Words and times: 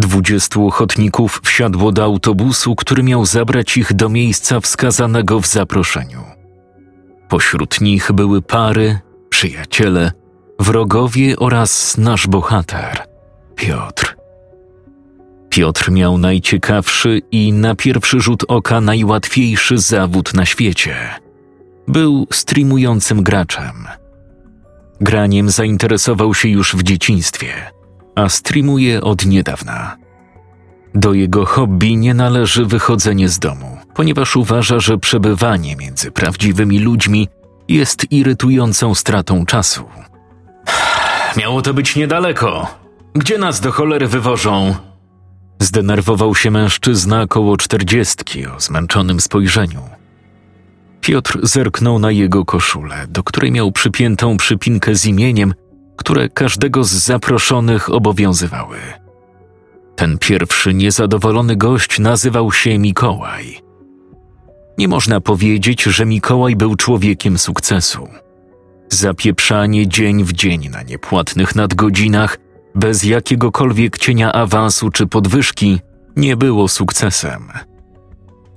Dwudziestu 0.00 0.66
ochotników 0.66 1.40
wsiadło 1.44 1.92
do 1.92 2.04
autobusu, 2.04 2.76
który 2.76 3.02
miał 3.02 3.26
zabrać 3.26 3.76
ich 3.76 3.94
do 3.94 4.08
miejsca 4.08 4.60
wskazanego 4.60 5.40
w 5.40 5.46
zaproszeniu. 5.46 6.22
Pośród 7.28 7.80
nich 7.80 8.12
były 8.12 8.42
pary, 8.42 8.98
przyjaciele, 9.28 10.12
wrogowie 10.58 11.36
oraz 11.36 11.96
nasz 11.98 12.26
bohater, 12.26 13.06
Piotr. 13.56 14.16
Piotr 15.50 15.90
miał 15.90 16.18
najciekawszy 16.18 17.20
i 17.30 17.52
na 17.52 17.74
pierwszy 17.74 18.20
rzut 18.20 18.44
oka 18.48 18.80
najłatwiejszy 18.80 19.78
zawód 19.78 20.34
na 20.34 20.46
świecie. 20.46 20.96
Był 21.88 22.26
streamującym 22.32 23.22
graczem. 23.22 23.86
Graniem 25.00 25.50
zainteresował 25.50 26.34
się 26.34 26.48
już 26.48 26.76
w 26.76 26.82
dzieciństwie, 26.82 27.52
a 28.20 28.28
streamuje 28.28 29.00
od 29.00 29.26
niedawna. 29.26 29.96
Do 30.94 31.12
jego 31.12 31.46
hobby 31.46 31.96
nie 31.96 32.14
należy 32.14 32.66
wychodzenie 32.66 33.28
z 33.28 33.38
domu, 33.38 33.78
ponieważ 33.94 34.36
uważa, 34.36 34.80
że 34.80 34.98
przebywanie 34.98 35.76
między 35.76 36.10
prawdziwymi 36.10 36.78
ludźmi 36.78 37.28
jest 37.68 38.12
irytującą 38.12 38.94
stratą 38.94 39.46
czasu. 39.46 39.84
Miało 41.36 41.62
to 41.62 41.74
być 41.74 41.96
niedaleko. 41.96 42.66
Gdzie 43.14 43.38
nas 43.38 43.60
do 43.60 43.72
cholery 43.72 44.06
wywożą? 44.06 44.74
Zdenerwował 45.58 46.34
się 46.34 46.50
mężczyzna 46.50 47.26
koło 47.26 47.56
czterdziestki 47.56 48.46
o 48.46 48.60
zmęczonym 48.60 49.20
spojrzeniu. 49.20 49.82
Piotr 51.00 51.38
zerknął 51.42 51.98
na 51.98 52.10
jego 52.10 52.44
koszulę, 52.44 53.06
do 53.08 53.22
której 53.22 53.52
miał 53.52 53.72
przypiętą 53.72 54.36
przypinkę 54.36 54.94
z 54.94 55.06
imieniem, 55.06 55.54
które 56.00 56.28
każdego 56.28 56.84
z 56.84 56.92
zaproszonych 56.92 57.90
obowiązywały. 57.90 58.78
Ten 59.96 60.18
pierwszy 60.18 60.74
niezadowolony 60.74 61.56
gość 61.56 61.98
nazywał 61.98 62.52
się 62.52 62.78
Mikołaj. 62.78 63.60
Nie 64.78 64.88
można 64.88 65.20
powiedzieć, 65.20 65.82
że 65.82 66.06
Mikołaj 66.06 66.56
był 66.56 66.76
człowiekiem 66.76 67.38
sukcesu. 67.38 68.08
Zapieprzanie 68.88 69.88
dzień 69.88 70.24
w 70.24 70.32
dzień 70.32 70.68
na 70.68 70.82
niepłatnych 70.82 71.54
nadgodzinach, 71.54 72.38
bez 72.74 73.04
jakiegokolwiek 73.04 73.98
cienia 73.98 74.32
awansu 74.32 74.90
czy 74.90 75.06
podwyżki, 75.06 75.80
nie 76.16 76.36
było 76.36 76.68
sukcesem. 76.68 77.48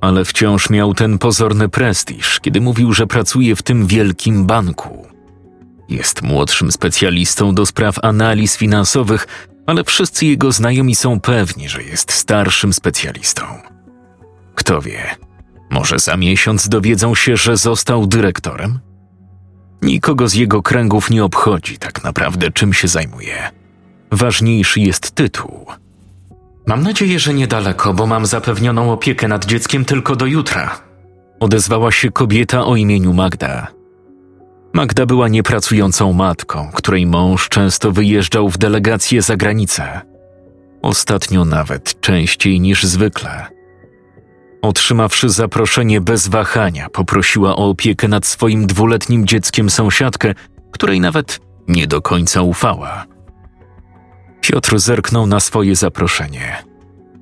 Ale 0.02 0.25
wciąż 0.25 0.69
miał 0.69 0.94
ten 0.94 1.17
pozorny 1.17 1.69
prestiż, 1.69 2.39
kiedy 2.39 2.61
mówił, 2.61 2.94
że 2.94 3.07
pracuje 3.07 3.55
w 3.55 3.63
tym 3.63 3.88
wielkim 3.88 4.45
banku. 4.45 5.12
Jest 5.89 6.21
młodszym 6.21 6.71
specjalistą 6.71 7.55
do 7.55 7.65
spraw 7.65 7.95
analiz 8.01 8.57
finansowych, 8.57 9.27
ale 9.67 9.83
wszyscy 9.83 10.25
jego 10.25 10.51
znajomi 10.51 10.95
są 10.95 11.19
pewni, 11.19 11.69
że 11.69 11.83
jest 11.83 12.11
starszym 12.11 12.73
specjalistą. 12.73 13.43
Kto 14.55 14.81
wie, 14.81 15.15
może 15.69 15.99
za 15.99 16.17
miesiąc 16.17 16.69
dowiedzą 16.69 17.15
się, 17.15 17.37
że 17.37 17.57
został 17.57 18.07
dyrektorem? 18.07 18.79
Nikogo 19.81 20.27
z 20.27 20.33
jego 20.33 20.61
kręgów 20.61 21.09
nie 21.09 21.23
obchodzi 21.23 21.77
tak 21.77 22.03
naprawdę, 22.03 22.51
czym 22.51 22.73
się 22.73 22.88
zajmuje. 22.88 23.51
Ważniejszy 24.11 24.79
jest 24.79 25.11
tytuł. 25.11 25.66
Mam 26.67 26.83
nadzieję, 26.83 27.19
że 27.19 27.33
niedaleko, 27.33 27.93
bo 27.93 28.07
mam 28.07 28.25
zapewnioną 28.25 28.91
opiekę 28.91 29.27
nad 29.27 29.45
dzieckiem 29.45 29.85
tylko 29.85 30.16
do 30.16 30.25
jutra. 30.25 30.79
Odezwała 31.39 31.91
się 31.91 32.11
kobieta 32.11 32.66
o 32.66 32.75
imieniu 32.75 33.13
Magda. 33.13 33.67
Magda 34.73 35.06
była 35.06 35.28
niepracującą 35.28 36.13
matką, 36.13 36.72
której 36.73 37.06
mąż 37.06 37.50
często 37.50 37.91
wyjeżdżał 37.91 38.50
w 38.50 38.57
delegację 38.57 39.22
za 39.22 39.38
granicę. 39.38 40.01
Ostatnio 40.81 41.45
nawet 41.45 42.01
częściej 42.01 42.59
niż 42.59 42.84
zwykle. 42.84 43.45
Otrzymawszy 44.61 45.29
zaproszenie 45.29 46.01
bez 46.01 46.28
wahania, 46.28 46.89
poprosiła 46.89 47.56
o 47.56 47.69
opiekę 47.69 48.07
nad 48.07 48.25
swoim 48.25 48.67
dwuletnim 48.67 49.28
dzieckiem 49.28 49.69
sąsiadkę, 49.69 50.34
której 50.72 51.00
nawet 51.00 51.40
nie 51.67 51.88
do 51.88 52.01
końca 52.01 52.41
ufała. 52.41 53.05
Piotr 54.41 54.79
zerknął 54.79 55.25
na 55.25 55.40
swoje 55.40 55.75
zaproszenie. 55.75 56.63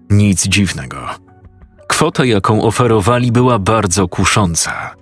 Nic 0.09 0.47
dziwnego. 0.47 1.09
Kwota, 1.87 2.25
jaką 2.25 2.61
oferowali, 2.61 3.31
była 3.31 3.59
bardzo 3.59 4.07
kusząca. 4.07 5.00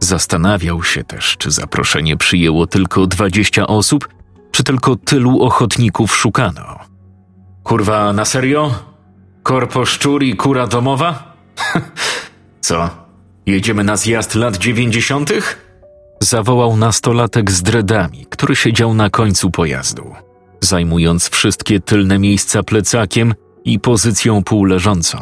Zastanawiał 0.00 0.82
się 0.82 1.04
też, 1.04 1.36
czy 1.38 1.50
zaproszenie 1.50 2.16
przyjęło 2.16 2.66
tylko 2.66 3.06
dwadzieścia 3.06 3.66
osób, 3.66 4.08
czy 4.52 4.64
tylko 4.64 4.96
tylu 4.96 5.42
ochotników 5.42 6.16
szukano. 6.16 6.78
Kurwa, 7.62 8.12
na 8.12 8.24
serio? 8.24 8.74
Korpo 9.42 9.86
szczur 9.86 10.22
i 10.22 10.36
kura 10.36 10.66
domowa? 10.66 11.36
Co? 12.60 12.90
Jedziemy 13.46 13.84
na 13.84 13.96
zjazd 13.96 14.34
lat 14.34 14.56
dziewięćdziesiątych? 14.56 15.66
Zawołał 16.20 16.76
nastolatek 16.76 17.50
z 17.50 17.62
dredami, 17.62 18.26
który 18.30 18.56
siedział 18.56 18.94
na 18.94 19.10
końcu 19.10 19.50
pojazdu, 19.50 20.14
zajmując 20.60 21.28
wszystkie 21.28 21.80
tylne 21.80 22.18
miejsca 22.18 22.62
plecakiem 22.62 23.34
i 23.64 23.80
pozycją 23.80 24.44
półleżącą. 24.44 25.18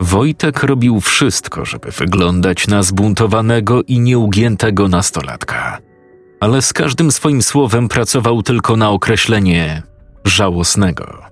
Wojtek 0.00 0.62
robił 0.62 1.00
wszystko, 1.00 1.64
żeby 1.64 1.90
wyglądać 1.90 2.68
na 2.68 2.82
zbuntowanego 2.82 3.82
i 3.82 4.00
nieugiętego 4.00 4.88
nastolatka, 4.88 5.78
ale 6.40 6.62
z 6.62 6.72
każdym 6.72 7.12
swoim 7.12 7.42
słowem 7.42 7.88
pracował 7.88 8.42
tylko 8.42 8.76
na 8.76 8.90
określenie 8.90 9.82
żałosnego. 10.24 11.22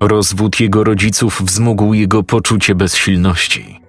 Rozwód 0.00 0.60
jego 0.60 0.84
rodziców 0.84 1.42
wzmógł 1.42 1.94
jego 1.94 2.22
poczucie 2.22 2.74
bezsilności. 2.74 3.80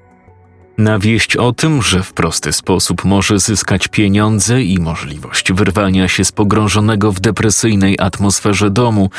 Na 0.77 0.99
wieść 0.99 1.37
o 1.37 1.53
tym, 1.53 1.81
że 1.81 2.03
w 2.03 2.13
prosty 2.13 2.53
sposób 2.53 3.05
może 3.05 3.39
zyskać 3.39 3.87
pieniądze 3.87 4.63
i 4.63 4.79
możliwość 4.79 5.53
wyrwania 5.53 6.07
się 6.07 6.25
z 6.25 6.31
pogrążonego 6.31 7.11
w 7.11 7.19
depresyjnej 7.19 7.99
atmosferze 7.99 8.69
domu, 8.69 9.09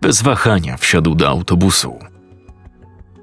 bez 0.00 0.22
wahania 0.22 0.76
wsiadł 0.76 1.14
do 1.14 1.28
autobusu. 1.28 2.11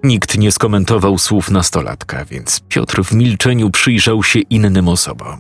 Nikt 0.04 0.38
nie 0.38 0.52
skomentował 0.52 1.18
słów 1.18 1.52
nastolatka, 1.52 2.26
więc 2.26 2.62
Piotr 2.70 3.04
w 3.04 3.14
milczeniu 3.14 3.70
przyjrzał 3.70 4.24
się 4.24 4.40
innym 4.40 4.88
osobom. 4.88 5.40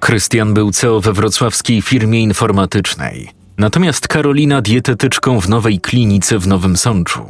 Krystian 0.00 0.54
był 0.54 0.72
CEO 0.72 1.00
we 1.00 1.12
wrocławskiej 1.12 1.82
firmie 1.82 2.20
informatycznej, 2.20 3.28
natomiast 3.58 4.08
Karolina 4.08 4.62
dietetyczką 4.62 5.40
w 5.40 5.48
nowej 5.48 5.80
klinice 5.80 6.38
w 6.38 6.46
Nowym 6.46 6.76
Sączu. 6.76 7.26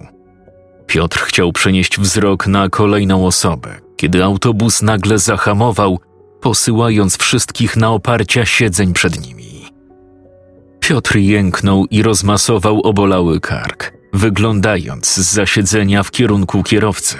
Piotr 0.86 1.18
chciał 1.18 1.52
przenieść 1.52 2.00
wzrok 2.00 2.46
na 2.46 2.68
kolejną 2.68 3.26
osobę, 3.26 3.80
kiedy 3.96 4.24
autobus 4.24 4.82
nagle 4.82 5.18
zahamował, 5.18 5.98
posyłając 6.40 7.16
wszystkich 7.16 7.76
na 7.76 7.90
oparcia 7.90 8.46
siedzeń 8.46 8.92
przed 8.92 9.26
nimi. 9.26 9.66
Piotr 10.80 11.16
jęknął 11.16 11.86
i 11.90 12.02
rozmasował 12.02 12.80
obolały 12.80 13.40
kark, 13.40 13.92
wyglądając 14.12 15.14
z 15.14 15.32
zasiedzenia 15.32 16.02
w 16.02 16.10
kierunku 16.10 16.62
kierowcy. 16.62 17.16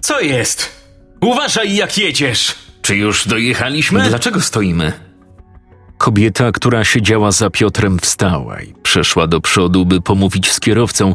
Co 0.00 0.20
jest? 0.20 0.68
Uważaj, 1.20 1.76
jak 1.76 1.98
jedziesz! 1.98 2.54
Czy 2.82 2.96
już 2.96 3.28
dojechaliśmy? 3.28 4.08
Dlaczego 4.08 4.40
stoimy? 4.40 4.92
Kobieta, 5.98 6.52
która 6.52 6.84
siedziała 6.84 7.32
za 7.32 7.50
Piotrem, 7.50 7.98
wstała 7.98 8.60
i 8.60 8.74
przeszła 8.82 9.26
do 9.26 9.40
przodu, 9.40 9.86
by 9.86 10.00
pomówić 10.00 10.52
z 10.52 10.60
kierowcą, 10.60 11.14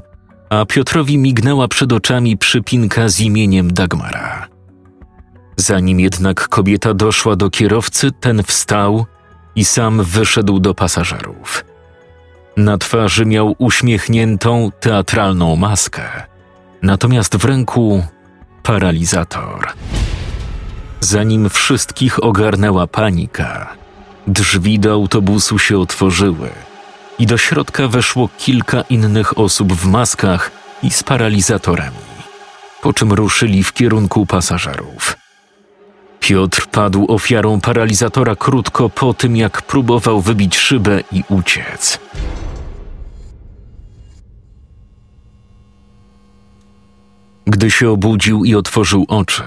a 0.50 0.66
Piotrowi 0.66 1.18
mignęła 1.18 1.68
przed 1.68 1.94
oczami 1.94 2.38
przypinka 2.38 3.10
z 3.10 3.20
imieniem 3.20 3.74
Dagmara. 3.74 4.48
Zanim 5.58 6.00
jednak 6.00 6.48
kobieta 6.48 6.94
doszła 6.94 7.36
do 7.36 7.50
kierowcy, 7.50 8.12
ten 8.12 8.44
wstał 8.44 9.06
i 9.56 9.66
sam 9.66 10.04
wyszedł 10.04 10.60
do 10.60 10.74
pasażerów. 10.74 11.66
Na 12.58 12.78
twarzy 12.78 13.26
miał 13.26 13.56
uśmiechniętą, 13.58 14.72
teatralną 14.80 15.56
maskę, 15.56 16.02
natomiast 16.82 17.38
w 17.38 17.46
ręku 17.46 18.04
paralizator. 18.64 19.68
Zanim 21.00 21.50
wszystkich 21.50 22.24
ogarnęła 22.24 22.88
panika, 22.88 23.74
drzwi 24.28 24.80
do 24.80 24.94
autobusu 24.94 25.60
się 25.60 25.80
otworzyły 25.80 26.50
i 27.20 27.26
do 27.26 27.38
środka 27.38 27.88
weszło 27.88 28.30
kilka 28.38 28.82
innych 28.82 29.38
osób 29.38 29.74
w 29.74 29.86
maskach 29.86 30.52
i 30.84 30.92
z 30.92 31.04
paralizatorami, 31.04 31.98
po 32.82 32.94
czym 32.94 33.14
ruszyli 33.14 33.64
w 33.64 33.74
kierunku 33.74 34.26
pasażerów. 34.26 35.18
Piotr 36.20 36.68
padł 36.68 37.06
ofiarą 37.10 37.62
paralizatora 37.62 38.36
krótko 38.36 38.90
po 38.90 39.14
tym, 39.14 39.36
jak 39.36 39.62
próbował 39.62 40.22
wybić 40.22 40.58
szybę 40.58 41.04
i 41.12 41.24
uciec. 41.30 42.00
Gdy 47.48 47.72
się 47.72 47.90
obudził 47.90 48.46
i 48.46 48.56
otworzył 48.56 49.06
oczy, 49.08 49.44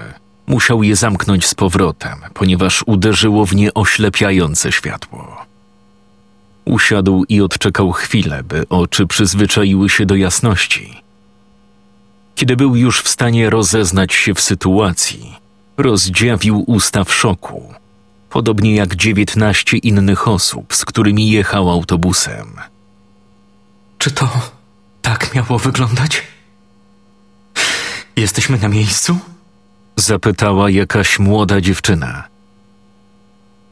musiał 0.47 0.83
je 0.83 0.95
zamknąć 0.95 1.45
z 1.45 1.55
powrotem, 1.55 2.19
ponieważ 2.33 2.83
uderzyło 2.85 3.45
w 3.45 3.55
nie 3.55 3.73
oślepiające 3.73 4.71
światło. 4.71 5.45
Usiadł 6.65 7.23
i 7.29 7.41
odczekał 7.41 7.91
chwilę, 7.91 8.43
by 8.43 8.69
oczy 8.69 9.07
przyzwyczaiły 9.07 9.89
się 9.89 10.05
do 10.05 10.15
jasności. 10.15 11.03
Kiedy 12.35 12.55
był 12.55 12.75
już 12.75 13.01
w 13.01 13.09
stanie 13.09 13.49
rozeznać 13.49 14.13
się 14.13 14.33
w 14.33 14.41
sytuacji, 14.41 15.35
rozdziawił 15.77 16.63
usta 16.67 17.03
w 17.03 17.13
szoku, 17.13 17.73
podobnie 18.29 18.75
jak 18.75 18.95
dziewiętnaście 18.95 19.77
innych 19.77 20.27
osób, 20.27 20.73
z 20.73 20.85
którymi 20.85 21.31
jechał 21.31 21.69
autobusem. 21.69 22.53
Czy 23.97 24.11
to 24.11 24.29
tak 25.01 25.35
miało 25.35 25.59
wyglądać? 25.59 26.30
Jesteśmy 28.21 28.57
na 28.57 28.67
miejscu? 28.67 29.17
Zapytała 29.95 30.69
jakaś 30.69 31.19
młoda 31.19 31.61
dziewczyna. 31.61 32.23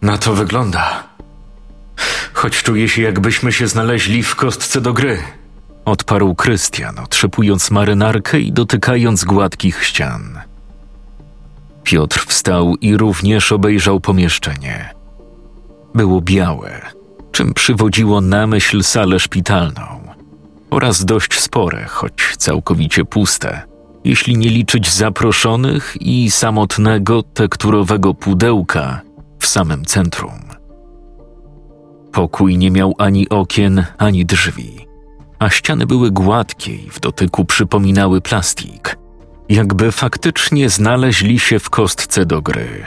Na 0.01 0.18
to 0.18 0.34
wygląda. 0.34 1.04
Choć 2.34 2.63
czuję 2.63 2.90
się, 2.90 3.01
jakbyśmy 3.01 3.51
się 3.51 3.68
znaleźli 3.68 4.24
w 4.24 4.36
kostce 4.36 4.81
do 4.81 4.94
gry. 4.94 5.18
Odparł 5.86 6.36
Krystian, 6.36 7.00
otrzepując 7.00 7.72
marynarkę 7.72 8.40
i 8.40 8.51
dotykając 8.51 9.24
gładkich 9.24 9.84
ścian. 9.84 10.40
Piotr 11.84 12.25
wstał 12.28 12.75
i 12.75 12.98
również 12.98 13.51
obejrzał 13.51 14.00
pomieszczenie. 14.00 14.90
Było 15.96 16.22
białe, 16.22 16.81
czym 17.31 17.54
przywodziło 17.54 18.22
na 18.22 18.48
myśl 18.48 18.84
salę 18.84 19.19
szpitalną 19.19 20.13
oraz 20.69 21.06
dość 21.06 21.40
spore, 21.40 21.86
choć 21.86 22.36
całkowicie 22.38 23.06
puste, 23.06 23.69
jeśli 24.10 24.38
nie 24.38 24.50
liczyć 24.50 24.94
zaproszonych 24.94 25.98
i 26.02 26.32
samotnego 26.32 27.24
tekturowego 27.24 28.14
pudełka 28.14 29.02
w 29.40 29.48
samym 29.48 29.86
centrum. 29.86 30.40
Pokój 32.12 32.58
nie 32.58 32.72
miał 32.72 32.96
ani 32.98 33.30
okien, 33.30 33.86
ani 33.98 34.26
drzwi, 34.26 34.88
a 35.40 35.50
ściany 35.50 35.86
były 35.86 36.12
gładkie 36.12 36.76
i 36.76 36.90
w 36.90 37.00
dotyku 37.00 37.46
przypominały 37.46 38.22
plastik, 38.22 38.98
jakby 39.50 39.92
faktycznie 39.92 40.70
znaleźli 40.70 41.40
się 41.40 41.60
w 41.60 41.70
kostce 41.70 42.26
do 42.26 42.42
gry. 42.42 42.86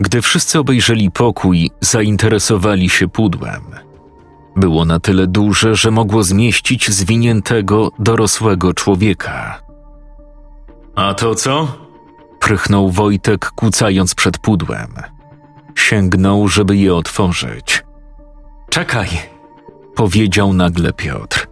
Gdy 0.00 0.22
wszyscy 0.22 0.58
obejrzeli 0.58 1.10
pokój, 1.10 1.70
zainteresowali 1.80 2.88
się 2.88 3.08
pudłem. 3.08 3.62
Było 4.58 4.84
na 4.84 5.00
tyle 5.00 5.26
duże, 5.26 5.74
że 5.74 5.90
mogło 5.90 6.22
zmieścić 6.22 6.90
zwiniętego, 6.90 7.90
dorosłego 7.98 8.74
człowieka. 8.74 9.62
A 10.94 11.14
to 11.14 11.34
co? 11.34 11.68
Prychnął 12.40 12.90
Wojtek, 12.90 13.50
kucając 13.50 14.14
przed 14.14 14.38
pudłem. 14.38 14.94
Sięgnął, 15.74 16.48
żeby 16.48 16.76
je 16.76 16.94
otworzyć. 16.94 17.84
Czekaj, 18.70 19.08
Powiedział 19.98 20.52
nagle 20.52 20.92
Piotr. 20.92 21.46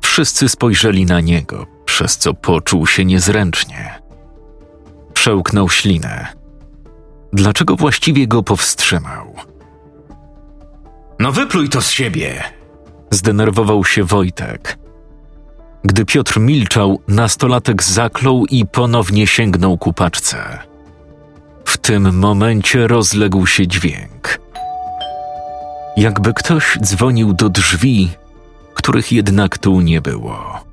Wszyscy 0.00 0.48
spojrzeli 0.48 1.06
na 1.06 1.20
niego, 1.20 1.66
przez 1.84 2.18
co 2.18 2.34
poczuł 2.34 2.86
się 2.86 3.04
niezręcznie. 3.04 4.02
Przełknął 5.14 5.68
ślinę. 5.68 6.26
Dlaczego 7.32 7.76
właściwie 7.76 8.26
go 8.26 8.42
powstrzymał? 8.42 9.34
No 11.20 11.32
wypluj 11.32 11.68
to 11.68 11.82
z 11.82 11.90
siebie. 11.90 12.42
Zdenerwował 13.10 13.84
się 13.84 14.04
Wojtek. 14.04 14.78
Gdy 15.84 16.04
Piotr 16.04 16.40
milczał, 16.40 17.00
nastolatek 17.08 17.82
zaklął 17.82 18.46
i 18.46 18.66
ponownie 18.66 19.26
sięgnął 19.26 19.78
ku 19.78 19.92
paczce. 19.92 20.58
W 21.64 21.78
tym 21.78 22.18
momencie 22.18 22.86
rozległ 22.86 23.46
się 23.46 23.66
dźwięk. 23.66 24.40
Jakby 25.96 26.34
ktoś 26.34 26.78
dzwonił 26.82 27.32
do 27.32 27.48
drzwi, 27.48 28.10
których 28.74 29.12
jednak 29.12 29.58
tu 29.58 29.80
nie 29.80 30.00
było. 30.00 30.64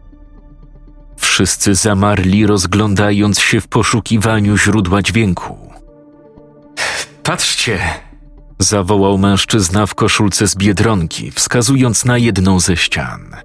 Wszyscy 1.18 1.76
zamarli, 1.76 2.48
rozglądając 2.48 3.40
się 3.40 3.62
w 3.62 3.68
poszukiwaniu 3.68 4.58
źródła 4.58 5.02
dźwięku. 5.02 5.58
Patrzcie, 7.24 7.80
Zawołał 8.60 9.18
mężczyzna 9.18 9.86
w 9.86 9.96
koszulce 9.96 10.48
z 10.48 10.56
biedronki, 10.56 11.32
wskazując 11.32 12.06
na 12.06 12.18
jedną 12.18 12.60
ze 12.60 12.78
ścian. 12.78 13.36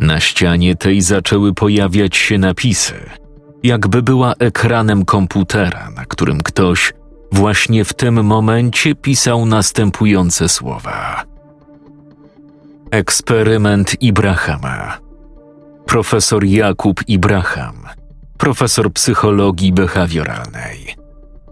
Na 0.00 0.20
ścianie 0.20 0.76
tej 0.76 1.02
zaczęły 1.02 1.54
pojawiać 1.54 2.16
się 2.16 2.38
napisy, 2.38 3.10
jakby 3.62 4.02
była 4.02 4.34
ekranem 4.38 5.04
komputera, 5.04 5.90
na 5.90 6.04
którym 6.04 6.40
ktoś 6.42 6.92
właśnie 7.32 7.84
w 7.84 7.94
tym 7.94 8.24
momencie 8.24 8.94
pisał 8.94 9.46
następujące 9.46 10.48
słowa: 10.48 11.24
Eksperyment 12.90 14.02
Ibrahama. 14.02 14.98
Profesor 15.86 16.44
Jakub 16.44 17.00
Ibraham, 17.08 17.76
profesor 18.38 18.92
psychologii 18.92 19.72
behawioralnej. 19.72 20.96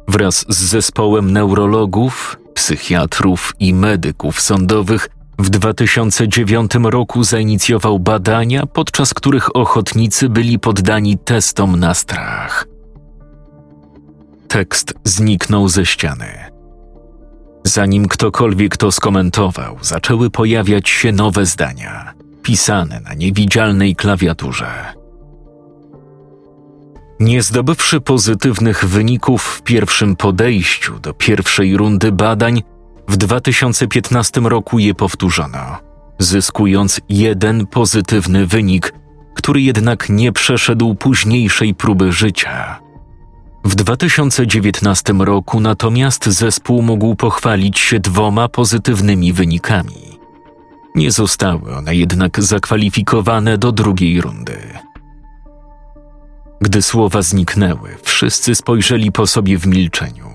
Wraz 0.09 0.45
z 0.49 0.65
zespołem 0.65 1.31
neurologów, 1.31 2.37
psychiatrów 2.55 3.53
i 3.61 3.75
medyków 3.75 4.41
sądowych 4.41 5.09
w 5.39 5.51
2009 5.51 6.73
roku 6.83 7.25
zainicjował 7.25 7.99
badania, 7.99 8.67
podczas 8.67 9.15
których 9.15 9.57
ochotnicy 9.57 10.29
byli 10.29 10.59
poddani 10.59 11.19
testom 11.19 11.81
na 11.81 11.95
strach. 11.95 12.67
Tekst 14.49 14.95
zniknął 15.05 15.69
ze 15.69 15.87
ściany. 15.87 16.27
Zanim 17.65 18.09
ktokolwiek 18.09 18.77
to 18.77 18.93
skomentował, 18.93 19.77
zaczęły 19.83 20.31
pojawiać 20.31 20.89
się 20.89 21.13
nowe 21.13 21.47
zdania, 21.47 22.13
pisane 22.43 23.01
na 23.01 23.15
niewidzialnej 23.15 23.97
klawiaturze. 23.97 24.95
Nie 27.21 27.43
zdobywszy 27.43 28.01
pozytywnych 28.01 28.85
wyników 28.85 29.43
w 29.43 29.63
pierwszym 29.63 30.17
podejściu 30.17 30.99
do 30.99 31.15
pierwszej 31.15 31.77
rundy 31.77 32.13
badań, 32.13 32.63
w 33.09 33.17
2015 33.17 34.41
roku 34.41 34.79
je 34.79 34.95
powtórzono, 34.95 35.79
zyskując 36.19 37.01
jeden 37.09 37.67
pozytywny 37.67 38.47
wynik, 38.47 38.95
który 39.35 39.61
jednak 39.63 40.09
nie 40.09 40.33
przeszedł 40.33 40.95
późniejszej 40.95 41.75
próby 41.75 42.13
życia. 42.13 42.81
W 43.65 43.75
2019 43.75 45.13
roku 45.19 45.61
natomiast 45.61 46.27
zespół 46.27 46.83
mógł 46.83 47.15
pochwalić 47.15 47.79
się 47.79 48.01
dwoma 48.01 48.49
pozytywnymi 48.49 49.33
wynikami. 49.33 50.19
Nie 50.95 51.13
zostały 51.13 51.77
one 51.77 51.97
jednak 51.97 52.43
zakwalifikowane 52.43 53.59
do 53.59 53.73
drugiej 53.73 54.21
rundy. 54.21 54.59
Gdy 56.65 56.83
słowa 56.83 57.23
zniknęły, 57.23 57.97
wszyscy 58.03 58.55
spojrzeli 58.55 59.13
po 59.13 59.27
sobie 59.27 59.59
w 59.59 59.67
milczeniu. 59.67 60.35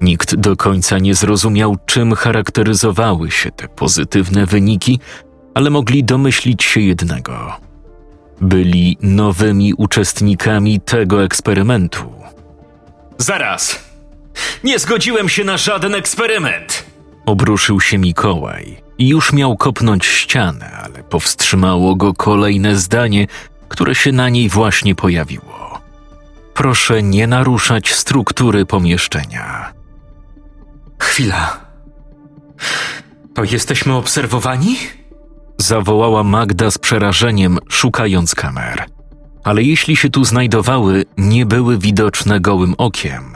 Nikt 0.00 0.34
do 0.34 0.56
końca 0.56 0.98
nie 0.98 1.14
zrozumiał, 1.14 1.76
czym 1.86 2.14
charakteryzowały 2.14 3.30
się 3.30 3.50
te 3.50 3.68
pozytywne 3.68 4.46
wyniki, 4.46 5.00
ale 5.54 5.70
mogli 5.70 6.04
domyślić 6.04 6.62
się 6.62 6.80
jednego. 6.80 7.56
Byli 8.40 8.98
nowymi 9.00 9.74
uczestnikami 9.74 10.80
tego 10.80 11.24
eksperymentu. 11.24 12.12
Zaraz. 13.18 13.84
Nie 14.64 14.78
zgodziłem 14.78 15.28
się 15.28 15.44
na 15.44 15.56
żaden 15.56 15.94
eksperyment. 15.94 16.86
Obruszył 17.26 17.80
się 17.80 17.98
Mikołaj 17.98 18.82
i 18.98 19.08
już 19.08 19.32
miał 19.32 19.56
kopnąć 19.56 20.06
ścianę, 20.06 20.70
ale 20.84 21.02
powstrzymało 21.02 21.96
go 21.96 22.14
kolejne 22.14 22.76
zdanie, 22.76 23.26
które 23.70 23.94
się 23.94 24.12
na 24.12 24.28
niej 24.28 24.48
właśnie 24.48 24.94
pojawiło. 24.94 25.80
Proszę 26.54 27.02
nie 27.02 27.26
naruszać 27.26 27.94
struktury 27.94 28.66
pomieszczenia. 28.66 29.72
Chwila. 30.98 31.60
To 33.34 33.44
jesteśmy 33.44 33.94
obserwowani? 33.94 34.76
Zawołała 35.58 36.22
Magda 36.24 36.70
z 36.70 36.78
przerażeniem, 36.78 37.58
szukając 37.68 38.34
kamer. 38.34 38.84
Ale 39.44 39.62
jeśli 39.62 39.96
się 39.96 40.10
tu 40.10 40.24
znajdowały, 40.24 41.04
nie 41.16 41.46
były 41.46 41.78
widoczne 41.78 42.40
gołym 42.40 42.74
okiem. 42.78 43.32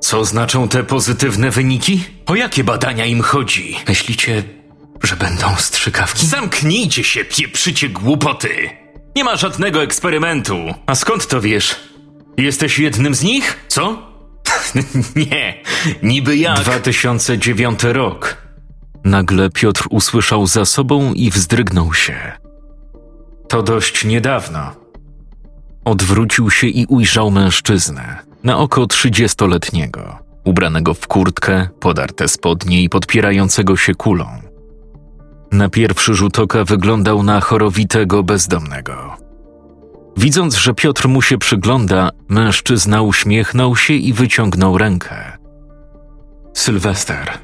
Co 0.00 0.24
znaczą 0.24 0.68
te 0.68 0.84
pozytywne 0.84 1.50
wyniki? 1.50 2.04
O 2.26 2.34
jakie 2.34 2.64
badania 2.64 3.06
im 3.06 3.20
chodzi? 3.20 3.76
Myślicie, 3.88 4.42
że 5.02 5.16
będą 5.16 5.56
strzykawki? 5.56 6.26
Zamknijcie 6.26 7.04
się, 7.04 7.24
pieprzycie 7.24 7.88
głupoty! 7.88 8.83
Nie 9.16 9.24
ma 9.24 9.36
żadnego 9.36 9.82
eksperymentu. 9.82 10.56
A 10.86 10.94
skąd 10.94 11.26
to 11.26 11.40
wiesz? 11.40 11.76
Jesteś 12.36 12.78
jednym 12.78 13.14
z 13.14 13.22
nich? 13.22 13.64
Co? 13.68 13.98
nie, 15.30 15.62
niby 16.02 16.36
jak. 16.36 16.60
2009 16.60 17.82
rok. 17.82 18.36
Nagle 19.04 19.50
Piotr 19.50 19.86
usłyszał 19.90 20.46
za 20.46 20.64
sobą 20.64 21.12
i 21.12 21.30
wzdrygnął 21.30 21.94
się. 21.94 22.32
To 23.48 23.62
dość 23.62 24.04
niedawno. 24.04 24.72
Odwrócił 25.84 26.50
się 26.50 26.66
i 26.66 26.86
ujrzał 26.86 27.30
mężczyznę, 27.30 28.18
na 28.44 28.58
oko 28.58 28.86
trzydziestoletniego, 28.86 30.18
ubranego 30.44 30.94
w 30.94 31.06
kurtkę, 31.06 31.68
podarte 31.80 32.28
spodnie 32.28 32.82
i 32.82 32.88
podpierającego 32.88 33.76
się 33.76 33.94
kulą. 33.94 34.26
Na 35.54 35.68
pierwszy 35.68 36.14
rzut 36.14 36.38
oka 36.38 36.64
wyglądał 36.64 37.22
na 37.22 37.40
chorowitego 37.40 38.22
bezdomnego. 38.22 39.16
Widząc, 40.16 40.54
że 40.54 40.74
Piotr 40.74 41.08
mu 41.08 41.22
się 41.22 41.38
przygląda, 41.38 42.10
mężczyzna 42.28 43.02
uśmiechnął 43.02 43.76
się 43.76 43.94
i 43.94 44.12
wyciągnął 44.12 44.78
rękę. 44.78 45.38
Sylwester. 46.54 47.38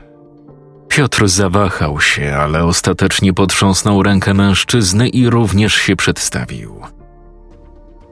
Piotr 0.89 1.29
zawahał 1.29 2.01
się, 2.01 2.37
ale 2.37 2.65
ostatecznie 2.65 3.33
potrząsnął 3.33 4.03
rękę 4.03 4.35
mężczyzny 4.35 5.09
i 5.09 5.31
również 5.31 5.75
się 5.75 5.97
przedstawił. 5.97 6.81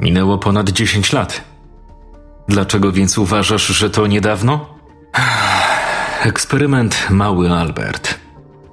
Minęło 0.00 0.38
ponad 0.38 0.70
10 0.70 1.12
lat. 1.12 1.44
Dlaczego 2.48 2.92
więc 2.92 3.18
uważasz, 3.18 3.66
że 3.66 3.90
to 3.90 4.06
niedawno? 4.06 4.78
Eksperyment 6.22 7.10
Mały 7.10 7.52
Albert. 7.52 8.18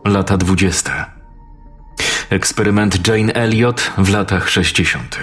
Lata 0.05 0.38
dwudzieste. 0.38 1.14
Eksperyment 2.29 3.08
Jane 3.08 3.34
Elliot 3.34 3.91
w 3.98 4.10
latach 4.10 4.50
60. 4.50 5.20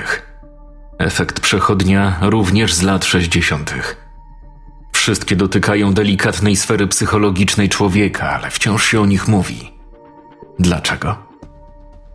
Efekt 0.99 1.41
przechodnia 1.41 2.19
również 2.21 2.75
z 2.75 2.83
lat 2.83 3.05
60. 3.05 3.75
Wszystkie 4.93 5.37
dotykają 5.37 5.95
delikatnej 5.95 6.57
sfery 6.57 6.87
psychologicznej 6.87 7.69
człowieka, 7.69 8.31
ale 8.31 8.51
wciąż 8.51 8.87
się 8.87 9.01
o 9.01 9.07
nich 9.07 9.29
mówi. 9.29 9.73
Dlaczego? 10.59 11.17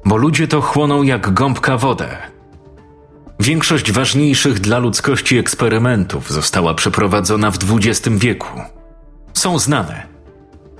Bo 0.06 0.17
ludzie 0.17 0.48
to 0.48 0.62
chłoną 0.62 1.03
jak 1.03 1.34
gąbka 1.34 1.77
wodę. 1.77 2.17
Większość 3.39 3.91
ważniejszych 3.91 4.60
dla 4.60 4.79
ludzkości 4.79 5.38
eksperymentów 5.38 6.32
została 6.32 6.74
przeprowadzona 6.74 7.51
w 7.51 7.58
XX 7.72 8.10
wieku. 8.17 8.62
Są 9.34 9.60
znane. 9.60 10.17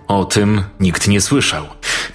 O 0.08 0.26
tym 0.26 0.64
nikt 0.80 1.08
nie 1.08 1.22
słyszał, 1.22 1.66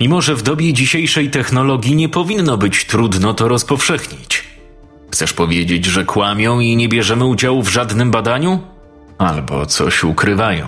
mimo 0.00 0.20
że 0.20 0.34
w 0.34 0.42
dobie 0.42 0.72
dzisiejszej 0.72 1.30
technologii 1.30 1.94
nie 1.94 2.08
powinno 2.08 2.58
być 2.58 2.84
trudno 2.84 3.34
to 3.34 3.48
rozpowszechnić. 3.48 4.44
Chcesz 5.10 5.32
powiedzieć, 5.32 5.86
że 5.86 6.04
kłamią 6.04 6.60
i 6.60 6.76
nie 6.76 6.88
bierzemy 6.88 7.24
udziału 7.24 7.62
w 7.62 7.68
żadnym 7.68 8.10
badaniu? 8.10 8.60
Albo 9.18 9.66
coś 9.66 10.04
ukrywają. 10.04 10.66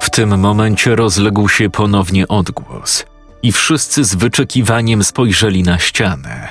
W 0.00 0.10
tym 0.10 0.38
momencie 0.40 0.96
rozległ 0.96 1.48
się 1.48 1.70
ponownie 1.70 2.28
odgłos 2.28 3.04
i 3.42 3.52
wszyscy 3.52 4.04
z 4.04 4.14
wyczekiwaniem 4.14 5.04
spojrzeli 5.04 5.62
na 5.62 5.78
ścianę, 5.78 6.48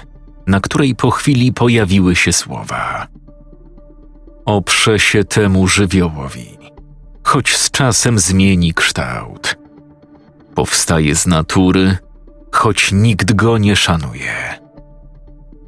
na 0.47 0.59
której 0.59 0.95
po 0.95 1.11
chwili 1.11 1.53
pojawiły 1.53 2.15
się 2.15 2.33
słowa. 2.33 3.07
Oprze 4.45 4.99
się 4.99 5.23
temu 5.23 5.67
żywiołowi, 5.67 6.56
choć 7.27 7.57
z 7.57 7.71
czasem 7.71 8.19
zmieni 8.19 8.73
kształt. 8.73 9.57
Powstaje 10.55 11.15
z 11.15 11.27
natury, 11.27 11.97
choć 12.51 12.91
nikt 12.91 13.33
go 13.33 13.57
nie 13.57 13.75
szanuje. 13.75 14.59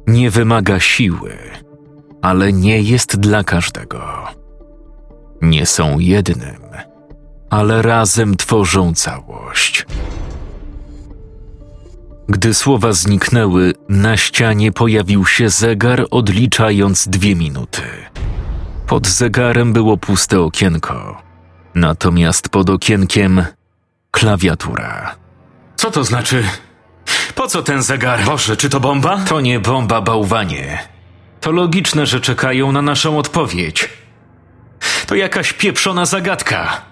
Nie 0.06 0.30
wymaga 0.30 0.80
siły, 0.80 1.36
ale 2.22 2.52
nie 2.52 2.82
jest 2.82 3.16
dla 3.16 3.44
każdego. 3.44 4.02
Nie 5.42 5.66
są 5.66 5.98
jednym, 5.98 6.62
ale 7.50 7.82
razem 7.82 8.36
tworzą 8.36 8.94
całość. 8.94 9.86
Gdy 12.28 12.54
słowa 12.54 12.92
zniknęły, 12.92 13.74
na 13.88 14.16
ścianie 14.16 14.72
pojawił 14.72 15.26
się 15.26 15.48
zegar 15.50 16.06
odliczając 16.10 17.08
dwie 17.08 17.36
minuty. 17.36 17.82
Pod 18.86 19.06
zegarem 19.06 19.72
było 19.72 19.96
puste 19.96 20.40
okienko, 20.40 21.29
natomiast 21.80 22.48
pod 22.48 22.70
okienkiem 22.70 23.44
klawiatura. 24.10 25.16
Co 25.76 25.90
to 25.90 26.04
znaczy? 26.04 26.44
Po 27.34 27.46
co 27.46 27.62
ten 27.62 27.82
zegar? 27.82 28.24
Boże, 28.24 28.56
czy 28.56 28.68
to 28.68 28.80
bomba? 28.80 29.18
To 29.28 29.40
nie 29.40 29.60
bomba, 29.60 30.00
bałwanie. 30.00 30.78
To 31.40 31.50
logiczne, 31.52 32.06
że 32.06 32.20
czekają 32.20 32.72
na 32.72 32.82
naszą 32.82 33.18
odpowiedź. 33.18 33.88
To 35.06 35.14
jakaś 35.14 35.52
pieprzona 35.52 36.06
zagadka. 36.06 36.82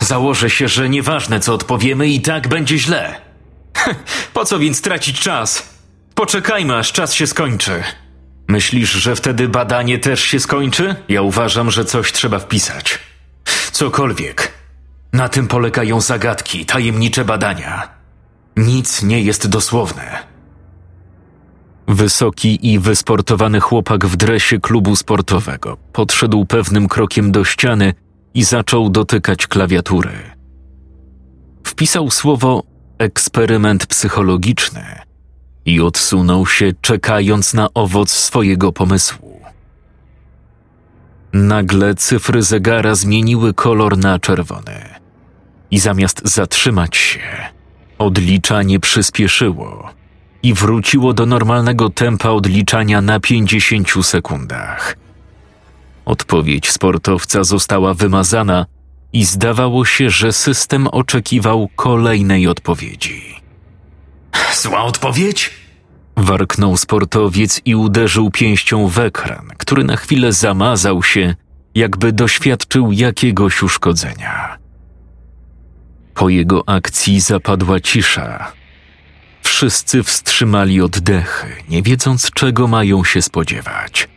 Założę 0.00 0.50
się, 0.50 0.68
że 0.68 0.88
nieważne 0.88 1.40
co 1.40 1.54
odpowiemy, 1.54 2.08
i 2.08 2.20
tak 2.20 2.48
będzie 2.48 2.78
źle. 2.78 3.20
Po 4.34 4.44
co 4.44 4.58
więc 4.58 4.82
tracić 4.82 5.20
czas? 5.20 5.74
Poczekajmy, 6.14 6.76
aż 6.76 6.92
czas 6.92 7.14
się 7.14 7.26
skończy. 7.26 7.82
Myślisz, 8.48 8.92
że 8.92 9.16
wtedy 9.16 9.48
badanie 9.48 9.98
też 9.98 10.20
się 10.20 10.40
skończy? 10.40 10.96
Ja 11.08 11.22
uważam, 11.22 11.70
że 11.70 11.84
coś 11.84 12.12
trzeba 12.12 12.38
wpisać. 12.38 12.98
Cokolwiek. 13.74 14.52
Na 15.12 15.28
tym 15.28 15.48
polegają 15.48 16.00
zagadki, 16.00 16.66
tajemnicze 16.66 17.24
badania. 17.24 17.88
Nic 18.56 19.02
nie 19.02 19.20
jest 19.22 19.48
dosłowne. 19.48 20.18
Wysoki 21.88 22.72
i 22.72 22.78
wysportowany 22.78 23.60
chłopak 23.60 24.06
w 24.06 24.16
dresie 24.16 24.60
klubu 24.60 24.96
sportowego 24.96 25.76
podszedł 25.92 26.44
pewnym 26.44 26.88
krokiem 26.88 27.32
do 27.32 27.44
ściany 27.44 27.94
i 28.34 28.44
zaczął 28.44 28.90
dotykać 28.90 29.46
klawiatury. 29.46 30.12
Wpisał 31.64 32.10
słowo 32.10 32.62
eksperyment 32.98 33.86
psychologiczny 33.86 34.84
i 35.66 35.80
odsunął 35.80 36.46
się, 36.46 36.72
czekając 36.80 37.54
na 37.54 37.68
owoc 37.74 38.10
swojego 38.10 38.72
pomysłu. 38.72 39.33
Nagle 41.34 41.94
cyfry 41.94 42.42
zegara 42.42 42.94
zmieniły 42.94 43.54
kolor 43.54 43.98
na 43.98 44.18
czerwony 44.18 44.94
i 45.70 45.78
zamiast 45.78 46.20
zatrzymać 46.24 46.96
się, 46.96 47.20
odliczanie 47.98 48.80
przyspieszyło 48.80 49.90
i 50.42 50.54
wróciło 50.54 51.12
do 51.12 51.26
normalnego 51.26 51.90
tempa 51.90 52.28
odliczania 52.28 53.00
na 53.00 53.20
50 53.20 54.06
sekundach. 54.06 54.96
Odpowiedź 56.04 56.70
sportowca 56.70 57.44
została 57.44 57.94
wymazana 57.94 58.66
i 59.12 59.24
zdawało 59.24 59.84
się, 59.84 60.10
że 60.10 60.32
system 60.32 60.86
oczekiwał 60.86 61.68
kolejnej 61.76 62.48
odpowiedzi. 62.48 63.40
Zła 64.54 64.82
odpowiedź? 64.82 65.63
Warknął 66.16 66.76
sportowiec 66.76 67.60
i 67.64 67.74
uderzył 67.74 68.30
pięścią 68.30 68.88
w 68.88 68.98
ekran, 68.98 69.48
który 69.58 69.84
na 69.84 69.96
chwilę 69.96 70.32
zamazał 70.32 71.02
się, 71.02 71.34
jakby 71.74 72.12
doświadczył 72.12 72.92
jakiegoś 72.92 73.62
uszkodzenia. 73.62 74.58
Po 76.14 76.28
jego 76.28 76.68
akcji 76.68 77.20
zapadła 77.20 77.80
cisza. 77.80 78.52
Wszyscy 79.42 80.02
wstrzymali 80.02 80.80
oddechy, 80.80 81.46
nie 81.68 81.82
wiedząc 81.82 82.30
czego 82.30 82.68
mają 82.68 83.04
się 83.04 83.22
spodziewać. 83.22 84.08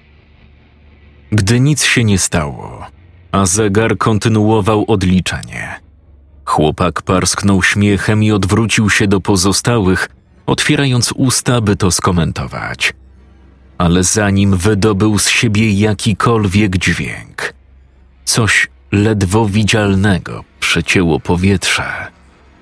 Gdy 1.31 1.59
nic 1.59 1.83
się 1.83 2.03
nie 2.03 2.17
stało, 2.17 2.87
a 3.31 3.45
zegar 3.45 3.97
kontynuował 3.97 4.85
odliczanie. 4.87 5.79
Chłopak 6.45 7.01
parsknął 7.01 7.63
śmiechem 7.63 8.23
i 8.23 8.31
odwrócił 8.31 8.89
się 8.89 9.07
do 9.07 9.21
pozostałych, 9.21 10.09
otwierając 10.47 11.13
usta, 11.15 11.61
by 11.61 11.75
to 11.75 11.91
skomentować. 11.91 12.93
Ale 13.77 14.03
zanim 14.03 14.57
wydobył 14.57 15.19
z 15.19 15.29
siebie 15.29 15.71
jakikolwiek 15.71 16.77
dźwięk, 16.77 17.53
coś 18.25 18.67
ledwo 18.91 19.45
widzialnego 19.45 20.43
przecięło 20.59 21.19
powietrze, 21.19 22.07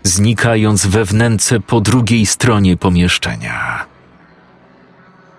znikając 0.03 0.85
we 0.85 1.05
wnęce 1.05 1.59
po 1.59 1.81
drugiej 1.81 2.25
stronie 2.25 2.77
pomieszczenia. 2.77 3.85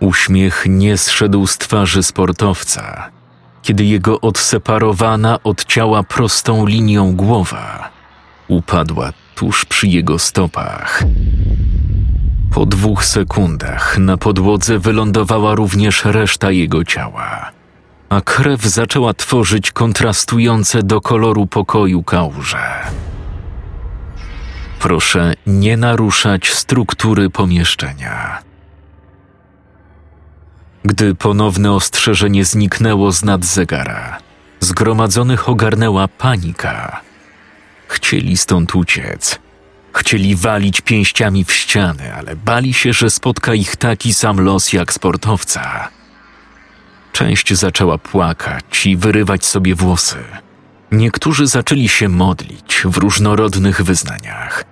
Uśmiech 0.01 0.65
nie 0.69 0.99
zszedł 0.99 1.47
z 1.47 1.59
twarzy 1.59 2.03
sportowca, 2.03 3.11
kiedy 3.63 3.85
jego 3.85 4.21
odseparowana 4.21 5.39
od 5.43 5.65
ciała 5.65 6.03
prostą 6.03 6.67
linią 6.67 7.17
głowa 7.17 7.97
upadła 8.49 9.13
tuż 9.35 9.65
przy 9.65 9.87
jego 9.87 10.19
stopach. 10.19 11.03
Po 12.57 12.67
dwóch 12.67 13.05
sekundach 13.05 13.99
na 13.99 14.17
podłodze 14.17 14.79
wylądowała 14.79 15.55
również 15.55 16.05
reszta 16.05 16.51
jego 16.51 16.85
ciała, 16.85 17.51
a 18.09 18.21
krew 18.21 18.63
zaczęła 18.63 19.15
tworzyć 19.15 19.73
kontrastujące 19.73 20.83
do 20.83 21.01
koloru 21.01 21.47
pokoju 21.47 22.03
kałuże. 22.03 22.73
Proszę 24.79 25.35
nie 25.47 25.77
naruszać 25.77 26.51
struktury 26.51 27.31
pomieszczenia. 27.31 28.43
Gdy 30.85 31.15
ponowne 31.15 31.73
ostrzeżenie 31.73 32.45
zniknęło 32.45 33.13
z 33.13 33.25
nad 33.25 33.45
zegara, 33.45 34.19
zgromadzonych 34.61 35.49
ogarnęła 35.49 36.09
panika. 36.09 37.01
Chcieli 37.89 38.37
stąd 38.37 38.75
uciec. 38.75 39.46
Chcieli 39.97 40.37
walić 40.37 40.81
pięściami 40.81 41.45
w 41.45 41.53
ściany, 41.53 42.15
ale 42.15 42.37
bali 42.37 42.75
się, 42.75 42.93
że 42.93 43.11
spotka 43.11 43.55
ich 43.55 43.77
taki 43.77 44.15
sam 44.15 44.41
los 44.41 44.73
jak 44.73 44.93
sportowca. 44.93 45.89
Część 47.13 47.55
zaczęła 47.55 47.99
płakać 47.99 48.87
i 48.87 48.97
wyrywać 48.97 49.45
sobie 49.45 49.75
włosy. 49.75 50.17
Niektórzy 50.93 51.47
zaczęli 51.47 51.89
się 51.89 52.09
modlić 52.09 52.83
w 52.85 52.97
różnorodnych 52.97 53.83
wyznaniach. 53.83 54.65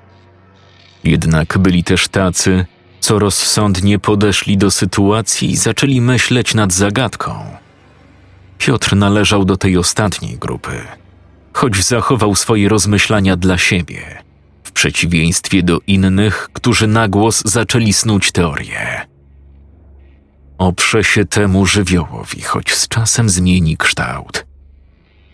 Jednak 1.04 1.59
byli 1.59 1.85
też 1.85 2.09
tacy, 2.09 2.66
co 3.00 3.19
rozsądnie 3.19 3.99
podeszli 3.99 4.57
do 4.59 4.71
sytuacji 4.71 5.50
i 5.50 5.57
zaczęli 5.57 6.00
myśleć 6.00 6.54
nad 6.54 6.73
zagadką. 6.73 7.45
Piotr 8.59 8.97
należał 8.97 9.45
do 9.45 9.57
tej 9.57 9.76
ostatniej 9.76 10.38
grupy, 10.38 10.81
choć 11.52 11.85
zachował 11.85 12.35
swoje 12.35 12.69
rozmyślania 12.69 13.37
dla 13.37 13.59
siebie, 13.59 14.24
przeciwieństwie 14.75 15.62
do 15.62 15.78
innych, 15.87 16.49
którzy 16.52 16.87
na 16.87 17.09
głos 17.09 17.43
zaczęli 17.45 17.93
snuć 17.93 18.33
teorie. 18.33 19.07
Oprze 20.59 21.04
się 21.04 21.25
temu 21.25 21.66
żywiołowi, 21.66 22.43
choć 22.43 22.75
z 22.75 22.88
czasem 22.88 23.28
zmieni 23.28 23.76
kształt. 23.76 24.47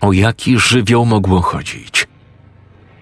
O 0.01 0.13
jaki 0.13 0.59
żywioł 0.59 1.07
mogło 1.07 1.41
chodzić? 1.41 2.07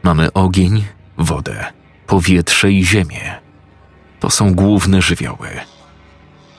Mamy 0.03 0.33
ogień, 0.33 0.85
wodę, 1.19 1.73
powietrze 2.07 2.73
i 2.73 2.85
ziemię. 2.85 3.35
To 4.21 4.31
są 4.31 4.55
główne 4.55 5.03
żywioły. 5.03 5.49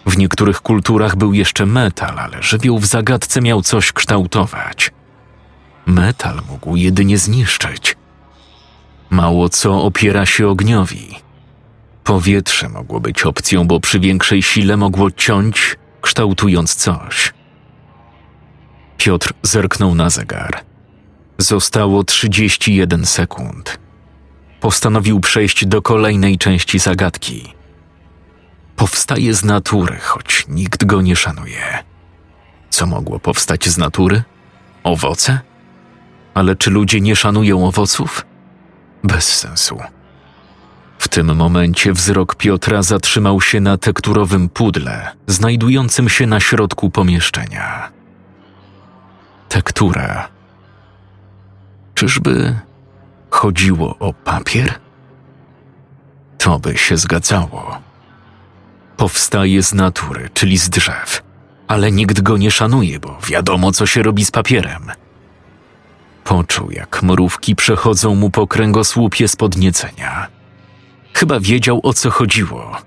W 0.06 0.18
niektórych 0.18 0.62
kulturach 0.62 1.16
był 1.16 1.34
jeszcze 1.34 1.66
metal, 1.66 2.20
ale 2.20 2.44
żywioł 2.44 2.80
w 2.80 2.86
zagadce 2.86 3.42
miał 3.42 3.62
coś 3.62 3.92
kształtować. 3.92 4.92
Metal 5.86 6.42
mógł 6.50 6.76
jedynie 6.76 7.18
zniszczyć. 7.18 7.99
Mało 9.10 9.50
co 9.50 9.84
opiera 9.84 10.26
się 10.26 10.48
ogniowi. 10.48 11.16
Powietrze 12.04 12.70
mogło 12.70 13.00
być 13.00 13.26
opcją, 13.26 13.68
bo 13.68 13.80
przy 13.80 14.00
większej 14.00 14.44
sile 14.44 14.78
mogło 14.78 15.12
ciąć, 15.12 15.76
kształtując 16.02 16.76
coś. 16.76 17.34
Piotr 18.98 19.34
zerknął 19.44 19.96
na 19.96 20.10
zegar. 20.10 20.64
Zostało 21.38 22.04
31 22.04 23.06
sekund. 23.06 23.80
Postanowił 24.60 25.20
przejść 25.20 25.66
do 25.66 25.82
kolejnej 25.82 26.38
części 26.38 26.80
zagadki. 26.80 27.54
Powstaje 28.76 29.34
z 29.34 29.44
natury, 29.44 29.98
choć 30.00 30.46
nikt 30.48 30.86
go 30.86 31.02
nie 31.02 31.16
szanuje. 31.16 31.84
Co 32.70 32.86
mogło 32.86 33.20
powstać 33.20 33.70
z 33.70 33.78
natury? 33.78 34.24
Owoce? 34.84 35.40
Ale 36.34 36.56
czy 36.56 36.72
ludzie 36.72 37.02
nie 37.02 37.16
szanują 37.16 37.68
owoców? 37.68 38.26
Bez 39.04 39.38
sensu. 39.38 39.80
W 41.00 41.08
tym 41.08 41.36
momencie 41.36 41.94
wzrok 41.94 42.36
Piotra 42.36 42.84
zatrzymał 42.84 43.42
się 43.42 43.60
na 43.60 43.78
tekturowym 43.78 44.50
pudle, 44.50 45.12
znajdującym 45.28 46.10
się 46.10 46.28
na 46.28 46.40
środku 46.40 46.90
pomieszczenia. 46.90 47.92
Tektura. 49.50 50.28
Czyżby 51.96 52.60
chodziło 53.30 53.98
o 54.00 54.14
papier? 54.14 54.80
To 56.38 56.60
by 56.60 56.78
się 56.78 56.98
zgadzało. 56.98 57.80
Powstaje 58.98 59.64
z 59.64 59.74
natury, 59.74 60.30
czyli 60.34 60.58
z 60.58 60.70
drzew, 60.70 61.24
ale 61.68 61.92
nikt 61.92 62.22
go 62.22 62.38
nie 62.38 62.52
szanuje, 62.52 63.00
bo 63.00 63.18
wiadomo, 63.28 63.72
co 63.72 63.86
się 63.86 64.04
robi 64.04 64.26
z 64.26 64.32
papierem. 64.32 64.92
Poczuł, 66.30 66.72
jak 66.72 67.04
mrówki 67.04 67.56
przechodzą 67.56 68.16
mu 68.16 68.30
po 68.30 68.48
kręgosłupie 68.48 69.28
z 69.28 69.36
podniecenia. 69.36 70.28
Chyba 71.14 71.40
wiedział, 71.40 71.80
o 71.84 71.94
co 71.94 72.10
chodziło. 72.10 72.78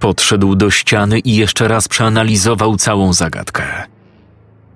Podszedł 0.00 0.54
do 0.54 0.70
ściany 0.70 1.18
i 1.18 1.36
jeszcze 1.36 1.68
raz 1.68 1.88
przeanalizował 1.88 2.76
całą 2.76 3.12
zagadkę. 3.12 3.84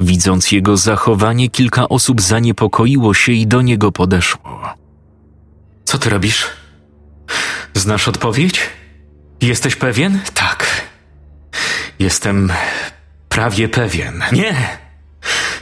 Widząc 0.01 0.53
jego 0.53 0.77
zachowanie, 0.77 1.51
kilka 1.51 1.89
osób 1.89 2.21
zaniepokoiło 2.21 3.15
się 3.15 3.33
i 3.33 3.47
do 3.47 3.63
niego 3.63 3.93
podeszło. 3.93 4.75
Co 5.85 5.99
ty 5.99 6.11
robisz? 6.11 6.47
Znasz 7.75 8.09
odpowiedź? 8.09 8.61
Jesteś 9.41 9.77
pewien? 9.77 10.21
Tak. 10.35 10.67
Jestem 11.99 12.53
prawie 13.29 13.69
pewien. 13.69 14.23
Nie! 14.33 14.79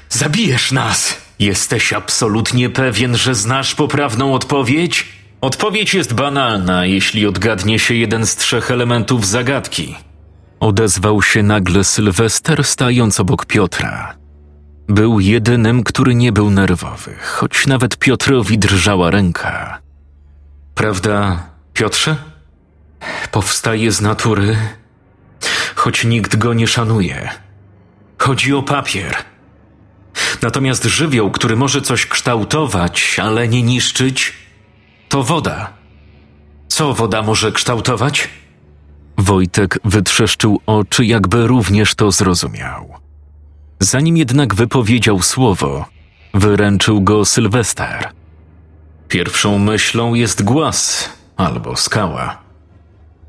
Zabijesz 0.09 0.73
nas! 0.73 1.26
Jesteś 1.39 1.93
absolutnie 1.93 2.71
pewien, 2.71 3.17
że 3.17 3.35
znasz 3.35 3.75
poprawną 3.75 4.35
odpowiedź? 4.35 5.09
Odpowiedź 5.41 5.95
jest 5.95 6.15
banalna, 6.15 6.87
jeśli 6.87 7.27
odgadnie 7.27 7.79
się 7.79 7.95
jeden 7.95 8.27
z 8.27 8.37
trzech 8.37 8.71
elementów 8.71 9.27
zagadki. 9.27 9.95
Odezwał 10.61 11.23
się 11.23 11.43
nagle 11.43 11.85
Sylwester, 11.85 12.65
stając 12.65 13.21
obok 13.21 13.47
Piotra. 13.47 14.17
Był 14.89 15.21
jedynym, 15.21 15.83
który 15.83 16.15
nie 16.15 16.33
był 16.33 16.51
nerwowy, 16.51 17.15
choć 17.23 17.67
nawet 17.67 17.99
Piotrowi 17.99 18.59
drżała 18.59 19.11
ręka. 19.11 19.79
Prawda, 20.75 21.43
Piotrze? 21.73 22.17
Powstaje 23.33 23.93
z 23.93 24.01
natury, 24.01 24.57
choć 25.75 26.05
nikt 26.05 26.37
go 26.37 26.55
nie 26.55 26.67
szanuje. 26.67 27.31
Chodzi 28.19 28.55
o 28.55 28.63
papier. 28.63 29.17
Natomiast 30.43 30.85
żywioł, 30.85 31.31
który 31.31 31.57
może 31.57 31.81
coś 31.83 32.07
kształtować, 32.07 33.19
ale 33.23 33.49
nie 33.49 33.63
niszczyć, 33.63 34.33
to 35.09 35.23
woda. 35.23 35.73
Co 36.69 36.95
woda 36.95 37.23
może 37.23 37.53
kształtować? 37.53 38.29
Wojtek 39.19 39.79
wytrzeszczył 39.85 40.61
oczy, 40.67 41.05
jakby 41.07 41.47
również 41.47 41.95
to 41.95 42.11
zrozumiał. 42.13 42.95
Zanim 43.81 44.17
jednak 44.17 44.55
wypowiedział 44.55 45.23
słowo, 45.23 45.85
wyręczył 46.35 47.01
go 47.01 47.25
Sylwester. 47.25 48.11
Pierwszą 49.09 49.59
myślą 49.59 50.15
jest 50.15 50.43
głaz 50.43 51.11
albo 51.37 51.77
skała, 51.77 52.39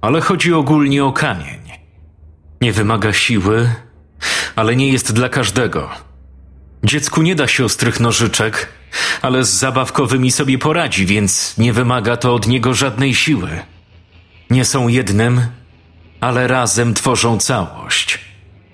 ale 0.02 0.22
chodzi 0.22 0.54
ogólnie 0.54 1.06
o 1.06 1.12
kamień. 1.12 1.60
Nie 2.62 2.74
wymaga 2.74 3.14
siły, 3.14 3.70
ale 4.56 4.76
nie 4.76 4.90
jest 4.90 5.14
dla 5.14 5.30
każdego. 5.30 5.90
Dziecku 6.84 7.22
nie 7.22 7.36
da 7.36 7.48
się 7.48 7.66
ostrych 7.66 8.00
nożyczek, 8.00 8.70
ale 9.22 9.44
z 9.44 9.50
zabawkowymi 9.50 10.32
sobie 10.32 10.58
poradzi, 10.58 11.06
więc 11.06 11.58
nie 11.58 11.74
wymaga 11.74 12.18
to 12.18 12.36
od 12.36 12.48
niego 12.48 12.74
żadnej 12.74 13.16
siły. 13.16 13.50
Nie 14.50 14.66
są 14.66 14.88
jednym, 14.88 15.42
ale 16.22 16.48
razem 16.48 16.94
tworzą 16.94 17.38
całość. 17.38 18.20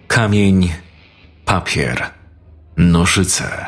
Kamień 0.07 0.73
papier, 1.45 2.09
nożyce. 2.77 3.65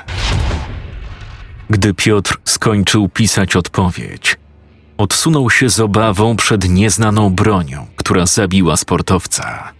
Gdy 1.69 1.93
Piotr 1.93 2.37
skończył 2.45 3.09
pisać 3.09 3.55
odpowiedź, 3.55 4.37
odsunął 4.97 5.49
się 5.49 5.69
z 5.69 5.79
obawą 5.79 6.35
przed 6.35 6.69
nieznaną 6.69 7.29
bronią, 7.29 7.87
która 7.95 8.25
zabiła 8.25 8.77
sportowca. 8.77 9.74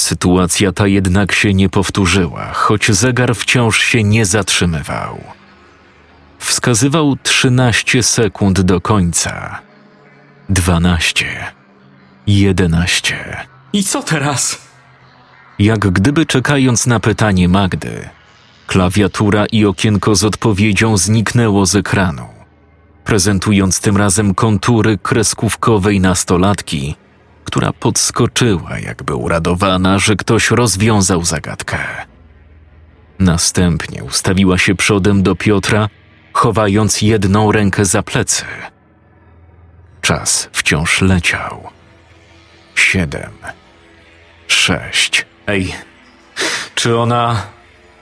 Sytuacja 0.00 0.72
ta 0.72 0.86
jednak 0.86 1.32
się 1.32 1.54
nie 1.54 1.68
powtórzyła, 1.68 2.52
choć 2.52 2.92
zegar 2.92 3.34
wciąż 3.36 3.82
się 3.82 4.04
nie 4.04 4.26
zatrzymywał. 4.26 5.20
Wskazywał 6.38 7.16
13 7.22 8.02
sekund 8.02 8.60
do 8.60 8.80
końca. 8.80 9.58
12. 10.48 11.26
11. 12.26 13.46
I 13.72 13.84
co 13.84 14.02
teraz? 14.02 14.70
jak 15.60 15.78
gdyby 15.78 16.26
czekając 16.26 16.86
na 16.86 17.00
pytanie 17.00 17.48
Magdy. 17.48 18.08
Klawiatura 18.66 19.46
i 19.46 19.64
okienko 19.64 20.14
z 20.14 20.24
odpowiedzią 20.24 20.96
zniknęło 20.96 21.66
z 21.66 21.74
ekranu, 21.74 22.26
prezentując 23.04 23.80
tym 23.80 23.96
razem 23.96 24.34
kontury 24.34 24.98
kreskówkowej 24.98 26.00
nastolatki, 26.00 26.94
która 27.44 27.72
podskoczyła, 27.72 28.78
jakby 28.78 29.14
uradowana, 29.14 29.98
że 29.98 30.16
ktoś 30.16 30.50
rozwiązał 30.50 31.24
zagadkę. 31.24 31.78
Następnie 33.18 34.04
ustawiła 34.04 34.58
się 34.58 34.74
przodem 34.74 35.22
do 35.22 35.36
Piotra, 35.36 35.88
chowając 36.32 37.02
jedną 37.02 37.52
rękę 37.52 37.84
za 37.84 38.02
plecy. 38.02 38.44
Czas 40.00 40.48
wciąż 40.52 41.00
leciał. 41.00 41.68
Siedem. 42.74 43.32
Sześć. 44.46 45.26
Ej, 45.46 45.74
czy 46.74 46.98
ona. 46.98 47.46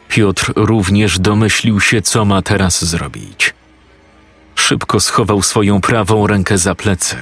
Piotr 0.09 0.53
również 0.57 1.19
domyślił 1.19 1.81
się, 1.81 2.03
co 2.03 2.25
ma 2.25 2.43
teraz 2.43 2.85
zrobić. 2.85 3.55
Szybko 4.55 5.01
schował 5.01 5.43
swoją 5.43 5.81
prawą 5.81 6.27
rękę 6.27 6.59
za 6.59 6.75
plecy. 6.75 7.17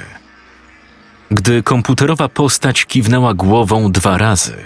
Gdy 1.31 1.63
komputerowa 1.63 2.29
postać 2.29 2.85
kiwnęła 2.85 3.35
głową 3.35 3.93
dwa 3.93 4.19
razy, 4.19 4.57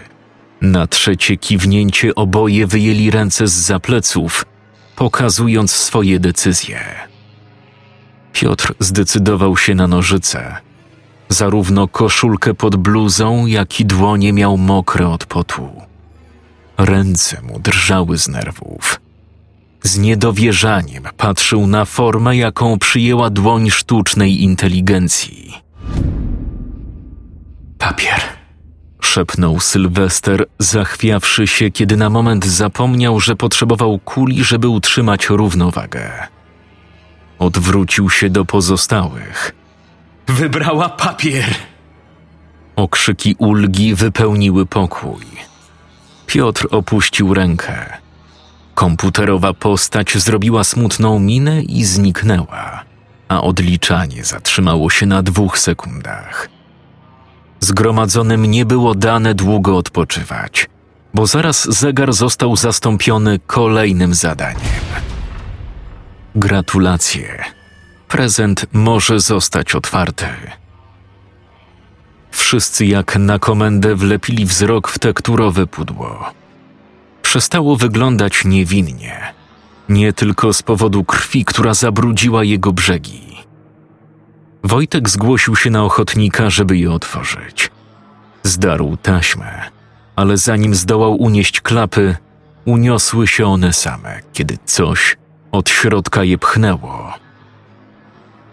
na 0.60 0.86
trzecie 0.86 1.36
kiwnięcie 1.36 2.14
oboje 2.14 2.66
wyjęli 2.66 3.10
ręce 3.10 3.48
z 3.48 3.52
zapleców, 3.52 4.44
pokazując 4.96 5.72
swoje 5.72 6.20
decyzje. 6.20 6.80
Piotr 8.32 8.74
zdecydował 8.78 9.56
się 9.56 9.74
na 9.74 9.86
nożyce. 9.86 10.56
Zarówno 11.28 11.88
koszulkę 11.88 12.54
pod 12.54 12.76
bluzą, 12.76 13.46
jak 13.46 13.80
i 13.80 13.84
dłonie 13.84 14.32
miał 14.32 14.58
mokre 14.58 15.08
od 15.08 15.26
potu. 15.26 15.70
Ręce 16.78 17.42
mu 17.42 17.58
drżały 17.58 18.18
z 18.18 18.28
nerwów. 18.28 19.00
Z 19.82 19.98
niedowierzaniem 19.98 21.04
patrzył 21.16 21.66
na 21.66 21.84
formę, 21.84 22.36
jaką 22.36 22.78
przyjęła 22.78 23.30
dłoń 23.30 23.70
sztucznej 23.70 24.42
inteligencji. 24.42 25.69
Papier, 27.80 28.20
szepnął 29.00 29.60
Sylwester, 29.60 30.46
zachwiawszy 30.58 31.46
się, 31.46 31.70
kiedy 31.70 31.96
na 31.96 32.10
moment 32.10 32.46
zapomniał, 32.46 33.20
że 33.20 33.36
potrzebował 33.36 33.98
kuli, 33.98 34.44
żeby 34.44 34.68
utrzymać 34.68 35.28
równowagę. 35.28 36.10
Odwrócił 37.38 38.10
się 38.10 38.30
do 38.30 38.44
pozostałych. 38.44 39.54
Wybrała 40.26 40.88
papier! 40.88 41.54
Okrzyki 42.76 43.34
ulgi 43.38 43.94
wypełniły 43.94 44.66
pokój. 44.66 45.26
Piotr 46.26 46.66
opuścił 46.70 47.34
rękę. 47.34 47.98
Komputerowa 48.74 49.54
postać 49.54 50.16
zrobiła 50.16 50.64
smutną 50.64 51.18
minę 51.18 51.62
i 51.62 51.84
zniknęła, 51.84 52.84
a 53.28 53.42
odliczanie 53.42 54.24
zatrzymało 54.24 54.90
się 54.90 55.06
na 55.06 55.22
dwóch 55.22 55.58
sekundach. 55.58 56.59
Zgromadzonym 57.60 58.44
nie 58.44 58.64
było 58.66 58.94
dane 58.94 59.34
długo 59.34 59.76
odpoczywać, 59.76 60.66
bo 61.14 61.26
zaraz 61.26 61.78
zegar 61.78 62.12
został 62.12 62.56
zastąpiony 62.56 63.38
kolejnym 63.46 64.14
zadaniem. 64.14 64.60
Gratulacje. 66.34 67.44
Prezent 68.08 68.66
może 68.72 69.20
zostać 69.20 69.74
otwarty. 69.74 70.26
Wszyscy 72.30 72.86
jak 72.86 73.16
na 73.16 73.38
komendę 73.38 73.94
wlepili 73.94 74.46
wzrok 74.46 74.88
w 74.88 74.98
tekturowe 74.98 75.66
pudło. 75.66 76.30
Przestało 77.22 77.76
wyglądać 77.76 78.44
niewinnie, 78.44 79.34
nie 79.88 80.12
tylko 80.12 80.52
z 80.52 80.62
powodu 80.62 81.04
krwi, 81.04 81.44
która 81.44 81.74
zabrudziła 81.74 82.44
jego 82.44 82.72
brzegi. 82.72 83.29
Wojtek 84.64 85.08
zgłosił 85.08 85.56
się 85.56 85.70
na 85.70 85.84
ochotnika, 85.84 86.50
żeby 86.50 86.78
je 86.78 86.92
otworzyć. 86.92 87.70
Zdarł 88.42 88.96
taśmę, 88.96 89.70
ale 90.16 90.36
zanim 90.36 90.74
zdołał 90.74 91.16
unieść 91.16 91.60
klapy, 91.60 92.16
uniosły 92.64 93.26
się 93.26 93.46
one 93.46 93.72
same, 93.72 94.20
kiedy 94.32 94.58
coś 94.64 95.16
od 95.52 95.70
środka 95.70 96.24
je 96.24 96.38
pchnęło. 96.38 97.12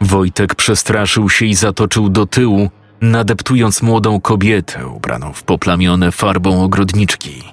Wojtek 0.02 0.56
przestraszył 0.56 1.30
się 1.30 1.46
i 1.46 1.56
zatoczył 1.56 2.10
do 2.10 2.26
tyłu, 2.26 2.70
nadeptując 3.02 3.82
młodą 3.82 4.22
kobietę 4.22 4.88
ubraną 4.88 5.34
w 5.34 5.44
poplamione 5.44 6.12
farbą 6.12 6.64
ogrodniczki. 6.64 7.44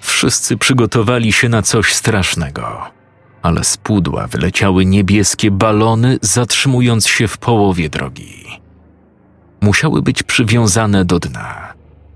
Wszyscy 0.00 0.56
przygotowali 0.56 1.32
się 1.32 1.48
na 1.48 1.62
coś 1.62 1.94
strasznego, 1.94 2.90
ale 3.42 3.64
z 3.64 3.76
pudła 3.76 4.26
wyleciały 4.26 4.84
niebieskie 4.84 5.50
balony, 5.50 6.18
zatrzymując 6.22 7.06
się 7.06 7.28
w 7.28 7.38
połowie 7.38 7.88
drogi. 7.88 8.60
Musiały 9.60 10.02
być 10.02 10.22
przywiązane 10.22 11.04
do 11.04 11.18
dna, 11.18 11.72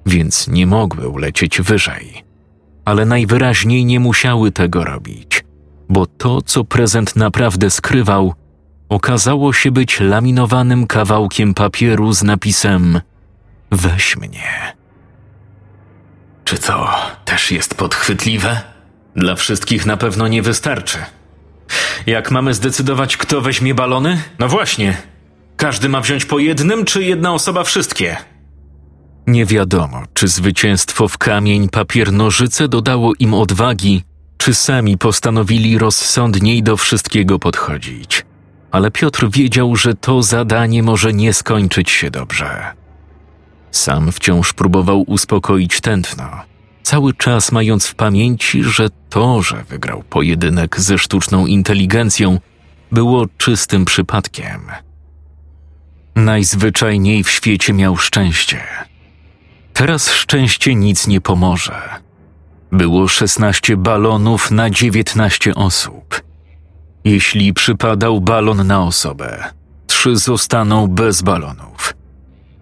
więc 0.07 0.49
nie 0.49 0.67
mogły 0.67 1.09
ulecieć 1.09 1.61
wyżej, 1.61 2.25
ale 2.85 3.05
najwyraźniej 3.05 3.85
nie 3.85 4.01
musiały 4.01 4.53
tego 4.53 4.85
robić, 4.85 5.45
bo 5.89 6.07
to, 6.07 6.43
co 6.43 6.65
prezent 6.65 7.17
naprawdę 7.17 7.71
skrywał, 7.71 8.35
okazało 8.89 9.53
się 9.53 9.71
być 9.71 10.01
laminowanym 10.01 10.87
kawałkiem 10.87 11.55
papieru 11.55 12.13
z 12.13 12.23
napisem 12.23 13.01
Weź 13.71 14.17
mnie. 14.17 14.77
Czy 16.45 16.59
to 16.59 16.89
też 17.25 17.51
jest 17.51 17.75
podchwytliwe? 17.75 18.74
Dla 19.17 19.35
wszystkich 19.35 19.87
na 19.87 19.97
pewno 19.97 20.29
nie 20.29 20.43
wystarczy. 20.43 20.99
Jak 22.07 22.31
mamy 22.31 22.55
zdecydować, 22.55 23.17
kto 23.17 23.41
weźmie 23.41 23.75
balony? 23.75 24.23
No 24.39 24.49
właśnie. 24.49 24.97
Każdy 25.57 25.89
ma 25.89 26.01
wziąć 26.01 26.25
po 26.25 26.39
jednym, 26.39 26.85
czy 26.85 27.05
jedna 27.05 27.35
osoba 27.35 27.65
wszystkie? 27.65 28.17
Nie 29.27 29.47
wiadomo, 29.47 30.03
czy 30.15 30.29
zwycięstwo 30.29 31.09
w 31.09 31.19
kamień 31.19 31.69
papier 31.69 32.13
nożyce 32.13 32.69
dodało 32.69 33.13
im 33.19 33.35
odwagi, 33.35 34.05
czy 34.37 34.55
sami 34.55 34.99
postanowili 34.99 35.79
rozsądniej 35.79 36.63
do 36.63 36.77
wszystkiego 36.77 37.39
podchodzić. 37.39 38.27
Ale 38.71 38.91
Piotr 38.91 39.31
wiedział, 39.31 39.77
że 39.77 39.95
to 39.95 40.23
zadanie 40.23 40.83
może 40.83 41.13
nie 41.13 41.33
skończyć 41.33 41.91
się 41.91 42.11
dobrze. 42.11 42.73
Sam 43.71 44.13
wciąż 44.13 44.53
próbował 44.53 45.05
uspokoić 45.07 45.81
tętno, 45.81 46.31
cały 46.85 47.15
czas 47.15 47.53
mając 47.53 47.87
w 47.87 47.95
pamięci, 47.95 48.65
że 48.65 48.89
to, 49.09 49.43
że 49.43 49.65
wygrał 49.65 50.03
pojedynek 50.03 50.81
ze 50.81 50.99
sztuczną 50.99 51.47
inteligencją, 51.47 52.41
było 52.93 53.27
czystym 53.39 53.85
przypadkiem. 53.85 54.61
Najzwyczajniej 56.17 57.25
w 57.25 57.31
świecie 57.31 57.73
miał 57.73 57.97
szczęście. 57.97 58.61
Teraz 59.73 60.11
szczęście 60.11 60.75
nic 60.75 61.07
nie 61.07 61.21
pomoże. 61.21 61.83
Było 62.73 63.09
16 63.09 63.77
balonów 63.77 64.51
na 64.51 64.71
19 64.71 65.55
osób. 65.55 66.23
Jeśli 67.05 67.53
przypadał 67.53 68.21
balon 68.21 68.67
na 68.67 68.83
osobę, 68.83 69.45
trzy 69.87 70.17
zostaną 70.17 70.87
bez 70.87 71.23
balonów 71.23 71.95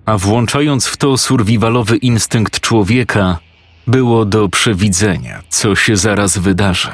a 0.05 0.19
włączając 0.19 0.87
w 0.87 0.97
to 0.97 1.19
survivalowy 1.19 1.97
instynkt 1.97 2.61
człowieka, 2.61 3.39
było 3.87 4.25
do 4.25 4.49
przewidzenia, 4.49 5.43
co 5.49 5.77
się 5.77 5.97
zaraz 5.97 6.39
wydarzy. 6.39 6.93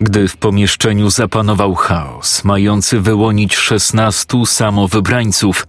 Gdy 0.00 0.28
w 0.28 0.36
pomieszczeniu 0.36 1.10
zapanował 1.10 1.74
chaos, 1.74 2.44
mający 2.44 3.00
wyłonić 3.00 3.56
szesnastu 3.56 4.46
samowybrańców, 4.46 5.66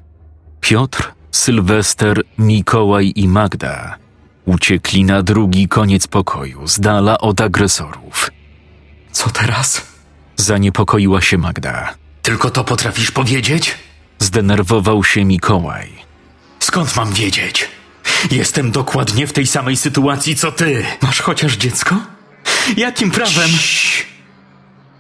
Piotr, 0.62 1.12
Sylwester, 1.32 2.22
Mikołaj 2.38 3.14
i 3.16 3.28
Magda 3.28 4.02
uciekli 4.46 5.04
na 5.04 5.24
drugi 5.24 5.68
koniec 5.68 6.08
pokoju, 6.08 6.68
z 6.68 6.80
dala 6.80 7.18
od 7.18 7.42
agresorów. 7.42 8.32
Co 9.12 9.30
teraz? 9.30 9.82
Zaniepokoiła 10.36 11.22
się 11.22 11.38
Magda. 11.38 11.94
Tylko 12.22 12.50
to 12.50 12.64
potrafisz 12.64 13.12
powiedzieć? 13.12 13.78
Zdenerwował 14.20 15.04
się 15.04 15.26
Mikołaj. 15.26 15.90
Skąd 16.60 16.96
mam 16.96 17.14
wiedzieć? 17.14 17.70
Jestem 18.32 18.72
dokładnie 18.72 19.28
w 19.28 19.34
tej 19.34 19.48
samej 19.48 19.78
sytuacji 19.78 20.36
co 20.36 20.52
ty. 20.52 20.86
Masz 21.02 21.22
chociaż 21.22 21.58
dziecko? 21.58 21.96
Jakim 22.78 23.12
prawem? 23.12 23.50
Ciii. 23.60 24.06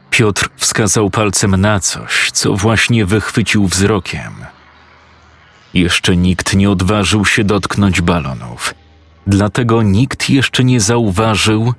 Piotr 0.09 0.49
wskazał 0.55 1.09
palcem 1.09 1.55
na 1.55 1.79
coś, 1.79 2.31
co 2.31 2.53
właśnie 2.53 3.05
wychwycił 3.05 3.67
wzrokiem. 3.67 4.33
Jeszcze 5.73 6.15
nikt 6.15 6.55
nie 6.55 6.69
odważył 6.69 7.25
się 7.25 7.43
dotknąć 7.43 8.01
balonów, 8.01 8.73
dlatego 9.27 9.81
nikt 9.81 10.29
jeszcze 10.29 10.63
nie 10.63 10.81
zauważył, 10.81 11.73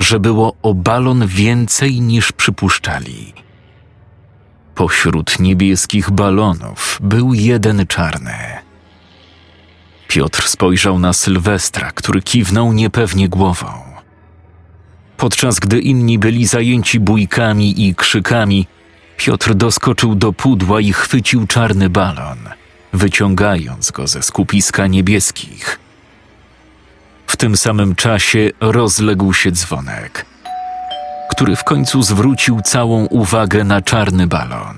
że 0.00 0.20
było 0.20 0.56
o 0.62 0.74
balon 0.74 1.26
więcej 1.26 2.00
niż 2.00 2.32
przypuszczali. 2.32 3.32
Pośród 4.74 5.38
niebieskich 5.38 6.10
balonów 6.10 6.98
był 7.02 7.34
jeden 7.34 7.86
czarny. 7.86 8.69
Piotr 10.10 10.48
spojrzał 10.48 10.98
na 10.98 11.12
Sylwestra, 11.12 11.92
który 11.92 12.22
kiwnął 12.22 12.72
niepewnie 12.72 13.28
głową. 13.28 13.66
Podczas 15.16 15.58
gdy 15.58 15.80
inni 15.80 16.18
byli 16.18 16.46
zajęci 16.46 17.00
bójkami 17.00 17.88
i 17.88 17.94
krzykami, 17.94 18.66
Piotr 19.16 19.54
doskoczył 19.54 20.14
do 20.14 20.32
pudła 20.32 20.80
i 20.80 20.92
chwycił 20.92 21.46
czarny 21.46 21.90
balon, 21.90 22.38
wyciągając 22.92 23.90
go 23.90 24.06
ze 24.06 24.22
skupiska 24.22 24.86
niebieskich. 24.86 25.78
W 27.26 27.36
tym 27.36 27.56
samym 27.56 27.94
czasie 27.94 28.50
rozległ 28.60 29.32
się 29.32 29.52
dzwonek– 29.52 30.26
który 31.30 31.56
w 31.56 31.64
końcu 31.64 32.02
zwrócił 32.02 32.60
całą 32.60 33.06
uwagę 33.06 33.64
na 33.64 33.82
czarny 33.82 34.26
balon. 34.26 34.76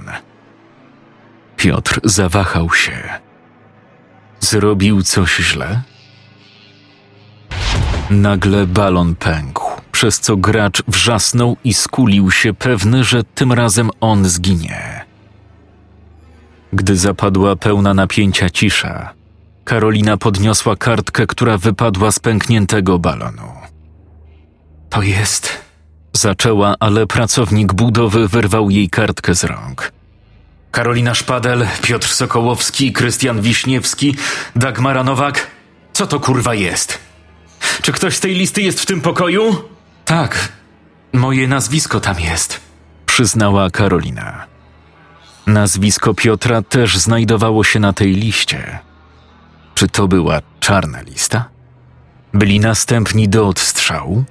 Piotr 1.56 2.00
zawahał 2.04 2.74
się. 2.74 2.92
Zrobił 4.42 5.02
coś 5.02 5.36
źle? 5.36 5.82
Nagle 8.10 8.66
balon 8.66 9.14
pękł, 9.14 9.64
przez 9.92 10.20
co 10.20 10.36
gracz 10.36 10.82
wrzasnął 10.88 11.56
i 11.64 11.74
skulił 11.74 12.30
się 12.30 12.54
pewny, 12.54 13.04
że 13.04 13.24
tym 13.24 13.52
razem 13.52 13.90
on 14.00 14.24
zginie. 14.24 15.04
Gdy 16.72 16.96
zapadła 16.96 17.56
pełna 17.56 17.94
napięcia 17.94 18.50
cisza, 18.50 19.14
Karolina 19.64 20.16
podniosła 20.16 20.76
kartkę, 20.76 21.26
która 21.26 21.58
wypadła 21.58 22.12
z 22.12 22.18
pękniętego 22.18 22.98
balonu. 22.98 23.52
To 24.90 25.02
jest. 25.02 25.58
Zaczęła, 26.12 26.74
ale 26.80 27.06
pracownik 27.06 27.72
budowy 27.72 28.28
wyrwał 28.28 28.70
jej 28.70 28.90
kartkę 28.90 29.34
z 29.34 29.44
rąk. 29.44 29.92
Karolina 30.72 31.14
Szpadel, 31.14 31.66
Piotr 31.82 32.08
Sokołowski, 32.08 32.92
Krystian 32.92 33.40
Wiśniewski, 33.40 34.16
Dagmara 34.56 35.04
Nowak. 35.04 35.46
Co 35.92 36.06
to 36.06 36.20
kurwa 36.20 36.54
jest? 36.54 36.98
Czy 37.82 37.92
ktoś 37.92 38.16
z 38.16 38.20
tej 38.20 38.34
listy 38.34 38.62
jest 38.62 38.80
w 38.80 38.86
tym 38.86 39.00
pokoju? 39.00 39.68
Tak, 40.04 40.52
moje 41.12 41.48
nazwisko 41.48 42.00
tam 42.00 42.20
jest, 42.20 42.60
przyznała 43.06 43.70
Karolina. 43.70 44.46
Nazwisko 45.46 46.14
Piotra 46.14 46.62
też 46.62 46.98
znajdowało 46.98 47.64
się 47.64 47.80
na 47.80 47.92
tej 47.92 48.12
liście. 48.12 48.78
Czy 49.74 49.88
to 49.88 50.08
była 50.08 50.40
czarna 50.60 51.00
lista? 51.00 51.48
Byli 52.34 52.60
następni 52.60 53.28
do 53.28 53.48
odstrzału? 53.48 54.24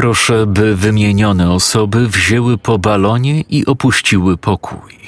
Proszę, 0.00 0.46
by 0.46 0.76
wymienione 0.76 1.50
osoby 1.50 2.08
wzięły 2.08 2.58
po 2.58 2.78
balonie 2.78 3.40
i 3.40 3.66
opuściły 3.66 4.36
pokój. 4.36 4.98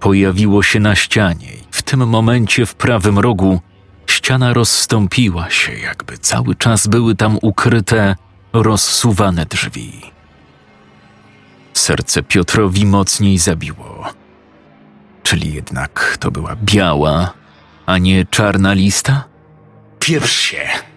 Pojawiło 0.00 0.62
się 0.62 0.80
na 0.80 0.94
ścianie 0.94 1.46
i 1.46 1.64
w 1.70 1.82
tym 1.82 2.08
momencie 2.08 2.66
w 2.66 2.74
prawym 2.74 3.18
rogu 3.18 3.60
ściana 4.06 4.52
rozstąpiła 4.52 5.50
się, 5.50 5.72
jakby 5.72 6.18
cały 6.18 6.54
czas 6.54 6.86
były 6.86 7.16
tam 7.16 7.38
ukryte, 7.42 8.16
rozsuwane 8.52 9.46
drzwi. 9.46 10.00
Serce 11.74 12.22
Piotrowi 12.22 12.86
mocniej 12.86 13.38
zabiło. 13.38 14.06
Czyli 15.22 15.54
jednak 15.54 16.16
to 16.20 16.30
była 16.30 16.56
biała, 16.56 17.32
a 17.86 17.98
nie 17.98 18.24
czarna 18.24 18.72
lista? 18.72 19.24
Pierwszy 19.98 20.42
się! 20.42 20.89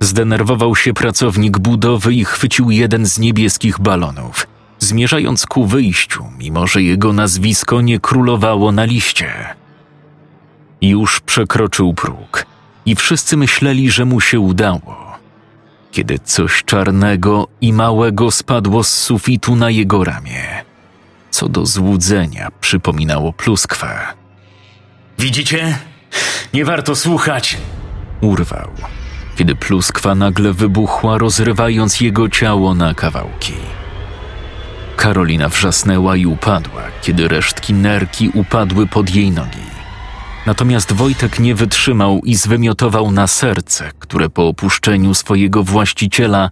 Zdenerwował 0.00 0.76
się 0.76 0.94
pracownik 0.94 1.58
budowy 1.58 2.14
i 2.14 2.24
chwycił 2.24 2.70
jeden 2.70 3.06
z 3.06 3.18
niebieskich 3.18 3.80
balonów, 3.80 4.46
zmierzając 4.78 5.46
ku 5.46 5.66
wyjściu, 5.66 6.24
mimo 6.38 6.66
że 6.66 6.82
jego 6.82 7.12
nazwisko 7.12 7.80
nie 7.80 8.00
królowało 8.00 8.72
na 8.72 8.84
liście. 8.84 9.32
Już 10.80 11.20
przekroczył 11.20 11.94
próg 11.94 12.46
i 12.86 12.96
wszyscy 12.96 13.36
myśleli, 13.36 13.90
że 13.90 14.04
mu 14.04 14.20
się 14.20 14.40
udało. 14.40 15.04
Kiedy 15.92 16.18
coś 16.18 16.64
czarnego 16.64 17.48
i 17.60 17.72
małego 17.72 18.30
spadło 18.30 18.84
z 18.84 18.88
sufitu 18.92 19.56
na 19.56 19.70
jego 19.70 20.04
ramię, 20.04 20.64
co 21.30 21.48
do 21.48 21.66
złudzenia 21.66 22.50
przypominało 22.60 23.32
pluskwę. 23.32 23.98
Widzicie? 25.18 25.78
Nie 26.54 26.64
warto 26.64 26.96
słuchać! 26.96 27.56
Urwał, 28.20 28.70
kiedy 29.36 29.54
pluskwa 29.54 30.14
nagle 30.14 30.52
wybuchła, 30.52 31.18
rozrywając 31.18 32.00
jego 32.00 32.28
ciało 32.28 32.74
na 32.74 32.94
kawałki. 32.94 33.52
Karolina 34.96 35.48
wrzasnęła 35.48 36.16
i 36.16 36.26
upadła, 36.26 36.82
kiedy 37.02 37.28
resztki 37.28 37.74
nerki 37.74 38.28
upadły 38.28 38.86
pod 38.86 39.14
jej 39.14 39.30
nogi. 39.30 39.74
Natomiast 40.46 40.92
Wojtek 40.92 41.38
nie 41.38 41.54
wytrzymał 41.54 42.20
i 42.24 42.34
zwymiotował 42.34 43.10
na 43.10 43.26
serce, 43.26 43.90
które 43.98 44.30
po 44.30 44.48
opuszczeniu 44.48 45.14
swojego 45.14 45.64
właściciela 45.64 46.50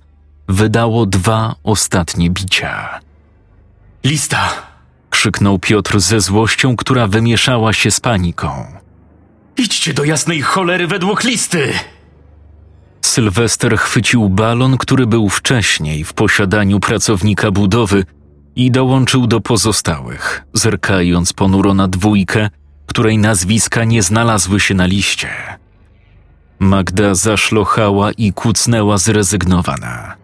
wydało 0.49 1.07
dwa 1.07 1.55
ostatnie 1.65 2.31
bicia. 2.31 3.01
Lista! 4.05 4.49
krzyknął 5.11 5.59
Piotr 5.59 6.01
ze 6.01 6.21
złością, 6.21 6.77
która 6.77 7.07
wymieszała 7.07 7.73
się 7.73 7.91
z 7.91 8.01
paniką. 8.01 8.67
Idźcie 9.57 9.95
do 9.95 10.05
jasnej 10.05 10.43
cholery 10.43 10.87
według 10.87 11.25
listy! 11.25 11.73
Sylwester 13.13 13.77
chwycił 13.77 14.29
balon, 14.29 14.79
który 14.79 15.07
był 15.07 15.29
wcześniej 15.29 16.05
w 16.05 16.13
posiadaniu 16.13 16.81
pracownika 16.81 17.51
budowy 17.51 18.05
i 18.57 18.71
dołączył 18.71 19.27
do 19.27 19.41
pozostałych, 19.41 20.45
zerkając 20.55 21.33
ponuro 21.33 21.75
na 21.75 21.89
dwójkę, 21.89 22.51
której 22.87 23.19
nazwiska 23.19 23.85
nie 23.85 24.03
znalazły 24.03 24.61
się 24.61 24.75
na 24.75 24.87
liście. 24.87 25.29
Magda 26.59 27.15
zaszlochała 27.15 28.13
i 28.13 28.33
kucnęła 28.33 28.99
zrezygnowana. 28.99 30.17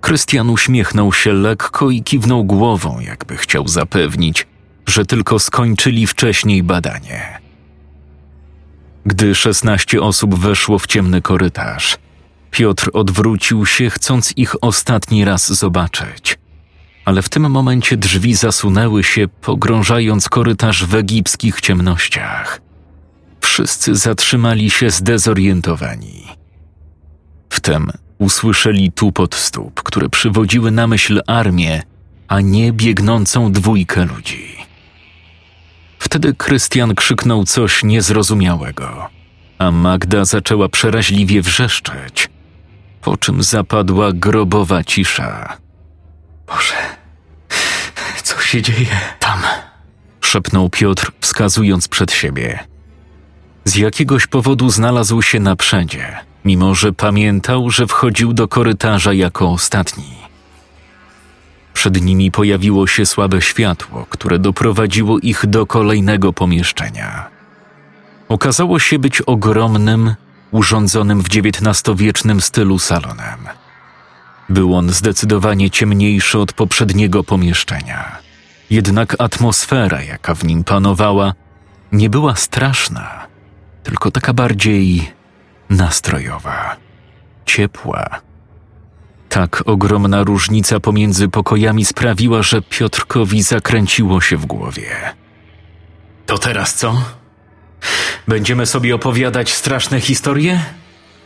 Krystian 0.00 0.50
uśmiechnął 0.50 1.12
się 1.12 1.32
lekko 1.32 1.90
i 1.90 2.02
kiwnął 2.02 2.44
głową, 2.44 3.00
jakby 3.00 3.36
chciał 3.36 3.68
zapewnić, 3.68 4.46
że 4.86 5.06
tylko 5.06 5.38
skończyli 5.38 6.06
wcześniej 6.06 6.62
badanie. 6.62 7.41
Gdy 9.06 9.34
szesnaście 9.34 10.02
osób 10.02 10.34
weszło 10.34 10.78
w 10.78 10.86
ciemny 10.86 11.22
korytarz, 11.22 11.98
Piotr 12.52 12.90
odwrócił 12.92 13.66
się, 13.66 13.90
chcąc 13.90 14.32
ich 14.36 14.64
ostatni 14.64 15.24
raz 15.24 15.52
zobaczyć. 15.52 16.38
Ale 17.04 17.22
w 17.22 17.28
tym 17.28 17.50
momencie 17.50 17.96
drzwi 17.96 18.34
zasunęły 18.34 19.04
się, 19.04 19.28
pogrążając 19.28 20.28
korytarz 20.28 20.84
w 20.84 20.94
egipskich 20.94 21.60
ciemnościach. 21.60 22.60
Wszyscy 23.40 23.94
zatrzymali 23.94 24.70
się 24.70 24.90
zdezorientowani. 24.90 26.26
Wtem 27.50 27.90
usłyszeli 28.18 28.92
tupot 28.92 29.34
stóp, 29.34 29.82
które 29.82 30.08
przywodziły 30.08 30.70
na 30.70 30.86
myśl 30.86 31.20
armię, 31.26 31.82
a 32.28 32.40
nie 32.40 32.72
biegnącą 32.72 33.52
dwójkę 33.52 34.04
ludzi. 34.04 34.56
Wtedy 36.12 36.34
Krystian 36.34 36.94
krzyknął 36.94 37.44
coś 37.44 37.84
niezrozumiałego, 37.84 39.08
a 39.58 39.70
Magda 39.70 40.24
zaczęła 40.24 40.68
przeraźliwie 40.68 41.42
wrzeszczeć, 41.42 42.28
po 43.00 43.16
czym 43.16 43.42
zapadła 43.42 44.12
grobowa 44.12 44.84
cisza. 44.84 45.56
Boże, 46.46 46.74
co 48.22 48.40
się 48.40 48.62
dzieje 48.62 49.00
tam? 49.18 49.38
szepnął 50.20 50.70
Piotr, 50.70 51.12
wskazując 51.20 51.88
przed 51.88 52.12
siebie. 52.12 52.58
Z 53.64 53.76
jakiegoś 53.76 54.26
powodu 54.26 54.70
znalazł 54.70 55.22
się 55.22 55.40
na 55.40 55.56
przedzie, 55.56 56.18
mimo 56.44 56.74
że 56.74 56.92
pamiętał, 56.92 57.70
że 57.70 57.86
wchodził 57.86 58.32
do 58.32 58.48
korytarza 58.48 59.12
jako 59.12 59.50
ostatni. 59.50 60.21
Przed 61.82 62.02
nimi 62.02 62.30
pojawiło 62.30 62.86
się 62.86 63.06
słabe 63.06 63.42
światło, 63.42 64.06
które 64.10 64.38
doprowadziło 64.38 65.18
ich 65.18 65.46
do 65.46 65.66
kolejnego 65.66 66.32
pomieszczenia. 66.32 67.28
Okazało 68.28 68.78
się 68.78 68.98
być 68.98 69.20
ogromnym, 69.20 70.14
urządzonym 70.50 71.22
w 71.22 71.26
XIX-wiecznym 71.26 72.40
stylu 72.40 72.78
salonem. 72.78 73.38
Był 74.48 74.74
on 74.74 74.90
zdecydowanie 74.90 75.70
ciemniejszy 75.70 76.38
od 76.38 76.52
poprzedniego 76.52 77.24
pomieszczenia. 77.24 78.18
Jednak 78.70 79.16
atmosfera, 79.18 80.02
jaka 80.02 80.34
w 80.34 80.44
nim 80.44 80.64
panowała, 80.64 81.32
nie 81.92 82.10
była 82.10 82.36
straszna, 82.36 83.26
tylko 83.82 84.10
taka 84.10 84.32
bardziej 84.32 85.12
nastrojowa, 85.70 86.76
ciepła 87.46 88.31
tak 89.32 89.62
ogromna 89.66 90.24
różnica 90.24 90.80
pomiędzy 90.80 91.28
pokojami 91.28 91.84
sprawiła, 91.84 92.42
że 92.42 92.62
Piotrkowi 92.62 93.42
zakręciło 93.42 94.20
się 94.20 94.36
w 94.36 94.46
głowie. 94.46 94.90
To 96.26 96.38
teraz 96.38 96.74
co? 96.74 97.02
Będziemy 98.28 98.66
sobie 98.66 98.94
opowiadać 98.94 99.52
straszne 99.54 100.00
historie? 100.00 100.60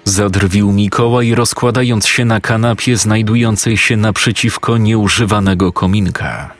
Zadrwił 0.05 0.73
Mikołaj, 0.73 1.35
rozkładając 1.35 2.07
się 2.07 2.25
na 2.25 2.41
kanapie 2.41 2.97
znajdującej 2.97 3.77
się 3.77 3.97
naprzeciwko 3.97 4.79
nieużywanego 4.79 5.73
kominka. 5.73 6.51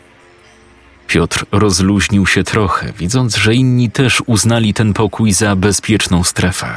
Piotr 1.07 1.47
rozluźnił 1.53 2.27
się 2.27 2.45
trochę, 2.45 2.93
widząc, 2.93 3.37
że 3.37 3.55
inni 3.55 3.91
też 3.91 4.23
uznali 4.27 4.75
ten 4.75 4.93
pokój 4.93 5.33
za 5.33 5.57
bezpieczną 5.57 6.25
strefę. 6.25 6.75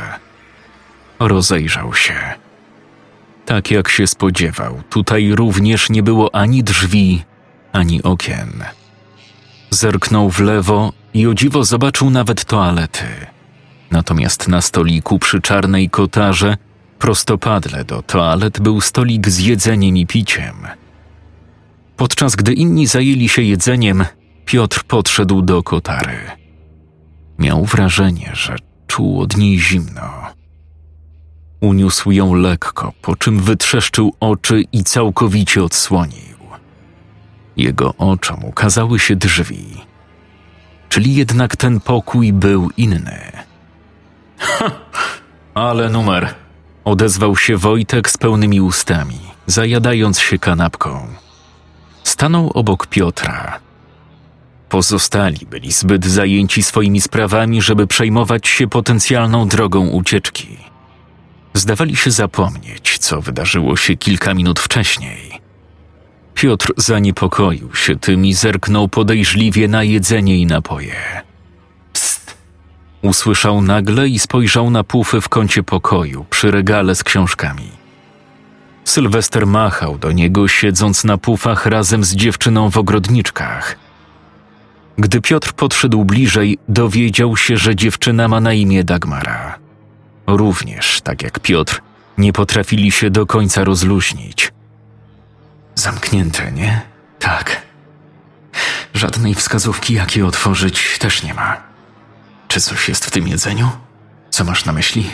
Rozejrzał 1.20 1.94
się. 1.94 2.49
Tak 3.50 3.72
jak 3.72 3.90
się 3.90 4.08
spodziewał, 4.08 4.82
tutaj 4.90 5.32
również 5.32 5.90
nie 5.90 6.04
było 6.04 6.36
ani 6.36 6.64
drzwi, 6.64 7.24
ani 7.72 8.04
okien. 8.04 8.64
Zerknął 9.70 10.30
w 10.30 10.40
lewo 10.40 10.94
i 11.14 11.28
o 11.28 11.34
dziwo 11.34 11.64
zobaczył 11.64 12.10
nawet 12.10 12.46
toalety. 12.46 13.06
Natomiast 13.92 14.48
na 14.48 14.62
stoliku 14.62 15.20
przy 15.20 15.42
czarnej 15.42 15.90
kotarze, 15.90 16.58
prostopadle 17.00 17.86
do 17.86 18.02
toalet, 18.02 18.60
był 18.60 18.82
stolik 18.82 19.30
z 19.30 19.40
jedzeniem 19.40 19.98
i 19.98 20.08
piciem. 20.08 20.56
Podczas 21.98 22.36
gdy 22.36 22.54
inni 22.54 22.88
zajęli 22.88 23.30
się 23.30 23.42
jedzeniem, 23.42 24.06
Piotr 24.46 24.84
podszedł 24.84 25.42
do 25.42 25.64
kotary. 25.64 26.18
Miał 27.40 27.66
wrażenie, 27.66 28.32
że 28.34 28.56
czuł 28.88 29.22
od 29.22 29.38
niej 29.38 29.60
zimno. 29.60 30.39
Uniósł 31.62 32.12
ją 32.12 32.34
lekko, 32.34 32.94
po 33.02 33.16
czym 33.16 33.40
wytrzeszczył 33.40 34.14
oczy 34.20 34.64
i 34.72 34.84
całkowicie 34.84 35.64
odsłonił. 35.64 36.38
Jego 37.58 37.94
oczom 37.98 38.46
ukazały 38.46 39.00
się 39.00 39.16
drzwi. 39.16 39.66
Czyli 40.90 41.16
jednak 41.16 41.56
ten 41.56 41.80
pokój 41.80 42.34
był 42.34 42.70
inny. 42.78 43.32
Ha, 44.38 44.72
ale 45.54 45.90
numer, 45.90 46.34
odezwał 46.86 47.36
się 47.36 47.58
Wojtek 47.58 48.10
z 48.10 48.18
pełnymi 48.18 48.62
ustami, 48.62 49.20
zajadając 49.46 50.20
się 50.20 50.40
kanapką. 50.40 51.08
Stanął 52.04 52.52
obok 52.54 52.88
Piotra. 52.88 53.60
Pozostali 54.70 55.46
byli 55.50 55.72
zbyt 55.72 56.06
zajęci 56.06 56.64
swoimi 56.64 57.02
sprawami, 57.02 57.62
żeby 57.62 57.88
przejmować 57.88 58.48
się 58.48 58.68
potencjalną 58.68 59.48
drogą 59.48 59.88
ucieczki. 59.88 60.69
Zdawali 61.54 61.96
się 61.96 62.12
zapomnieć, 62.12 62.98
co 62.98 63.22
wydarzyło 63.22 63.78
się 63.78 63.96
kilka 63.96 64.34
minut 64.34 64.60
wcześniej. 64.60 65.42
Piotr 66.34 66.74
zaniepokoił 66.78 67.76
się 67.76 67.96
tym 67.96 68.26
i 68.26 68.34
zerknął 68.34 68.88
podejrzliwie 68.88 69.68
na 69.68 69.84
jedzenie 69.84 70.38
i 70.38 70.46
napoje. 70.46 70.96
Psst! 71.94 72.38
Usłyszał 73.02 73.62
nagle 73.62 74.08
i 74.08 74.20
spojrzał 74.20 74.70
na 74.72 74.84
pufy 74.84 75.22
w 75.22 75.30
kącie 75.30 75.64
pokoju 75.64 76.26
przy 76.30 76.52
regale 76.52 76.96
z 76.96 77.04
książkami. 77.04 77.70
Sylwester 78.86 79.48
machał 79.48 79.98
do 79.98 80.12
niego, 80.12 80.48
siedząc 80.48 81.04
na 81.04 81.18
pufach 81.18 81.66
razem 81.66 82.04
z 82.04 82.16
dziewczyną 82.16 82.70
w 82.70 82.78
ogrodniczkach. 82.78 83.76
Gdy 84.98 85.22
Piotr 85.22 85.54
podszedł 85.54 86.06
bliżej, 86.06 86.58
dowiedział 86.68 87.38
się, 87.38 87.58
że 87.58 87.76
dziewczyna 87.76 88.28
ma 88.28 88.40
na 88.40 88.54
imię 88.54 88.84
Dagmara. 88.84 89.60
Również, 90.38 91.02
tak 91.02 91.24
jak 91.24 91.40
Piotr, 91.40 91.82
nie 92.18 92.34
potrafili 92.34 92.92
się 92.92 93.10
do 93.10 93.26
końca 93.26 93.64
rozluźnić. 93.64 94.52
Zamknięte, 95.76 96.52
nie? 96.52 96.82
Tak. 97.20 97.62
Żadnej 98.94 99.36
wskazówki, 99.36 99.94
jak 99.94 100.16
je 100.16 100.26
otworzyć, 100.26 100.98
też 101.00 101.24
nie 101.24 101.34
ma. 101.34 101.58
Czy 102.48 102.62
coś 102.62 102.90
jest 102.90 103.06
w 103.06 103.12
tym 103.12 103.28
jedzeniu? 103.28 103.70
Co 104.30 104.44
masz 104.44 104.66
na 104.66 104.74
myśli? 104.74 105.10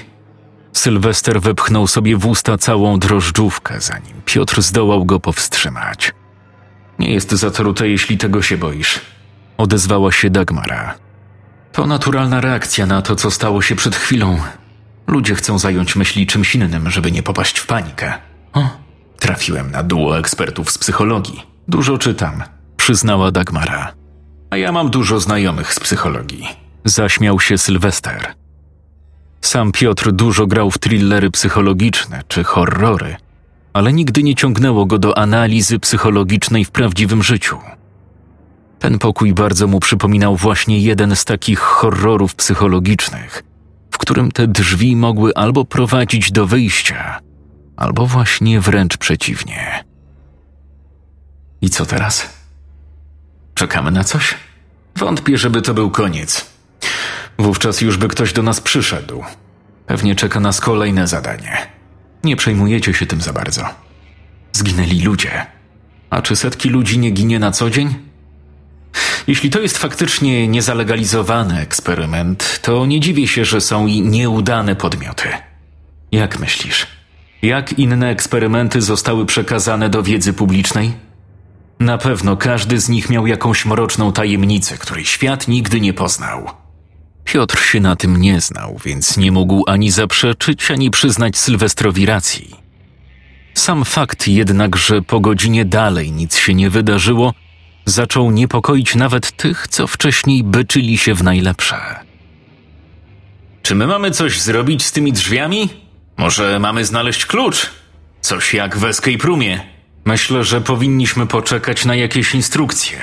Sylwester 0.73 1.41
wepchnął 1.41 1.87
sobie 1.87 2.17
w 2.17 2.25
usta 2.25 2.57
całą 2.57 2.99
drożdżówkę, 2.99 3.81
zanim 3.81 4.21
Piotr 4.25 4.61
zdołał 4.61 5.05
go 5.05 5.19
powstrzymać. 5.19 6.13
Nie 6.99 7.13
jest 7.13 7.31
zatrute, 7.31 7.89
jeśli 7.89 8.17
tego 8.17 8.41
się 8.41 8.57
boisz. 8.57 9.01
Odezwała 9.57 10.11
się 10.11 10.29
Dagmara. 10.29 10.93
To 11.71 11.87
naturalna 11.87 12.41
reakcja 12.41 12.85
na 12.85 13.01
to, 13.01 13.15
co 13.15 13.31
stało 13.31 13.61
się 13.61 13.75
przed 13.75 13.95
chwilą. 13.95 14.41
Ludzie 15.07 15.35
chcą 15.35 15.59
zająć 15.59 15.95
myśli 15.95 16.27
czymś 16.27 16.55
innym, 16.55 16.89
żeby 16.89 17.11
nie 17.11 17.23
popaść 17.23 17.59
w 17.59 17.67
panikę. 17.67 18.13
O, 18.53 18.69
trafiłem 19.19 19.71
na 19.71 19.83
duo 19.83 20.19
ekspertów 20.19 20.71
z 20.71 20.77
psychologii. 20.77 21.43
Dużo 21.67 21.97
czytam, 21.97 22.43
przyznała 22.77 23.31
Dagmara. 23.31 23.93
A 24.49 24.57
ja 24.57 24.71
mam 24.71 24.89
dużo 24.89 25.19
znajomych 25.19 25.73
z 25.73 25.79
psychologii. 25.79 26.47
Zaśmiał 26.85 27.39
się 27.39 27.57
Sylwester. 27.57 28.33
Sam 29.41 29.71
Piotr 29.71 30.11
dużo 30.11 30.47
grał 30.47 30.71
w 30.71 30.77
thrillery 30.77 31.31
psychologiczne 31.31 32.21
czy 32.27 32.43
horrory, 32.43 33.15
ale 33.73 33.93
nigdy 33.93 34.23
nie 34.23 34.35
ciągnęło 34.35 34.85
go 34.85 34.99
do 34.99 35.17
analizy 35.17 35.79
psychologicznej 35.79 36.65
w 36.65 36.71
prawdziwym 36.71 37.23
życiu. 37.23 37.57
Ten 38.79 38.99
pokój 38.99 39.33
bardzo 39.33 39.67
mu 39.67 39.79
przypominał 39.79 40.35
właśnie 40.35 40.79
jeden 40.79 41.15
z 41.15 41.25
takich 41.25 41.59
horrorów 41.59 42.35
psychologicznych, 42.35 43.43
w 43.95 43.97
którym 43.97 44.31
te 44.31 44.47
drzwi 44.47 44.95
mogły 44.95 45.35
albo 45.35 45.65
prowadzić 45.65 46.31
do 46.31 46.47
wyjścia, 46.47 47.19
albo 47.75 48.05
właśnie 48.05 48.61
wręcz 48.61 48.97
przeciwnie. 48.97 49.83
I 51.61 51.69
co 51.69 51.85
teraz? 51.85 52.29
Czekamy 53.53 53.91
na 53.91 54.03
coś? 54.03 54.35
Wątpię, 54.95 55.37
żeby 55.37 55.61
to 55.61 55.73
był 55.73 55.91
koniec. 55.91 56.45
Wówczas 57.39 57.81
już 57.81 57.97
by 57.97 58.07
ktoś 58.07 58.33
do 58.33 58.43
nas 58.43 58.61
przyszedł. 58.61 59.23
Pewnie 59.85 60.15
czeka 60.15 60.39
nas 60.39 60.61
kolejne 60.61 61.07
zadanie. 61.07 61.57
Nie 62.23 62.35
przejmujecie 62.35 62.93
się 62.93 63.05
tym 63.05 63.21
za 63.21 63.33
bardzo. 63.33 63.65
Zginęli 64.53 65.01
ludzie. 65.01 65.45
A 66.09 66.21
czy 66.21 66.35
setki 66.35 66.69
ludzi 66.69 66.99
nie 66.99 67.11
ginie 67.11 67.39
na 67.39 67.51
co 67.51 67.69
dzień? 67.69 67.95
Jeśli 69.27 69.49
to 69.49 69.59
jest 69.59 69.77
faktycznie 69.77 70.47
niezalegalizowany 70.47 71.59
eksperyment, 71.59 72.59
to 72.61 72.85
nie 72.85 72.99
dziwię 72.99 73.27
się, 73.27 73.45
że 73.45 73.61
są 73.61 73.87
i 73.87 74.01
nieudane 74.01 74.75
podmioty. 74.75 75.29
Jak 76.11 76.39
myślisz? 76.39 76.87
Jak 77.41 77.79
inne 77.79 78.09
eksperymenty 78.09 78.81
zostały 78.81 79.25
przekazane 79.25 79.89
do 79.89 80.03
wiedzy 80.03 80.33
publicznej? 80.33 80.93
Na 81.79 81.97
pewno 81.97 82.37
każdy 82.37 82.79
z 82.79 82.89
nich 82.89 83.09
miał 83.09 83.27
jakąś 83.27 83.65
mroczną 83.65 84.11
tajemnicę, 84.11 84.77
której 84.77 85.05
świat 85.05 85.47
nigdy 85.47 85.81
nie 85.81 85.93
poznał. 85.93 86.49
Piotr 87.25 87.59
się 87.59 87.79
na 87.79 87.95
tym 87.95 88.21
nie 88.21 88.41
znał, 88.41 88.79
więc 88.85 89.17
nie 89.17 89.31
mógł 89.31 89.63
ani 89.67 89.91
zaprzeczyć, 89.91 90.71
ani 90.71 90.91
przyznać 90.91 91.37
Sylwestrowi 91.37 92.05
racji. 92.05 92.55
Sam 93.53 93.85
fakt 93.85 94.27
jednak, 94.27 94.75
że 94.75 95.01
po 95.01 95.19
godzinie 95.19 95.65
dalej 95.65 96.11
nic 96.11 96.37
się 96.37 96.53
nie 96.53 96.69
wydarzyło, 96.69 97.33
zaczął 97.85 98.31
niepokoić 98.31 98.95
nawet 98.95 99.31
tych, 99.31 99.67
co 99.67 99.87
wcześniej 99.87 100.43
byczyli 100.43 100.97
się 100.97 101.13
w 101.13 101.23
najlepsze. 101.23 101.75
Czy 103.61 103.75
my 103.75 103.87
mamy 103.87 104.11
coś 104.11 104.41
zrobić 104.41 104.85
z 104.85 104.91
tymi 104.91 105.13
drzwiami? 105.13 105.69
Może 106.17 106.59
mamy 106.59 106.85
znaleźć 106.85 107.25
klucz? 107.25 107.69
Coś 108.21 108.53
jak 108.53 108.77
w 108.77 108.85
escape 108.85 109.27
roomie. 109.27 109.59
Myślę, 110.05 110.43
że 110.43 110.61
powinniśmy 110.61 111.27
poczekać 111.27 111.85
na 111.85 111.95
jakieś 111.95 112.35
instrukcje. 112.35 112.97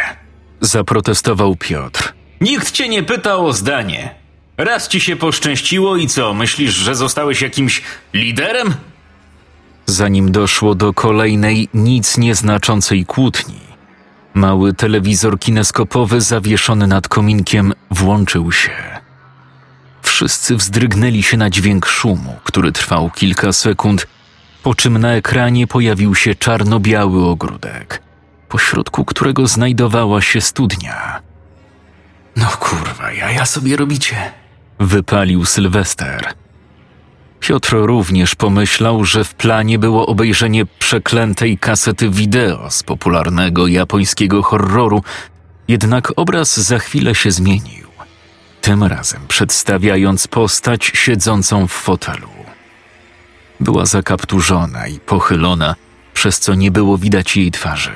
Zaprotestował 0.60 1.56
Piotr. 1.56 2.12
Nikt 2.40 2.70
cię 2.72 2.88
nie 2.88 3.02
pytał 3.02 3.46
o 3.46 3.52
zdanie. 3.52 4.14
Raz 4.56 4.88
ci 4.88 5.00
się 5.00 5.16
poszczęściło 5.16 5.96
i 5.96 6.06
co, 6.06 6.34
myślisz, 6.34 6.74
że 6.74 6.94
zostałeś 6.94 7.42
jakimś 7.42 7.82
liderem? 8.14 8.74
Zanim 9.86 10.32
doszło 10.32 10.74
do 10.74 10.92
kolejnej, 10.92 11.68
nic 11.74 12.18
nieznaczącej 12.18 13.06
kłótni, 13.06 13.60
mały 14.34 14.74
telewizor 14.74 15.38
kineskopowy 15.38 16.20
zawieszony 16.20 16.86
nad 16.86 17.08
kominkiem 17.08 17.72
włączył 17.90 18.52
się. 18.52 18.72
Wszyscy 20.02 20.56
wzdrygnęli 20.56 21.22
się 21.22 21.36
na 21.36 21.50
dźwięk 21.50 21.86
szumu, 21.86 22.36
który 22.44 22.72
trwał 22.72 23.10
kilka 23.10 23.52
sekund, 23.52 24.06
po 24.62 24.74
czym 24.74 24.98
na 24.98 25.12
ekranie 25.12 25.66
pojawił 25.66 26.14
się 26.14 26.34
czarno-biały 26.34 27.26
ogródek, 27.26 28.02
pośrodku 28.48 29.04
którego 29.04 29.46
znajdowała 29.46 30.22
się 30.22 30.40
studnia. 30.40 31.20
No 32.36 32.46
kurwa, 32.46 33.12
ja 33.12 33.46
sobie 33.46 33.76
robicie, 33.76 34.16
wypalił 34.78 35.44
Sylwester. 35.44 36.34
Piotr 37.42 37.72
również 37.72 38.34
pomyślał, 38.34 39.04
że 39.04 39.24
w 39.24 39.34
planie 39.34 39.78
było 39.78 40.06
obejrzenie 40.06 40.66
przeklętej 40.78 41.58
kasety 41.58 42.10
wideo 42.10 42.70
z 42.70 42.82
popularnego 42.82 43.66
japońskiego 43.66 44.42
horroru, 44.42 45.02
jednak 45.68 46.12
obraz 46.16 46.60
za 46.60 46.78
chwilę 46.78 47.14
się 47.14 47.30
zmienił. 47.30 47.88
Tym 48.60 48.84
razem 48.84 49.20
przedstawiając 49.28 50.26
postać 50.26 50.92
siedzącą 50.94 51.66
w 51.66 51.72
fotelu. 51.72 52.28
Była 53.60 53.86
zakapturzona 53.86 54.86
i 54.86 55.00
pochylona, 55.00 55.74
przez 56.14 56.40
co 56.40 56.54
nie 56.54 56.70
było 56.70 56.98
widać 56.98 57.36
jej 57.36 57.50
twarzy. 57.50 57.94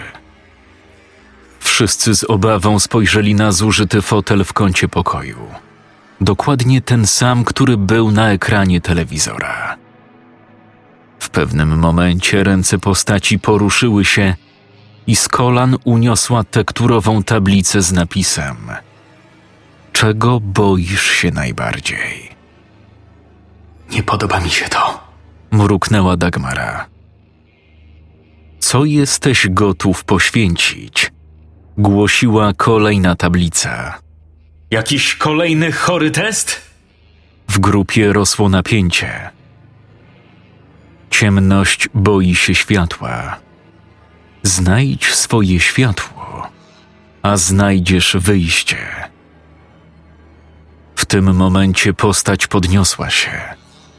Wszyscy 1.61 2.14
z 2.14 2.24
obawą 2.24 2.78
spojrzeli 2.78 3.35
na 3.35 3.52
zużyty 3.52 4.02
fotel 4.02 4.44
w 4.44 4.52
kącie 4.52 4.88
pokoju. 4.88 5.65
Dokładnie 6.20 6.81
ten 6.81 7.07
sam, 7.07 7.44
który 7.44 7.76
był 7.76 8.11
na 8.11 8.33
ekranie 8.33 8.81
telewizora. 8.81 9.76
W 11.18 11.31
pewnym 11.31 11.79
momencie 11.79 12.44
ręce 12.44 12.79
postaci 12.79 13.38
poruszyły 13.38 14.05
się 14.05 14.34
i 15.07 15.16
z 15.16 15.28
kolan 15.28 15.76
uniosła 15.84 16.45
tekturową 16.45 17.22
tablicę 17.22 17.82
z 17.82 17.93
napisem: 17.93 18.57
Czego 19.93 20.40
boisz 20.40 21.11
się 21.11 21.30
najbardziej? 21.30 22.30
Nie 23.90 24.03
podoba 24.03 24.40
mi 24.40 24.51
się 24.51 24.68
to, 24.68 25.01
mruknęła 25.51 26.16
Dagmara. 26.16 26.86
Co 28.59 28.84
jesteś 28.84 29.49
gotów 29.51 30.05
poświęcić? 30.05 31.12
głosiła 31.78 32.53
kolejna 32.53 33.16
tablica. 33.16 34.05
Jakiś 34.70 35.14
kolejny 35.14 35.72
chory 35.72 36.10
test? 36.10 36.60
W 37.48 37.58
grupie 37.58 38.12
rosło 38.12 38.48
napięcie. 38.48 39.30
Ciemność 41.10 41.88
boi 41.94 42.34
się 42.34 42.54
światła. 42.54 43.36
Znajdź 44.42 45.14
swoje 45.14 45.60
światło, 45.60 46.48
a 47.22 47.36
znajdziesz 47.36 48.16
wyjście. 48.20 48.78
W 50.96 51.04
tym 51.04 51.34
momencie 51.36 51.94
postać 51.94 52.46
podniosła 52.46 53.10
się. 53.10 53.40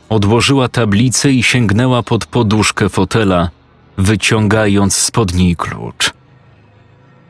Odłożyła 0.09 0.69
tablicę 0.69 1.31
i 1.31 1.43
sięgnęła 1.43 2.03
pod 2.03 2.25
poduszkę 2.25 2.89
fotela, 2.89 3.49
wyciągając 3.97 4.95
spod 4.95 5.33
niej 5.33 5.55
klucz. 5.55 6.13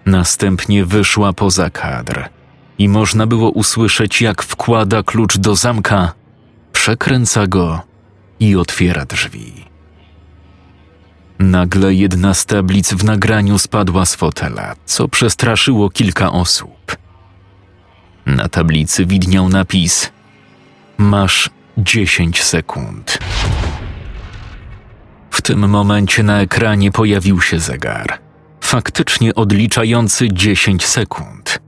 Następnie 0.05 0.85
wyszła 0.85 1.33
poza 1.33 1.69
kadr 1.69 2.36
i 2.78 2.89
można 2.89 3.28
było 3.28 3.49
usłyszeć, 3.49 4.21
jak 4.21 4.43
wkłada 4.43 5.03
klucz 5.03 5.38
do 5.38 5.55
zamka, 5.55 6.13
przekręca 6.71 7.47
go 7.47 7.82
i 8.39 8.55
otwiera 8.55 9.05
drzwi. 9.05 9.53
Nagle 11.39 11.93
jedna 11.93 12.34
z 12.34 12.45
tablic 12.45 12.93
w 12.93 13.03
nagraniu 13.03 13.59
spadła 13.59 14.05
z 14.05 14.15
fotela, 14.15 14.75
co 14.86 15.07
przestraszyło 15.07 15.89
kilka 15.89 16.32
osób. 16.32 16.97
Na 18.25 18.49
tablicy 18.49 19.05
widniał 19.05 19.49
napis: 19.49 20.11
Masz 20.97 21.49
10 21.78 22.43
sekund. 22.43 23.17
W 25.32 25.41
tym 25.41 25.69
momencie 25.69 26.23
na 26.23 26.41
ekranie 26.41 26.91
pojawił 26.91 27.41
się 27.41 27.59
zegar, 27.59 28.19
faktycznie 28.61 29.36
odliczający 29.36 30.28
10 30.34 30.86
sekund. 30.86 31.66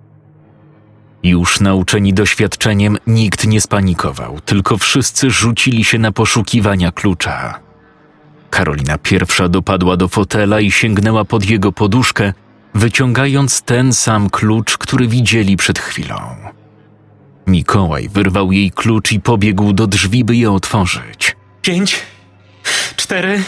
Już 1.24 1.60
nauczeni 1.60 2.14
doświadczeniem, 2.14 2.98
nikt 3.08 3.48
nie 3.48 3.62
spanikował, 3.62 4.40
tylko 4.42 4.78
wszyscy 4.78 5.32
rzucili 5.32 5.84
się 5.84 6.00
na 6.00 6.12
poszukiwania 6.12 6.92
klucza. 6.92 7.60
Karolina 8.50 8.98
pierwsza 8.98 9.50
dopadła 9.50 9.98
do 9.98 10.08
fotela 10.08 10.60
i 10.60 10.72
sięgnęła 10.72 11.26
pod 11.26 11.50
jego 11.50 11.72
poduszkę, 11.72 12.34
wyciągając 12.74 13.62
ten 13.62 13.94
sam 13.94 14.30
klucz, 14.30 14.78
który 14.78 15.08
widzieli 15.08 15.58
przed 15.58 15.80
chwilą. 15.80 16.36
Mikołaj 17.48 18.10
wyrwał 18.10 18.52
jej 18.52 18.72
klucz 18.72 19.12
i 19.12 19.20
pobiegł 19.20 19.74
do 19.74 19.88
drzwi, 19.88 20.24
by 20.24 20.36
je 20.36 20.52
otworzyć. 20.52 21.36
Pięć, 21.62 22.00
cztery. 22.96 23.44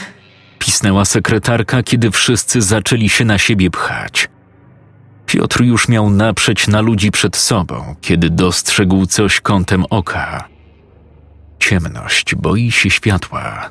Pisnęła 0.59 1.05
sekretarka, 1.05 1.83
kiedy 1.83 2.11
wszyscy 2.11 2.61
zaczęli 2.61 3.09
się 3.09 3.25
na 3.25 3.37
siebie 3.37 3.71
pchać. 3.71 4.29
Piotr 5.31 5.61
już 5.61 5.87
miał 5.87 6.09
naprzeć 6.09 6.67
na 6.67 6.81
ludzi 6.81 7.11
przed 7.11 7.35
sobą, 7.35 7.95
kiedy 8.01 8.29
dostrzegł 8.29 9.05
coś 9.05 9.41
kątem 9.41 9.85
oka. 9.89 10.47
Ciemność 11.59 12.35
boi 12.35 12.71
się 12.71 12.89
światła. 12.89 13.69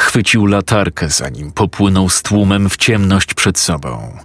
Chwycił 0.00 0.46
latarkę, 0.46 1.08
zanim 1.08 1.52
popłynął 1.52 2.08
z 2.08 2.22
tłumem 2.22 2.68
w 2.68 2.76
ciemność 2.76 3.34
przed 3.34 3.58
sobą. 3.58 4.18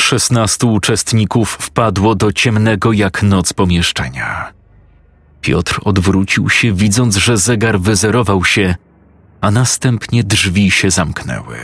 Szesnastu 0.00 0.72
uczestników 0.72 1.50
wpadło 1.50 2.14
do 2.14 2.32
ciemnego 2.32 2.92
jak 2.92 3.22
noc 3.22 3.52
pomieszczenia. 3.52 4.52
Piotr 5.40 5.80
odwrócił 5.84 6.50
się, 6.50 6.72
widząc, 6.72 7.16
że 7.16 7.36
zegar 7.36 7.80
wyzerował 7.80 8.44
się, 8.44 8.74
a 9.40 9.50
następnie 9.50 10.24
drzwi 10.24 10.70
się 10.70 10.90
zamknęły. 10.90 11.58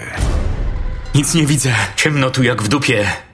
Nic 1.14 1.34
nie 1.34 1.46
widzę. 1.46 1.74
Ciemno 1.96 2.30
tu 2.30 2.42
jak 2.42 2.62
w 2.62 2.68
dupie. 2.68 3.29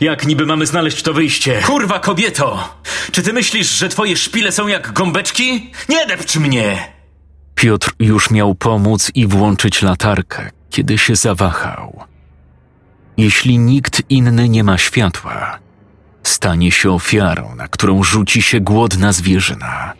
Jak 0.00 0.26
niby 0.26 0.46
mamy 0.46 0.66
znaleźć 0.66 1.02
to 1.02 1.14
wyjście? 1.14 1.62
Kurwa 1.62 1.98
kobieto! 1.98 2.74
Czy 3.12 3.22
ty 3.22 3.32
myślisz, 3.32 3.78
że 3.78 3.88
twoje 3.88 4.16
szpile 4.16 4.52
są 4.52 4.66
jak 4.66 4.92
gąbeczki? 4.92 5.70
Nie 5.88 6.06
depcz 6.06 6.36
mnie! 6.36 6.92
Piotr 7.54 7.92
już 7.98 8.30
miał 8.30 8.54
pomóc 8.54 9.10
i 9.14 9.26
włączyć 9.26 9.82
latarkę, 9.82 10.50
kiedy 10.70 10.98
się 10.98 11.16
zawahał. 11.16 12.04
Jeśli 13.16 13.58
nikt 13.58 14.02
inny 14.08 14.48
nie 14.48 14.64
ma 14.64 14.78
światła, 14.78 15.58
stanie 16.22 16.72
się 16.72 16.90
ofiarą, 16.90 17.54
na 17.54 17.68
którą 17.68 18.02
rzuci 18.02 18.42
się 18.42 18.60
głodna 18.60 19.12
zwierzyna. 19.12 19.92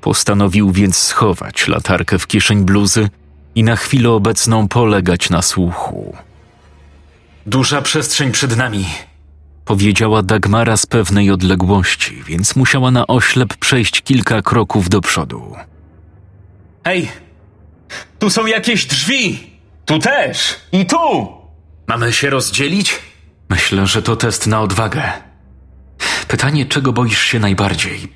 Postanowił 0.00 0.72
więc 0.72 0.96
schować 0.96 1.68
latarkę 1.68 2.18
w 2.18 2.26
kieszeń 2.26 2.64
bluzy 2.64 3.08
i 3.54 3.62
na 3.64 3.76
chwilę 3.76 4.10
obecną 4.10 4.68
polegać 4.68 5.30
na 5.30 5.42
słuchu. 5.42 6.16
Duża 7.48 7.82
przestrzeń 7.82 8.32
przed 8.32 8.56
nami. 8.56 8.86
Powiedziała 9.64 10.22
Dagmara 10.22 10.76
z 10.76 10.86
pewnej 10.86 11.30
odległości, 11.30 12.22
więc 12.22 12.56
musiała 12.56 12.90
na 12.90 13.06
oślep 13.06 13.56
przejść 13.56 14.02
kilka 14.02 14.42
kroków 14.42 14.88
do 14.88 15.00
przodu. 15.00 15.56
Hej! 16.84 17.08
Tu 18.18 18.30
są 18.30 18.46
jakieś 18.46 18.86
drzwi! 18.86 19.50
Tu 19.86 19.98
też! 19.98 20.56
I 20.72 20.86
tu! 20.86 21.28
Mamy 21.86 22.12
się 22.12 22.30
rozdzielić? 22.30 22.98
Myślę, 23.50 23.86
że 23.86 24.02
to 24.02 24.16
test 24.16 24.46
na 24.46 24.60
odwagę. 24.60 25.02
Pytanie, 26.28 26.66
czego 26.66 26.92
boisz 26.92 27.22
się 27.22 27.38
najbardziej? 27.38 28.12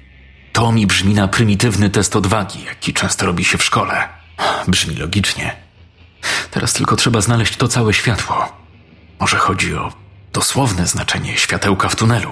To 0.53 0.73
mi 0.73 0.87
brzmi 0.87 1.15
na 1.15 1.29
prymitywny 1.29 1.91
test 1.91 2.17
odwagi, 2.17 2.65
jaki 2.65 2.93
często 2.93 3.27
robi 3.27 3.45
się 3.45 3.59
w 3.59 3.65
szkole. 3.65 4.09
Brzmi 4.69 4.97
logicznie. 4.97 5.57
Teraz 6.51 6.73
tylko 6.73 6.97
trzeba 6.97 7.21
znaleźć 7.21 7.57
to 7.57 7.69
całe 7.69 7.93
światło. 7.93 8.62
Może 9.23 9.37
chodzi 9.37 9.75
o 9.75 9.93
dosłowne 10.33 10.87
znaczenie 10.87 11.37
światełka 11.37 11.89
w 11.89 11.97
tunelu. 11.97 12.31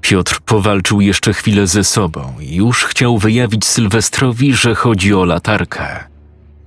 Piotr 0.00 0.40
powalczył 0.40 1.00
jeszcze 1.00 1.32
chwilę 1.32 1.66
ze 1.66 1.84
sobą 1.84 2.34
i 2.40 2.54
już 2.54 2.84
chciał 2.84 3.18
wyjawić 3.18 3.66
Sylwestrowi, 3.66 4.54
że 4.54 4.74
chodzi 4.74 5.14
o 5.14 5.24
latarkę. 5.24 6.04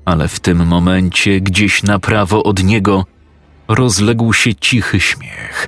Ale 0.05 0.27
w 0.27 0.39
tym 0.39 0.65
momencie, 0.65 1.41
gdzieś 1.41 1.83
na 1.83 1.99
prawo 1.99 2.43
od 2.43 2.63
niego, 2.63 3.05
rozległ 3.67 4.33
się 4.33 4.55
cichy 4.55 4.99
śmiech, 4.99 5.67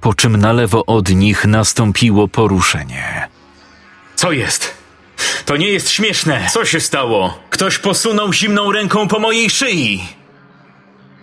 po 0.00 0.14
czym 0.14 0.36
na 0.36 0.52
lewo 0.52 0.86
od 0.86 1.10
nich 1.10 1.44
nastąpiło 1.44 2.28
poruszenie. 2.28 3.28
Co 4.16 4.32
jest? 4.32 4.74
To 5.44 5.56
nie 5.56 5.68
jest 5.68 5.90
śmieszne! 5.90 6.46
Co 6.52 6.64
się 6.64 6.80
stało? 6.80 7.38
Ktoś 7.50 7.78
posunął 7.78 8.32
zimną 8.32 8.72
ręką 8.72 9.08
po 9.08 9.18
mojej 9.18 9.50
szyi! 9.50 10.17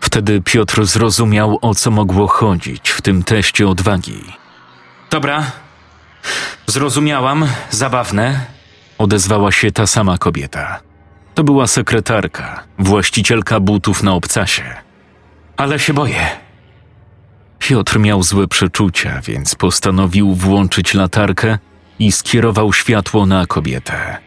Wtedy 0.06 0.41
Piotr 0.41 0.86
zrozumiał, 0.86 1.60
o 1.62 1.76
co 1.76 1.91
mogło 1.91 2.28
chodzić 2.28 2.89
w 2.89 3.01
tym 3.01 3.24
teście 3.24 3.68
odwagi. 3.68 4.24
Dobra. 5.12 5.51
Zrozumiałam, 6.68 7.47
zabawne. 7.70 8.45
Odezwała 8.97 9.51
się 9.51 9.72
ta 9.72 9.88
sama 9.88 10.18
kobieta. 10.18 10.80
To 11.34 11.43
była 11.43 11.68
sekretarka, 11.68 12.64
właścicielka 12.80 13.60
butów 13.60 14.03
na 14.03 14.14
obcasie. 14.14 14.64
Ale 15.58 15.80
się 15.80 15.93
boję. 15.93 16.30
Piotr 17.60 17.99
miał 17.99 18.24
złe 18.24 18.47
przeczucia, 18.47 19.22
więc 19.22 19.56
postanowił 19.56 20.34
włączyć 20.34 20.93
latarkę 20.93 21.58
i 21.99 22.12
skierował 22.12 22.74
światło 22.74 23.26
na 23.26 23.45
kobietę. 23.45 24.18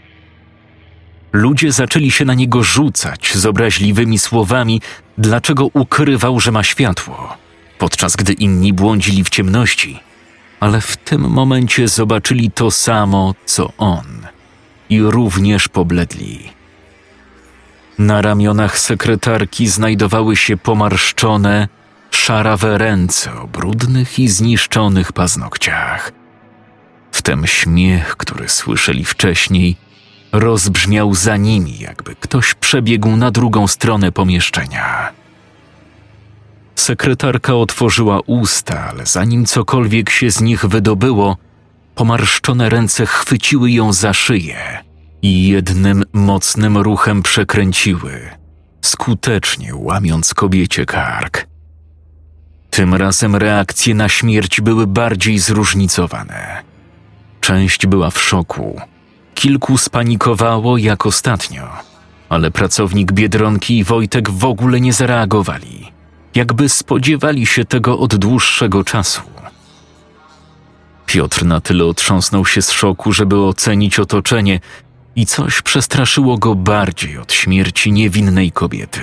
Ludzie 1.32 1.72
zaczęli 1.72 2.10
się 2.10 2.24
na 2.24 2.34
niego 2.34 2.62
rzucać 2.62 3.32
z 3.34 3.46
obraźliwymi 3.46 4.18
słowami, 4.18 4.80
dlaczego 5.18 5.66
ukrywał, 5.66 6.40
że 6.40 6.52
ma 6.52 6.62
światło, 6.62 7.36
podczas 7.78 8.16
gdy 8.16 8.32
inni 8.32 8.72
błądzili 8.72 9.24
w 9.24 9.28
ciemności. 9.28 10.00
Ale 10.60 10.80
w 10.80 10.96
tym 10.96 11.20
momencie 11.20 11.88
zobaczyli 11.88 12.50
to 12.50 12.70
samo, 12.70 13.34
co 13.44 13.72
on, 13.78 14.26
i 14.90 15.02
również 15.02 15.68
pobledli. 15.68 16.50
Na 17.98 18.22
ramionach 18.22 18.78
sekretarki 18.78 19.68
znajdowały 19.68 20.36
się 20.36 20.56
pomarszczone, 20.56 21.68
szarawe 22.10 22.78
ręce 22.78 23.40
o 23.40 23.46
brudnych 23.46 24.18
i 24.18 24.28
zniszczonych 24.28 25.12
paznokciach. 25.12 26.12
Wtem 27.12 27.46
śmiech, 27.46 28.16
który 28.16 28.48
słyszeli 28.48 29.04
wcześniej, 29.04 29.76
rozbrzmiał 30.32 31.14
za 31.14 31.36
nimi, 31.36 31.78
jakby 31.78 32.14
ktoś 32.14 32.54
przebiegł 32.54 33.16
na 33.16 33.30
drugą 33.30 33.66
stronę 33.66 34.12
pomieszczenia. 34.12 35.12
Sekretarka 36.74 37.54
otworzyła 37.54 38.20
usta, 38.26 38.88
ale 38.90 39.06
zanim 39.06 39.46
cokolwiek 39.46 40.10
się 40.10 40.30
z 40.30 40.40
nich 40.40 40.66
wydobyło, 40.66 41.36
pomarszczone 41.94 42.68
ręce 42.68 43.06
chwyciły 43.06 43.70
ją 43.70 43.92
za 43.92 44.12
szyję 44.12 44.58
i 45.22 45.48
jednym 45.48 46.04
mocnym 46.12 46.78
ruchem 46.78 47.22
przekręciły, 47.22 48.20
skutecznie 48.82 49.74
łamiąc 49.74 50.34
kobiecie 50.34 50.86
kark. 50.86 51.46
Tym 52.70 52.94
razem 52.94 53.36
reakcje 53.36 53.94
na 53.94 54.08
śmierć 54.08 54.60
były 54.60 54.86
bardziej 54.86 55.38
zróżnicowane. 55.38 56.62
Część 57.40 57.86
była 57.86 58.10
w 58.10 58.20
szoku, 58.20 58.80
kilku 59.38 59.78
spanikowało 59.78 60.78
jak 60.78 61.06
ostatnio, 61.06 61.68
ale 62.28 62.50
pracownik 62.50 63.12
Biedronki 63.12 63.78
i 63.78 63.84
Wojtek 63.84 64.30
w 64.30 64.44
ogóle 64.44 64.80
nie 64.80 64.92
zareagowali, 64.92 65.92
jakby 66.34 66.68
spodziewali 66.68 67.46
się 67.46 67.64
tego 67.64 67.98
od 67.98 68.16
dłuższego 68.16 68.84
czasu. 68.84 69.22
Piotr 71.06 71.44
na 71.44 71.60
tyle 71.60 71.84
otrząsnął 71.84 72.46
się 72.46 72.62
z 72.62 72.70
szoku, 72.70 73.12
żeby 73.12 73.36
ocenić 73.44 73.98
otoczenie 73.98 74.60
i 75.16 75.26
coś 75.26 75.62
przestraszyło 75.62 76.38
go 76.38 76.54
bardziej 76.54 77.18
od 77.18 77.32
śmierci 77.32 77.92
niewinnej 77.92 78.52
kobiety. 78.52 79.02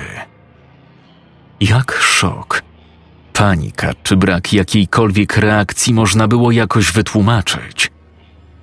Jak 1.60 1.98
szok, 2.00 2.62
panika 3.32 3.92
czy 4.02 4.16
brak 4.16 4.52
jakiejkolwiek 4.52 5.36
reakcji 5.36 5.94
można 5.94 6.28
było 6.28 6.50
jakoś 6.50 6.92
wytłumaczyć. 6.92 7.95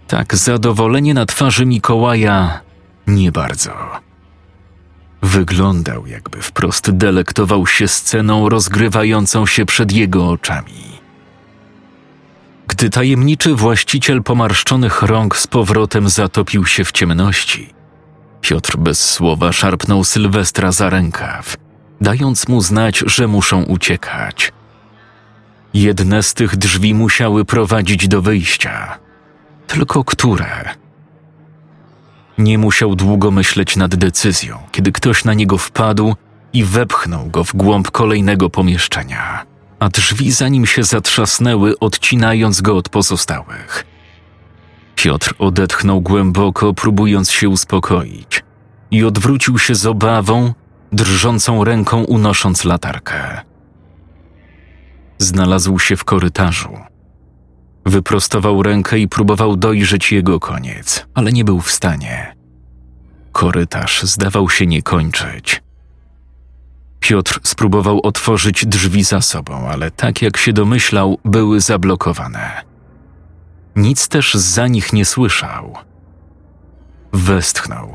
Tak 0.07 0.35
zadowolenie 0.35 1.13
na 1.13 1.25
twarzy 1.25 1.65
Mikołaja 1.65 2.61
Nie 3.07 3.31
bardzo. 3.31 3.71
Wyglądał, 5.21 6.07
jakby 6.07 6.41
wprost 6.41 6.91
delektował 6.91 7.67
się 7.67 7.87
sceną 7.87 8.49
rozgrywającą 8.49 9.45
się 9.45 9.65
przed 9.65 9.91
jego 9.91 10.29
oczami. 10.29 10.83
Gdy 12.67 12.89
tajemniczy 12.89 13.55
właściciel 13.55 14.23
pomarszczonych 14.23 15.01
rąk 15.01 15.37
z 15.37 15.47
powrotem 15.47 16.09
zatopił 16.09 16.65
się 16.65 16.85
w 16.85 16.91
ciemności, 16.91 17.73
Piotr 18.41 18.77
bez 18.77 19.11
słowa 19.11 19.51
szarpnął 19.51 20.03
Sylwestra 20.03 20.71
za 20.71 20.89
rękaw, 20.89 21.57
dając 22.01 22.47
mu 22.47 22.61
znać, 22.61 23.03
że 23.05 23.27
muszą 23.27 23.63
uciekać. 23.63 24.51
Jedne 25.73 26.23
z 26.23 26.33
tych 26.33 26.57
drzwi 26.57 26.93
musiały 26.93 27.45
prowadzić 27.45 28.07
do 28.07 28.21
wyjścia. 28.21 28.99
Tylko 29.67 30.03
które? 30.03 30.75
Nie 32.37 32.57
musiał 32.57 32.95
długo 32.95 33.31
myśleć 33.31 33.75
nad 33.75 33.95
decyzją, 33.95 34.57
kiedy 34.71 34.91
ktoś 34.91 35.25
na 35.25 35.33
niego 35.33 35.57
wpadł 35.57 36.15
i 36.53 36.63
wepchnął 36.63 37.29
go 37.29 37.43
w 37.43 37.55
głąb 37.55 37.91
kolejnego 37.91 38.49
pomieszczenia, 38.49 39.45
a 39.79 39.89
drzwi 39.89 40.31
za 40.31 40.49
nim 40.49 40.65
się 40.65 40.83
zatrzasnęły, 40.83 41.79
odcinając 41.79 42.61
go 42.61 42.77
od 42.77 42.89
pozostałych. 42.89 43.85
Piotr 44.95 45.33
odetchnął 45.39 46.01
głęboko, 46.01 46.73
próbując 46.73 47.31
się 47.31 47.49
uspokoić, 47.49 48.43
i 48.91 49.03
odwrócił 49.03 49.59
się 49.59 49.75
z 49.75 49.85
obawą, 49.85 50.53
drżącą 50.91 51.63
ręką 51.63 52.03
unosząc 52.03 52.65
latarkę. 52.65 53.41
Znalazł 55.17 55.79
się 55.79 55.95
w 55.95 56.03
korytarzu. 56.03 56.92
Wyprostował 57.85 58.63
rękę 58.63 58.99
i 58.99 59.07
próbował 59.07 59.57
dojrzeć 59.57 60.11
jego 60.11 60.39
koniec, 60.39 61.05
ale 61.13 61.31
nie 61.31 61.43
był 61.43 61.61
w 61.61 61.71
stanie. 61.71 62.35
Korytarz 63.31 64.03
zdawał 64.03 64.49
się 64.49 64.67
nie 64.67 64.81
kończyć. 64.81 65.63
Piotr 66.99 67.39
spróbował 67.43 67.99
otworzyć 68.03 68.65
drzwi 68.65 69.03
za 69.03 69.21
sobą, 69.21 69.67
ale 69.67 69.91
tak 69.91 70.21
jak 70.21 70.37
się 70.37 70.53
domyślał, 70.53 71.17
były 71.25 71.61
zablokowane. 71.61 72.61
Nic 73.75 74.07
też 74.07 74.33
za 74.33 74.67
nich 74.67 74.93
nie 74.93 75.05
słyszał. 75.05 75.73
Westchnął, 77.13 77.93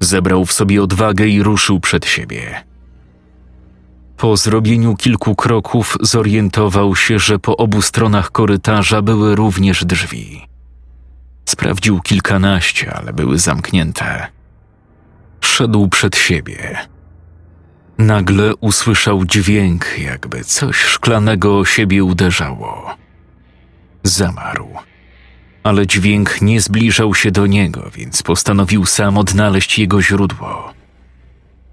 zebrał 0.00 0.44
w 0.44 0.52
sobie 0.52 0.82
odwagę 0.82 1.26
i 1.26 1.42
ruszył 1.42 1.80
przed 1.80 2.06
siebie. 2.06 2.64
Po 4.18 4.36
zrobieniu 4.36 4.96
kilku 4.96 5.34
kroków 5.34 5.96
zorientował 6.00 6.96
się, 6.96 7.18
że 7.18 7.38
po 7.38 7.56
obu 7.56 7.82
stronach 7.82 8.30
korytarza 8.30 9.02
były 9.02 9.36
również 9.36 9.84
drzwi. 9.84 10.46
Sprawdził 11.44 12.00
kilkanaście, 12.00 12.94
ale 12.94 13.12
były 13.12 13.38
zamknięte. 13.38 14.26
Szedł 15.40 15.88
przed 15.88 16.16
siebie. 16.16 16.78
Nagle 17.98 18.56
usłyszał 18.56 19.24
dźwięk, 19.24 19.98
jakby 19.98 20.44
coś 20.44 20.76
szklanego 20.76 21.58
o 21.58 21.64
siebie 21.64 22.04
uderzało. 22.04 22.94
Zamarł 24.02 24.68
ale 25.68 25.86
dźwięk 25.86 26.42
nie 26.42 26.60
zbliżał 26.60 27.14
się 27.14 27.30
do 27.30 27.46
niego, 27.46 27.90
więc 27.94 28.22
postanowił 28.22 28.86
sam 28.86 29.18
odnaleźć 29.18 29.78
jego 29.78 30.02
źródło. 30.02 30.74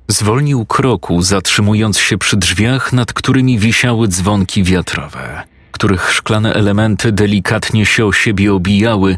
Zwolnił 0.08 0.66
kroku, 0.66 1.22
zatrzymując 1.22 2.00
się 2.00 2.18
przy 2.18 2.38
drzwiach, 2.38 2.94
nad 2.94 3.14
którymi 3.14 3.60
wisiały 3.60 4.08
dzwonki 4.08 4.64
wiatrowe, 4.64 5.44
których 5.72 6.12
szklane 6.14 6.54
elementy 6.54 7.12
delikatnie 7.12 7.86
się 7.86 8.06
o 8.06 8.14
siebie 8.14 8.54
obijały, 8.54 9.18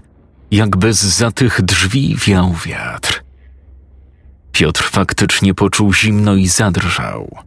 jakby 0.52 0.94
za 0.94 1.32
tych 1.32 1.62
drzwi 1.62 2.16
wiał 2.28 2.54
wiatr. 2.66 3.24
Piotr 4.52 4.84
faktycznie 4.84 5.54
poczuł 5.54 5.94
zimno 5.94 6.36
i 6.36 6.48
zadrżał, 6.48 7.38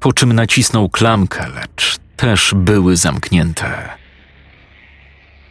po 0.00 0.12
czym 0.12 0.32
nacisnął 0.32 0.88
klamkę, 0.88 1.48
lecz 1.48 1.98
też 2.16 2.54
były 2.56 2.96
zamknięte. 2.96 3.88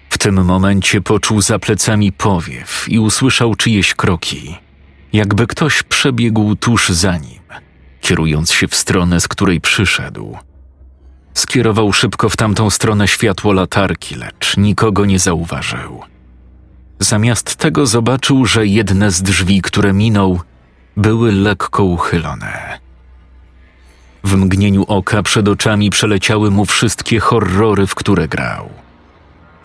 W 0.09 0.17
tym 0.17 0.45
momencie 0.45 1.01
poczuł 1.01 1.41
za 1.41 1.59
plecami 1.59 2.11
powiew 2.11 2.85
i 2.87 2.99
usłyszał 2.99 3.55
czyjeś 3.55 3.93
kroki, 3.93 4.55
jakby 5.15 5.47
ktoś 5.47 5.83
przebiegł 5.83 6.55
tuż 6.55 6.89
za 6.89 7.17
nim, 7.17 7.41
kierując 8.01 8.51
się 8.51 8.67
w 8.67 8.75
stronę, 8.75 9.19
z 9.21 9.27
której 9.27 9.61
przyszedł. 9.61 10.37
Skierował 11.33 11.93
szybko 11.93 12.29
w 12.29 12.37
tamtą 12.37 12.69
stronę 12.69 13.07
światło 13.07 13.53
latarki, 13.53 14.15
lecz 14.15 14.57
nikogo 14.57 15.05
nie 15.05 15.19
zauważył. 15.19 16.01
Zamiast 16.99 17.55
tego 17.55 17.85
zobaczył, 17.85 18.45
że 18.45 18.67
jedne 18.67 19.11
z 19.11 19.21
drzwi, 19.21 19.61
które 19.61 19.93
minął, 19.93 20.41
były 20.97 21.31
lekko 21.31 21.83
uchylone. 21.83 22.79
W 24.23 24.35
mgnieniu 24.35 24.83
oka 24.87 25.23
przed 25.23 25.47
oczami 25.47 25.89
przeleciały 25.89 26.51
mu 26.51 26.65
wszystkie 26.65 27.19
horrory, 27.19 27.87
w 27.87 27.95
które 27.95 28.27
grał– 28.27 28.69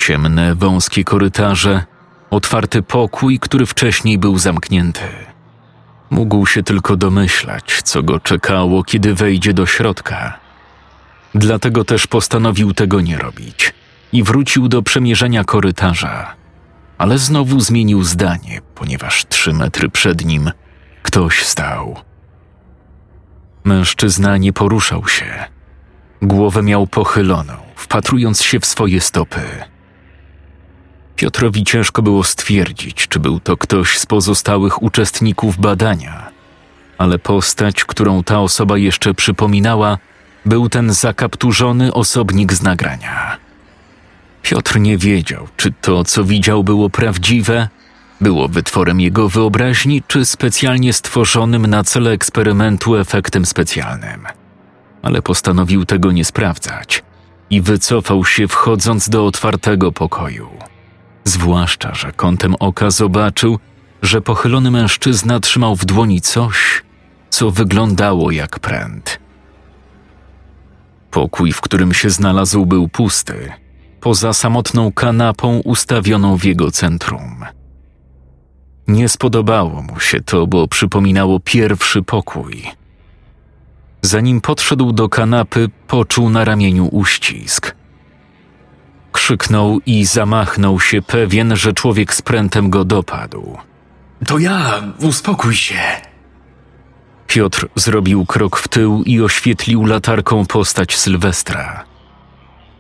Ciemne, 0.00 0.54
wąskie 0.54 1.04
korytarze, 1.04 1.84
otwarty 2.30 2.82
pokój, 2.82 3.38
który 3.38 3.66
wcześniej 3.66 4.18
był 4.18 4.38
zamknięty. 4.38 5.00
Mógł 6.10 6.46
się 6.46 6.62
tylko 6.62 6.96
domyślać, 6.96 7.82
co 7.84 8.02
go 8.02 8.20
czekało, 8.20 8.84
kiedy 8.84 9.14
wejdzie 9.14 9.54
do 9.54 9.66
środka. 9.66 10.38
Dlatego 11.34 11.84
też 11.84 12.06
postanowił 12.06 12.74
tego 12.74 13.00
nie 13.00 13.18
robić 13.18 13.74
i 14.12 14.22
wrócił 14.22 14.68
do 14.68 14.82
przemierzenia 14.82 15.44
korytarza. 15.44 16.34
Ale 16.98 17.18
znowu 17.18 17.60
zmienił 17.60 18.02
zdanie, 18.02 18.60
ponieważ 18.74 19.24
trzy 19.28 19.52
metry 19.52 19.88
przed 19.88 20.24
nim 20.24 20.50
ktoś 21.02 21.44
stał. 21.44 21.96
Mężczyzna 23.64 24.36
nie 24.36 24.52
poruszał 24.52 25.08
się. 25.08 25.44
Głowę 26.22 26.62
miał 26.62 26.86
pochyloną, 26.86 27.52
wpatrując 27.76 28.42
się 28.42 28.60
w 28.60 28.66
swoje 28.66 29.00
stopy. 29.00 29.40
Piotrowi 31.20 31.64
ciężko 31.64 32.02
było 32.02 32.24
stwierdzić, 32.24 33.08
czy 33.08 33.18
był 33.18 33.40
to 33.40 33.56
ktoś 33.56 33.98
z 33.98 34.06
pozostałych 34.06 34.82
uczestników 34.82 35.58
badania, 35.58 36.30
ale 36.98 37.18
postać, 37.18 37.84
którą 37.84 38.24
ta 38.24 38.40
osoba 38.40 38.78
jeszcze 38.78 39.14
przypominała, 39.14 39.98
był 40.46 40.68
ten 40.68 40.92
zakapturzony 40.92 41.94
osobnik 41.94 42.52
z 42.52 42.62
nagrania. 42.62 43.36
Piotr 44.42 44.78
nie 44.78 44.98
wiedział, 44.98 45.48
czy 45.56 45.72
to, 45.80 46.04
co 46.04 46.24
widział, 46.24 46.64
było 46.64 46.90
prawdziwe, 46.90 47.68
było 48.20 48.48
wytworem 48.48 49.00
jego 49.00 49.28
wyobraźni, 49.28 50.02
czy 50.06 50.24
specjalnie 50.24 50.92
stworzonym 50.92 51.66
na 51.66 51.84
cele 51.84 52.10
eksperymentu 52.10 52.96
efektem 52.96 53.46
specjalnym. 53.46 54.26
Ale 55.02 55.22
postanowił 55.22 55.84
tego 55.84 56.12
nie 56.12 56.24
sprawdzać 56.24 57.02
i 57.50 57.60
wycofał 57.60 58.24
się, 58.24 58.48
wchodząc 58.48 59.08
do 59.08 59.26
otwartego 59.26 59.92
pokoju. 59.92 60.69
Zwłaszcza, 61.30 61.94
że 61.94 62.12
kątem 62.12 62.54
oka 62.60 62.90
zobaczył, 62.90 63.58
że 64.02 64.20
pochylony 64.20 64.70
mężczyzna 64.70 65.40
trzymał 65.40 65.76
w 65.76 65.84
dłoni 65.84 66.20
coś, 66.20 66.82
co 67.30 67.50
wyglądało 67.50 68.30
jak 68.30 68.58
pręt. 68.58 69.20
Pokój, 71.10 71.52
w 71.52 71.60
którym 71.60 71.94
się 71.94 72.10
znalazł, 72.10 72.66
był 72.66 72.88
pusty, 72.88 73.52
poza 74.00 74.32
samotną 74.32 74.92
kanapą 74.92 75.60
ustawioną 75.64 76.36
w 76.36 76.44
jego 76.44 76.70
centrum. 76.70 77.44
Nie 78.88 79.08
spodobało 79.08 79.82
mu 79.82 80.00
się 80.00 80.20
to, 80.20 80.46
bo 80.46 80.68
przypominało 80.68 81.40
pierwszy 81.40 82.02
pokój. 82.02 82.62
Zanim 84.02 84.40
podszedł 84.40 84.92
do 84.92 85.08
kanapy, 85.08 85.68
poczuł 85.86 86.30
na 86.30 86.44
ramieniu 86.44 86.88
uścisk– 86.92 87.74
Krzyknął 89.30 89.80
i 89.86 90.04
zamachnął 90.04 90.80
się 90.80 91.02
pewien, 91.02 91.56
że 91.56 91.72
człowiek 91.72 92.14
z 92.14 92.22
prętem 92.22 92.70
go 92.70 92.84
dopadł. 92.84 93.58
To 94.26 94.38
ja, 94.38 94.82
uspokój 94.98 95.54
się. 95.54 95.78
Piotr 97.26 97.68
zrobił 97.74 98.26
krok 98.26 98.56
w 98.56 98.68
tył 98.68 99.02
i 99.02 99.20
oświetlił 99.20 99.84
latarką 99.84 100.46
postać 100.46 100.96
Sylwestra. 100.96 101.84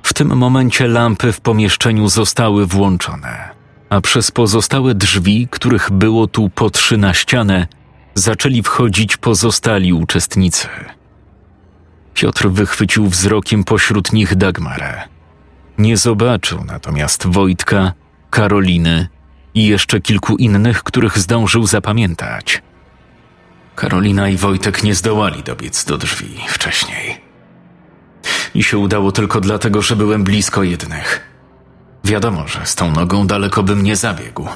W 0.02 0.14
tym 0.14 0.36
momencie 0.36 0.88
lampy 0.88 1.32
w 1.32 1.40
pomieszczeniu 1.40 2.08
zostały 2.08 2.66
włączone, 2.66 3.48
a 3.90 4.00
przez 4.00 4.30
pozostałe 4.30 4.94
drzwi, 4.94 5.48
których 5.50 5.90
było 5.90 6.26
tu 6.26 6.50
po 6.54 6.70
trzy 6.70 6.96
na 6.96 7.14
ścianę, 7.14 7.66
zaczęli 8.14 8.62
wchodzić 8.62 9.16
pozostali 9.16 9.92
uczestnicy. 9.92 10.68
Piotr 12.14 12.48
wychwycił 12.48 13.06
wzrokiem 13.06 13.64
pośród 13.64 14.12
nich 14.12 14.34
Dagmarę 14.34 15.19
nie 15.80 15.96
zobaczył 15.96 16.64
natomiast 16.64 17.26
Wojtka, 17.26 17.92
Karoliny 18.30 19.08
i 19.54 19.66
jeszcze 19.66 20.00
kilku 20.00 20.36
innych, 20.36 20.82
których 20.82 21.18
zdążył 21.18 21.66
zapamiętać. 21.66 22.62
Karolina 23.76 24.28
i 24.28 24.36
Wojtek 24.36 24.82
nie 24.82 24.94
zdołali 24.94 25.42
dobiec 25.42 25.84
do 25.84 25.98
drzwi 25.98 26.36
wcześniej. 26.48 27.20
I 28.54 28.62
się 28.62 28.78
udało 28.78 29.12
tylko 29.12 29.40
dlatego, 29.40 29.82
że 29.82 29.96
byłem 29.96 30.24
blisko 30.24 30.62
jednych. 30.62 31.20
Wiadomo, 32.04 32.48
że 32.48 32.66
z 32.66 32.74
tą 32.74 32.90
nogą 32.90 33.26
daleko 33.26 33.62
bym 33.62 33.82
nie 33.82 33.96
zabiegł. 33.96 34.48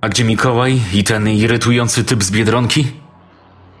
A 0.00 0.08
gdzie 0.08 0.24
Mikołaj 0.24 0.80
i 0.94 1.04
ten 1.04 1.28
irytujący 1.28 2.04
typ 2.04 2.22
z 2.22 2.30
Biedronki? 2.30 2.86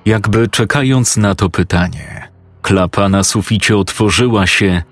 Jakby 0.04 0.48
czekając 0.48 1.16
na 1.16 1.34
to 1.34 1.50
pytanie, 1.50 2.28
klapa 2.62 3.08
na 3.08 3.24
suficie 3.24 3.76
otworzyła 3.76 4.46
się 4.46 4.82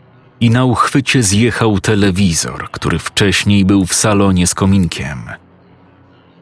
i 0.40 0.50
na 0.50 0.64
uchwycie 0.64 1.22
zjechał 1.22 1.80
telewizor, 1.80 2.70
który 2.70 2.98
wcześniej 2.98 3.64
był 3.64 3.86
w 3.86 3.94
salonie 3.94 4.46
z 4.46 4.54
kominkiem. 4.54 5.18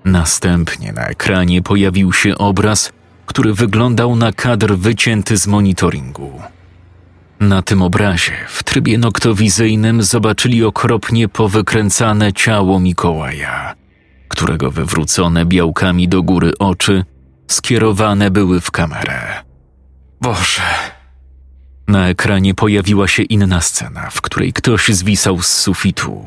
Następnie 0.04 0.92
na 0.92 1.06
ekranie 1.06 1.62
pojawił 1.62 2.12
się 2.12 2.38
obraz, 2.38 2.92
który 3.26 3.54
wyglądał 3.54 4.16
na 4.16 4.32
kadr 4.32 4.76
wycięty 4.76 5.36
z 5.36 5.46
monitoringu. 5.46 6.42
Na 7.40 7.62
tym 7.62 7.82
obrazie, 7.82 8.32
w 8.48 8.62
trybie 8.62 8.98
noktowizyjnym, 8.98 10.02
zobaczyli 10.02 10.64
okropnie 10.64 11.28
powykręcane 11.28 12.32
ciało 12.32 12.80
Mikołaja, 12.80 13.74
którego 14.28 14.70
wywrócone 14.70 15.46
białkami 15.46 16.08
do 16.08 16.22
góry 16.22 16.52
oczy 16.58 17.04
skierowane 17.48 18.30
były 18.30 18.60
w 18.60 18.70
kamerę. 18.70 19.44
Boże. 20.20 20.97
Na 21.88 22.08
ekranie 22.08 22.54
pojawiła 22.54 23.08
się 23.08 23.22
inna 23.22 23.60
scena, 23.60 24.10
w 24.10 24.20
której 24.20 24.52
ktoś 24.52 24.88
zwisał 24.88 25.42
z 25.42 25.46
sufitu. 25.46 26.26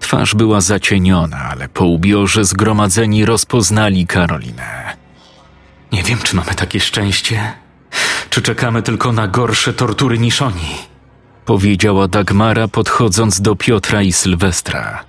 Twarz 0.00 0.34
była 0.34 0.60
zacieniona, 0.60 1.38
ale 1.38 1.68
po 1.68 1.84
ubiorze 1.84 2.44
zgromadzeni 2.44 3.24
rozpoznali 3.24 4.06
Karolinę. 4.06 4.96
Nie 5.92 6.02
wiem, 6.02 6.18
czy 6.22 6.36
mamy 6.36 6.54
takie 6.54 6.80
szczęście, 6.80 7.52
czy 8.30 8.42
czekamy 8.42 8.82
tylko 8.82 9.12
na 9.12 9.28
gorsze 9.28 9.72
tortury 9.72 10.18
niż 10.18 10.42
oni. 10.42 10.74
Powiedziała 11.44 12.08
Dagmara, 12.08 12.68
podchodząc 12.68 13.40
do 13.40 13.56
Piotra 13.56 14.02
i 14.02 14.12
Sylwestra. 14.12 15.04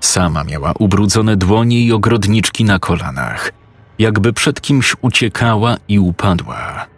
Sama 0.00 0.44
miała 0.44 0.72
ubrudzone 0.78 1.36
dłonie 1.36 1.80
i 1.80 1.92
ogrodniczki 1.92 2.64
na 2.64 2.78
kolanach, 2.78 3.52
jakby 3.98 4.32
przed 4.32 4.60
kimś 4.60 4.96
uciekała 5.02 5.76
i 5.88 5.98
upadła. 5.98 6.91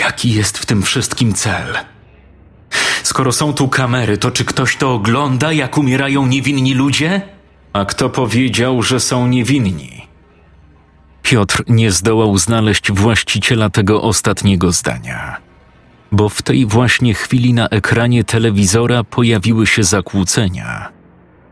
Jaki 0.00 0.32
jest 0.32 0.58
w 0.58 0.66
tym 0.66 0.82
wszystkim 0.82 1.34
cel? 1.34 1.78
Skoro 3.02 3.32
są 3.32 3.52
tu 3.52 3.68
kamery, 3.68 4.18
to 4.18 4.30
czy 4.30 4.44
ktoś 4.44 4.76
to 4.76 4.94
ogląda, 4.94 5.52
jak 5.52 5.78
umierają 5.78 6.26
niewinni 6.26 6.74
ludzie? 6.74 7.22
A 7.72 7.84
kto 7.84 8.10
powiedział, 8.10 8.82
że 8.82 9.00
są 9.00 9.26
niewinni? 9.26 10.06
Piotr 11.22 11.64
nie 11.68 11.92
zdołał 11.92 12.38
znaleźć 12.38 12.92
właściciela 12.92 13.70
tego 13.70 14.02
ostatniego 14.02 14.72
zdania, 14.72 15.36
bo 16.12 16.28
w 16.28 16.42
tej 16.42 16.66
właśnie 16.66 17.14
chwili 17.14 17.54
na 17.54 17.68
ekranie 17.68 18.24
telewizora 18.24 19.04
pojawiły 19.04 19.66
się 19.66 19.84
zakłócenia, 19.84 20.88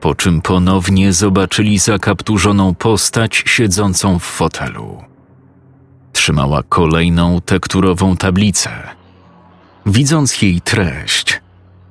po 0.01 0.15
czym 0.15 0.43
ponownie 0.43 1.13
zobaczyli 1.13 1.79
zakapturzoną 1.79 2.75
postać 2.75 3.45
siedzącą 3.47 4.19
w 4.19 4.25
fotelu. 4.25 5.08
Trzymała 6.19 6.63
kolejną 6.63 7.41
tekturową 7.41 8.17
tablicę. 8.17 8.71
Widząc 9.87 10.43
jej 10.43 10.61
treść, 10.61 11.41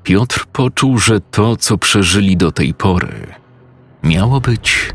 Piotr 0.03 0.45
poczuł, 0.45 0.97
że 0.97 1.21
to, 1.21 1.57
co 1.57 1.77
przeżyli 1.77 2.37
do 2.37 2.51
tej 2.51 2.73
pory, 2.73 3.27
miało 4.03 4.41
być 4.41 4.93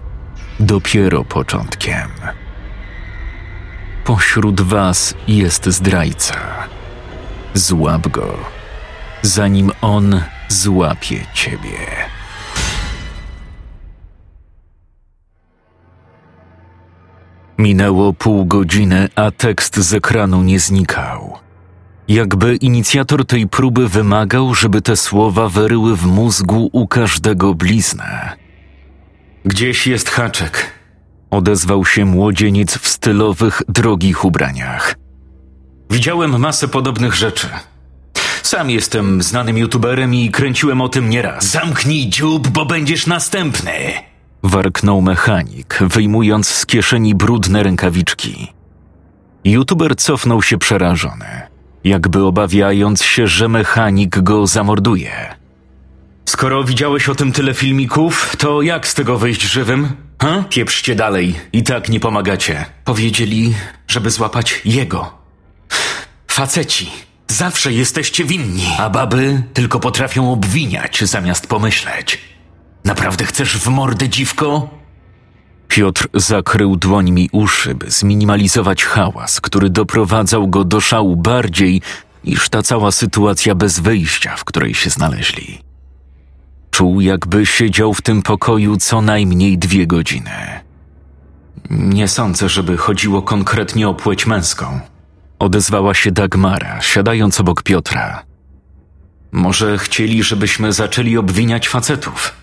dopiero 0.60 1.24
początkiem. 1.24 2.08
Pośród 4.04 4.60
was 4.60 5.14
jest 5.28 5.66
zdrajca. 5.66 6.38
Złap 7.54 8.08
go, 8.08 8.38
zanim 9.22 9.70
on 9.80 10.20
złapie 10.48 11.26
ciebie. 11.34 11.78
Minęło 17.62 18.12
pół 18.12 18.46
godziny, 18.46 19.08
a 19.14 19.30
tekst 19.30 19.76
z 19.76 19.94
ekranu 19.94 20.42
nie 20.42 20.60
znikał. 20.60 21.38
Jakby 22.08 22.56
inicjator 22.56 23.26
tej 23.26 23.48
próby 23.48 23.88
wymagał, 23.88 24.54
żeby 24.54 24.82
te 24.82 24.96
słowa 24.96 25.48
wyryły 25.48 25.96
w 25.96 26.06
mózgu 26.06 26.70
u 26.72 26.86
każdego 26.86 27.54
bliznę. 27.54 28.36
Gdzieś 29.44 29.86
jest 29.86 30.10
haczek. 30.10 30.72
Odezwał 31.30 31.84
się 31.84 32.04
młodzieniec 32.04 32.78
w 32.78 32.88
stylowych, 32.88 33.62
drogich 33.68 34.24
ubraniach. 34.24 34.94
Widziałem 35.90 36.40
masę 36.40 36.68
podobnych 36.68 37.14
rzeczy. 37.14 37.48
Sam 38.42 38.70
jestem 38.70 39.22
znanym 39.22 39.58
youtuberem 39.58 40.14
i 40.14 40.30
kręciłem 40.30 40.80
o 40.80 40.88
tym 40.88 41.10
nieraz. 41.10 41.50
Zamknij 41.50 42.08
dziób, 42.08 42.48
bo 42.48 42.66
będziesz 42.66 43.06
następny! 43.06 44.11
Warknął 44.42 45.00
mechanik, 45.00 45.78
wyjmując 45.80 46.48
z 46.48 46.66
kieszeni 46.66 47.14
brudne 47.14 47.62
rękawiczki. 47.62 48.52
YouTuber 49.44 49.96
cofnął 49.96 50.42
się 50.42 50.58
przerażony, 50.58 51.26
jakby 51.84 52.24
obawiając 52.24 53.02
się, 53.02 53.26
że 53.26 53.48
mechanik 53.48 54.18
go 54.18 54.46
zamorduje. 54.46 55.34
Skoro 56.24 56.64
widziałeś 56.64 57.08
o 57.08 57.14
tym 57.14 57.32
tyle 57.32 57.54
filmików, 57.54 58.36
to 58.38 58.62
jak 58.62 58.88
z 58.88 58.94
tego 58.94 59.18
wyjść 59.18 59.42
żywym? 59.42 59.88
Ha? 60.22 60.44
Pieprzcie 60.50 60.94
dalej, 60.94 61.34
i 61.52 61.62
tak 61.62 61.88
nie 61.88 62.00
pomagacie. 62.00 62.64
Powiedzieli, 62.84 63.54
żeby 63.88 64.10
złapać 64.10 64.60
jego. 64.64 65.18
Faceci, 66.28 66.90
zawsze 67.28 67.72
jesteście 67.72 68.24
winni, 68.24 68.66
a 68.78 68.90
baby 68.90 69.42
tylko 69.54 69.80
potrafią 69.80 70.32
obwiniać 70.32 71.04
zamiast 71.04 71.46
pomyśleć. 71.46 72.31
Naprawdę 72.84 73.24
chcesz 73.24 73.58
w 73.58 73.66
mordę, 73.66 74.08
dziwko? 74.08 74.68
Piotr 75.68 76.08
zakrył 76.14 76.76
dłońmi 76.76 77.28
uszy, 77.32 77.74
by 77.74 77.90
zminimalizować 77.90 78.84
hałas, 78.84 79.40
który 79.40 79.70
doprowadzał 79.70 80.48
go 80.48 80.64
do 80.64 80.80
szału 80.80 81.16
bardziej 81.16 81.82
niż 82.24 82.48
ta 82.48 82.62
cała 82.62 82.92
sytuacja 82.92 83.54
bez 83.54 83.80
wyjścia, 83.80 84.36
w 84.36 84.44
której 84.44 84.74
się 84.74 84.90
znaleźli. 84.90 85.58
Czuł, 86.70 87.00
jakby 87.00 87.46
siedział 87.46 87.94
w 87.94 88.02
tym 88.02 88.22
pokoju 88.22 88.76
co 88.76 89.02
najmniej 89.02 89.58
dwie 89.58 89.86
godziny. 89.86 90.60
Nie 91.70 92.08
sądzę, 92.08 92.48
żeby 92.48 92.76
chodziło 92.76 93.22
konkretnie 93.22 93.88
o 93.88 93.94
płeć 93.94 94.26
męską. 94.26 94.80
Odezwała 95.38 95.94
się 95.94 96.10
Dagmara, 96.10 96.80
siadając 96.80 97.40
obok 97.40 97.62
Piotra. 97.62 98.22
Może 99.32 99.78
chcieli, 99.78 100.22
żebyśmy 100.22 100.72
zaczęli 100.72 101.16
obwiniać 101.16 101.68
facetów. 101.68 102.41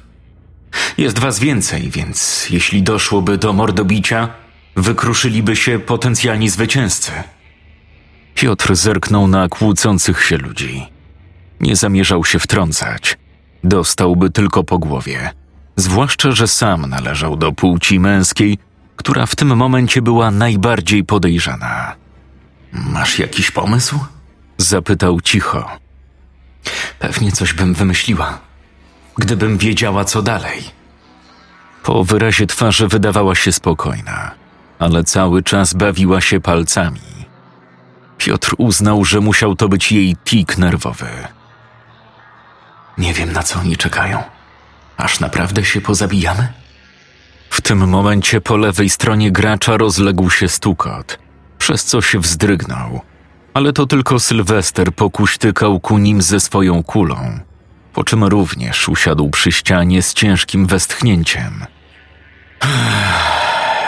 Jest 0.97 1.19
was 1.19 1.39
więcej, 1.39 1.89
więc 1.89 2.47
jeśli 2.49 2.83
doszłoby 2.83 3.37
do 3.37 3.53
mordobicia, 3.53 4.29
wykruszyliby 4.75 5.55
się 5.55 5.79
potencjalni 5.79 6.49
zwycięzcy. 6.49 7.11
Piotr 8.35 8.75
zerknął 8.75 9.27
na 9.27 9.47
kłócących 9.47 10.23
się 10.23 10.37
ludzi. 10.37 10.85
Nie 11.59 11.75
zamierzał 11.75 12.25
się 12.25 12.39
wtrącać. 12.39 13.17
Dostałby 13.63 14.29
tylko 14.29 14.63
po 14.63 14.79
głowie. 14.79 15.31
Zwłaszcza, 15.75 16.31
że 16.31 16.47
sam 16.47 16.85
należał 16.89 17.37
do 17.37 17.51
płci 17.51 17.99
męskiej, 17.99 18.57
która 18.95 19.25
w 19.25 19.35
tym 19.35 19.55
momencie 19.55 20.01
była 20.01 20.31
najbardziej 20.31 21.03
podejrzana. 21.03 21.95
Masz 22.71 23.19
jakiś 23.19 23.51
pomysł? 23.51 23.99
Zapytał 24.57 25.21
cicho. 25.21 25.69
Pewnie 26.99 27.31
coś 27.31 27.53
bym 27.53 27.73
wymyśliła, 27.73 28.39
gdybym 29.19 29.57
wiedziała, 29.57 30.05
co 30.05 30.21
dalej. 30.21 30.63
Po 31.83 32.03
wyrazie 32.03 32.47
twarzy 32.47 32.87
wydawała 32.87 33.35
się 33.35 33.51
spokojna, 33.51 34.31
ale 34.79 35.03
cały 35.03 35.43
czas 35.43 35.73
bawiła 35.73 36.21
się 36.21 36.39
palcami. 36.39 37.09
Piotr 38.17 38.55
uznał, 38.57 39.05
że 39.05 39.19
musiał 39.19 39.55
to 39.55 39.69
być 39.69 39.91
jej 39.91 40.15
tik 40.25 40.57
nerwowy. 40.57 41.09
Nie 42.97 43.13
wiem, 43.13 43.31
na 43.31 43.43
co 43.43 43.59
oni 43.59 43.77
czekają. 43.77 44.23
Aż 44.97 45.19
naprawdę 45.19 45.65
się 45.65 45.81
pozabijamy? 45.81 46.47
W 47.49 47.61
tym 47.61 47.89
momencie 47.89 48.41
po 48.41 48.57
lewej 48.57 48.89
stronie 48.89 49.31
gracza 49.31 49.77
rozległ 49.77 50.29
się 50.29 50.47
stukot, 50.47 51.19
przez 51.57 51.83
co 51.83 52.01
się 52.01 52.19
wzdrygnął. 52.19 53.01
Ale 53.53 53.73
to 53.73 53.85
tylko 53.85 54.19
Sylwester 54.19 54.93
pokuśtykał 54.93 55.79
ku 55.79 55.97
nim 55.97 56.21
ze 56.21 56.39
swoją 56.39 56.83
kulą, 56.83 57.39
po 57.93 58.03
czym 58.03 58.23
również 58.23 58.89
usiadł 58.89 59.29
przy 59.29 59.51
ścianie 59.51 60.01
z 60.01 60.13
ciężkim 60.13 60.65
westchnięciem. 60.65 61.65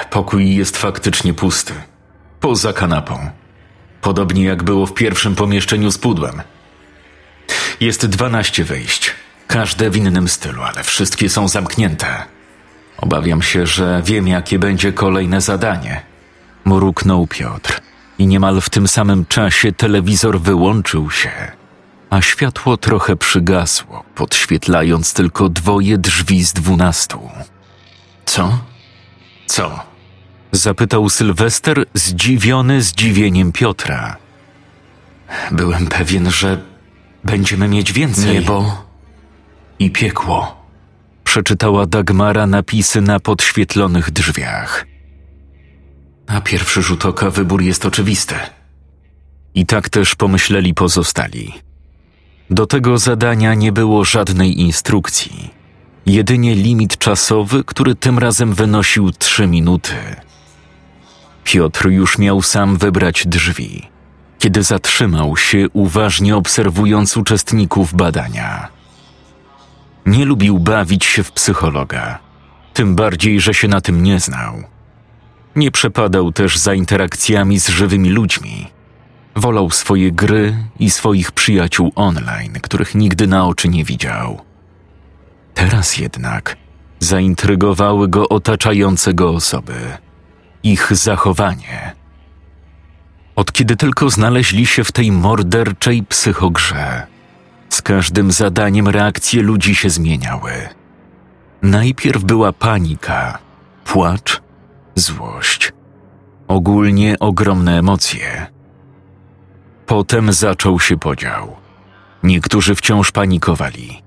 Pokój 0.10 0.56
jest 0.56 0.78
faktycznie 0.78 1.34
pusty. 1.34 1.74
Poza 2.40 2.74
kanapą. 2.74 3.30
Podobnie 4.02 4.44
jak 4.44 4.64
było 4.64 4.86
w 4.86 4.94
pierwszym 4.94 5.36
pomieszczeniu 5.36 5.92
z 5.92 5.98
pudłem. 5.98 6.42
Jest 7.80 8.06
dwanaście 8.06 8.64
wejść, 8.64 9.12
każde 9.48 9.90
w 9.90 9.98
innym 9.98 10.28
stylu, 10.28 10.64
ale 10.64 10.84
wszystkie 10.84 11.30
są 11.30 11.48
zamknięte. 11.48 12.26
Obawiam 12.98 13.42
się, 13.42 13.66
że 13.68 14.02
wiem, 14.06 14.28
jakie 14.28 14.60
będzie 14.60 14.94
kolejne 14.94 15.42
zadanie. 15.42 16.02
Mruknął 16.66 17.28
Piotr 17.28 17.82
i 18.20 18.28
niemal 18.28 18.62
w 18.62 18.70
tym 18.70 18.88
samym 18.88 19.26
czasie 19.26 19.72
telewizor 19.72 20.40
wyłączył 20.42 21.12
się, 21.12 21.32
a 22.12 22.22
światło 22.22 22.78
trochę 22.78 23.16
przygasło, 23.16 24.04
podświetlając 24.16 25.14
tylko 25.14 25.50
dwoje 25.50 25.98
drzwi 25.98 26.44
z 26.44 26.54
dwunastu. 26.54 27.30
Co? 28.26 28.60
Co? 29.46 29.80
Zapytał 30.52 31.10
Sylwester, 31.10 31.86
zdziwiony 31.94 32.82
zdziwieniem 32.82 33.52
Piotra. 33.52 34.18
Byłem 35.52 35.88
pewien, 35.88 36.32
że 36.32 36.62
będziemy 37.24 37.68
mieć 37.68 37.94
więcej. 37.94 38.34
Niebo 38.34 38.86
i 39.80 39.92
piekło. 39.92 40.66
Przeczytała 41.24 41.86
Dagmara 41.86 42.48
napisy 42.48 43.02
na 43.02 43.20
podświetlonych 43.20 44.12
drzwiach. 44.12 44.86
Na 46.28 46.42
pierwszy 46.42 46.82
rzut 46.82 47.06
oka 47.06 47.30
wybór 47.30 47.62
jest 47.62 47.86
oczywisty. 47.86 48.36
I 49.56 49.66
tak 49.66 49.90
też 49.90 50.16
pomyśleli 50.16 50.74
pozostali. 50.74 51.71
Do 52.52 52.66
tego 52.66 52.98
zadania 52.98 53.54
nie 53.54 53.72
było 53.72 54.06
żadnej 54.06 54.62
instrukcji, 54.62 55.54
jedynie 56.06 56.56
limit 56.56 56.98
czasowy, 56.98 57.64
który 57.64 57.96
tym 57.96 58.20
razem 58.20 58.54
wynosił 58.54 59.12
trzy 59.12 59.48
minuty. 59.48 59.96
Piotr 61.44 61.90
już 61.90 62.18
miał 62.18 62.42
sam 62.42 62.78
wybrać 62.78 63.28
drzwi, 63.28 63.90
kiedy 64.40 64.64
zatrzymał 64.64 65.38
się, 65.38 65.68
uważnie 65.74 66.36
obserwując 66.36 67.18
uczestników 67.18 67.94
badania. 67.94 68.68
Nie 70.06 70.26
lubił 70.26 70.60
bawić 70.60 71.06
się 71.06 71.24
w 71.24 71.32
psychologa, 71.32 72.20
tym 72.74 72.96
bardziej, 72.96 73.42
że 73.42 73.54
się 73.54 73.68
na 73.68 73.82
tym 73.82 74.04
nie 74.04 74.20
znał. 74.20 74.64
Nie 75.56 75.72
przepadał 75.72 76.32
też 76.32 76.58
za 76.58 76.74
interakcjami 76.74 77.60
z 77.60 77.70
żywymi 77.70 78.10
ludźmi. 78.10 78.81
Wolał 79.36 79.70
swoje 79.70 80.12
gry 80.12 80.56
i 80.80 80.90
swoich 80.90 81.32
przyjaciół 81.32 81.92
online, 81.96 82.54
których 82.62 82.96
nigdy 82.96 83.28
na 83.28 83.48
oczy 83.48 83.70
nie 83.70 83.84
widział. 83.84 84.42
Teraz 85.54 85.98
jednak 85.98 86.58
zaintrygowały 87.00 88.08
go 88.08 88.30
otaczające 88.30 89.14
go 89.14 89.30
osoby, 89.30 89.74
ich 90.64 90.96
zachowanie. 90.96 91.96
Od 93.36 93.52
kiedy 93.52 93.76
tylko 93.76 94.10
znaleźli 94.10 94.66
się 94.66 94.84
w 94.84 94.92
tej 94.92 95.12
morderczej 95.12 96.04
psychogrze, 96.04 97.08
z 97.70 97.82
każdym 97.82 98.32
zadaniem 98.32 98.88
reakcje 98.88 99.42
ludzi 99.42 99.76
się 99.76 99.90
zmieniały. 99.90 100.52
Najpierw 101.62 102.24
była 102.24 102.54
panika, 102.54 103.38
płacz, 103.86 104.42
złość, 104.96 105.74
ogólnie 106.48 107.20
ogromne 107.20 107.80
emocje. 107.80 108.51
Potem 109.92 110.34
zaczął 110.34 110.80
się 110.80 110.98
podział. 110.98 111.56
Niektórzy 112.24 112.76
wciąż 112.76 113.12
panikowali, 113.12 114.02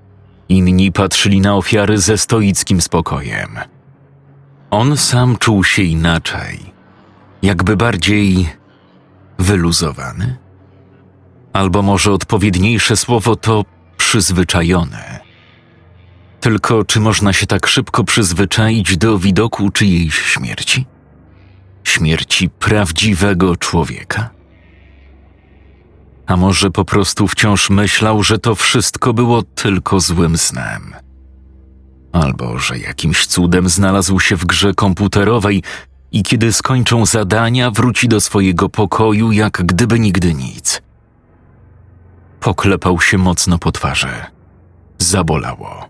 inni 0.49 0.91
patrzyli 0.91 1.41
na 1.41 1.55
ofiary 1.55 1.97
ze 1.97 2.17
stoickim 2.17 2.81
spokojem. 2.81 3.59
On 4.71 4.97
sam 4.97 5.37
czuł 5.37 5.63
się 5.63 5.81
inaczej, 5.81 6.59
jakby 7.41 7.77
bardziej 7.77 8.49
wyluzowany. 9.39 10.37
Albo 11.53 11.81
może 11.81 12.11
odpowiedniejsze 12.11 12.97
słowo 12.97 13.35
to 13.35 13.65
przyzwyczajony. 13.97 15.19
Tylko 16.39 16.83
czy 16.83 16.99
można 16.99 17.33
się 17.33 17.47
tak 17.47 17.67
szybko 17.67 18.03
przyzwyczaić 18.03 18.97
do 18.97 19.19
widoku 19.19 19.71
czyjejś 19.71 20.15
śmierci? 20.15 20.85
Śmierci 21.83 22.49
prawdziwego 22.49 23.55
człowieka? 23.55 24.34
A 26.27 26.37
może 26.37 26.71
po 26.71 26.85
prostu 26.85 27.27
wciąż 27.27 27.69
myślał, 27.69 28.23
że 28.23 28.39
to 28.39 28.55
wszystko 28.55 29.13
było 29.13 29.43
tylko 29.43 29.99
złym 29.99 30.37
snem? 30.37 30.95
Albo 32.11 32.59
że 32.59 32.79
jakimś 32.79 33.27
cudem 33.27 33.69
znalazł 33.69 34.19
się 34.19 34.35
w 34.35 34.45
grze 34.45 34.73
komputerowej 34.73 35.63
i 36.11 36.23
kiedy 36.23 36.53
skończą 36.53 37.05
zadania, 37.05 37.71
wróci 37.71 38.07
do 38.07 38.21
swojego 38.21 38.69
pokoju, 38.69 39.31
jak 39.31 39.61
gdyby 39.65 39.99
nigdy 39.99 40.33
nic. 40.33 40.81
Poklepał 42.39 43.01
się 43.01 43.17
mocno 43.17 43.59
po 43.59 43.71
twarzy. 43.71 44.07
Zabolało. 44.97 45.89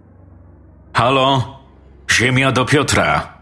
Halo? 0.94 1.60
Ziemia 2.12 2.52
do 2.52 2.66
Piotra! 2.66 3.34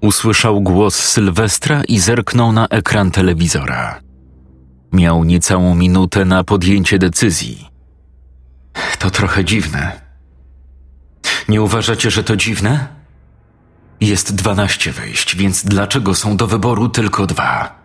Usłyszał 0.00 0.60
głos 0.60 0.94
Sylwestra 0.94 1.82
i 1.84 1.98
zerknął 1.98 2.52
na 2.52 2.66
ekran 2.68 3.10
telewizora. 3.10 4.00
Miał 4.92 5.24
niecałą 5.24 5.74
minutę 5.74 6.24
na 6.24 6.44
podjęcie 6.44 6.98
decyzji. 6.98 7.68
To 8.98 9.10
trochę 9.10 9.44
dziwne. 9.44 10.00
Nie 11.48 11.62
uważacie, 11.62 12.10
że 12.10 12.24
to 12.24 12.36
dziwne? 12.36 12.88
Jest 14.00 14.34
dwanaście 14.34 14.92
wejść, 14.92 15.36
więc 15.36 15.64
dlaczego 15.64 16.14
są 16.14 16.36
do 16.36 16.46
wyboru 16.46 16.88
tylko 16.88 17.26
dwa? 17.26 17.82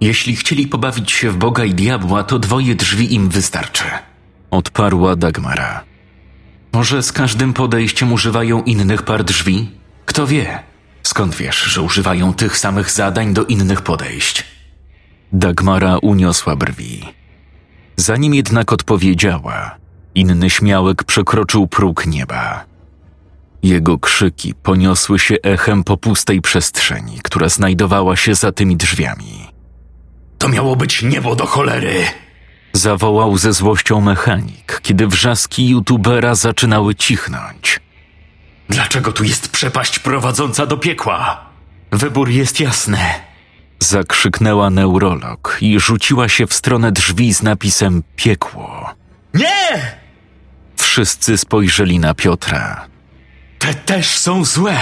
Jeśli 0.00 0.36
chcieli 0.36 0.66
pobawić 0.66 1.12
się 1.12 1.30
w 1.30 1.36
Boga 1.36 1.64
i 1.64 1.74
diabła, 1.74 2.24
to 2.24 2.38
dwoje 2.38 2.74
drzwi 2.74 3.14
im 3.14 3.28
wystarczy. 3.28 3.84
Odparła 4.50 5.16
Dagmara. 5.16 5.84
Może 6.72 7.02
z 7.02 7.12
każdym 7.12 7.52
podejściem 7.52 8.12
używają 8.12 8.62
innych 8.62 9.02
par 9.02 9.24
drzwi? 9.24 9.70
Kto 10.06 10.26
wie? 10.26 10.62
Skąd 11.02 11.34
wiesz, 11.34 11.62
że 11.62 11.82
używają 11.82 12.34
tych 12.34 12.58
samych 12.58 12.90
zadań 12.90 13.34
do 13.34 13.44
innych 13.44 13.82
podejść? 13.82 14.44
Dagmara 15.32 15.98
uniosła 15.98 16.56
brwi. 16.56 17.04
Zanim 17.96 18.34
jednak 18.34 18.72
odpowiedziała, 18.72 19.76
inny 20.14 20.50
śmiałek 20.50 21.04
przekroczył 21.04 21.66
próg 21.66 22.06
nieba. 22.06 22.64
Jego 23.62 23.98
krzyki 23.98 24.54
poniosły 24.54 25.18
się 25.18 25.36
echem 25.42 25.84
po 25.84 25.96
pustej 25.96 26.40
przestrzeni, 26.40 27.20
która 27.22 27.48
znajdowała 27.48 28.16
się 28.16 28.34
za 28.34 28.52
tymi 28.52 28.76
drzwiami. 28.76 29.48
To 30.38 30.48
miało 30.48 30.76
być 30.76 31.02
niebo 31.02 31.36
do 31.36 31.46
cholery! 31.46 32.04
Zawołał 32.72 33.38
ze 33.38 33.52
złością 33.52 34.00
mechanik, 34.00 34.80
kiedy 34.82 35.06
wrzaski 35.06 35.68
youtubera 35.68 36.34
zaczynały 36.34 36.94
cichnąć. 36.94 37.80
Dlaczego 38.68 39.12
tu 39.12 39.24
jest 39.24 39.48
przepaść 39.48 39.98
prowadząca 39.98 40.66
do 40.66 40.76
piekła? 40.76 41.46
Wybór 41.92 42.28
jest 42.28 42.60
jasny. 42.60 42.98
Zakrzyknęła 43.82 44.70
neurolog 44.70 45.58
i 45.60 45.80
rzuciła 45.80 46.28
się 46.28 46.46
w 46.46 46.54
stronę 46.54 46.92
drzwi 46.92 47.34
z 47.34 47.42
napisem 47.42 48.02
piekło. 48.16 48.90
Nie! 49.34 49.96
Wszyscy 50.76 51.38
spojrzeli 51.38 51.98
na 51.98 52.14
Piotra. 52.14 52.86
Te 53.58 53.74
też 53.74 54.08
są 54.18 54.44
złe. 54.44 54.78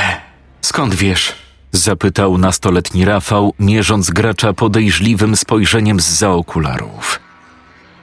Skąd 0.61 0.95
wiesz? 0.95 1.35
Zapytał 1.73 2.39
nastoletni 2.39 3.05
Rafał, 3.05 3.55
mierząc 3.59 4.11
gracza 4.11 4.53
podejrzliwym 4.53 5.37
spojrzeniem 5.37 6.01
z 6.01 6.05
za 6.05 6.31
okularów. 6.31 7.21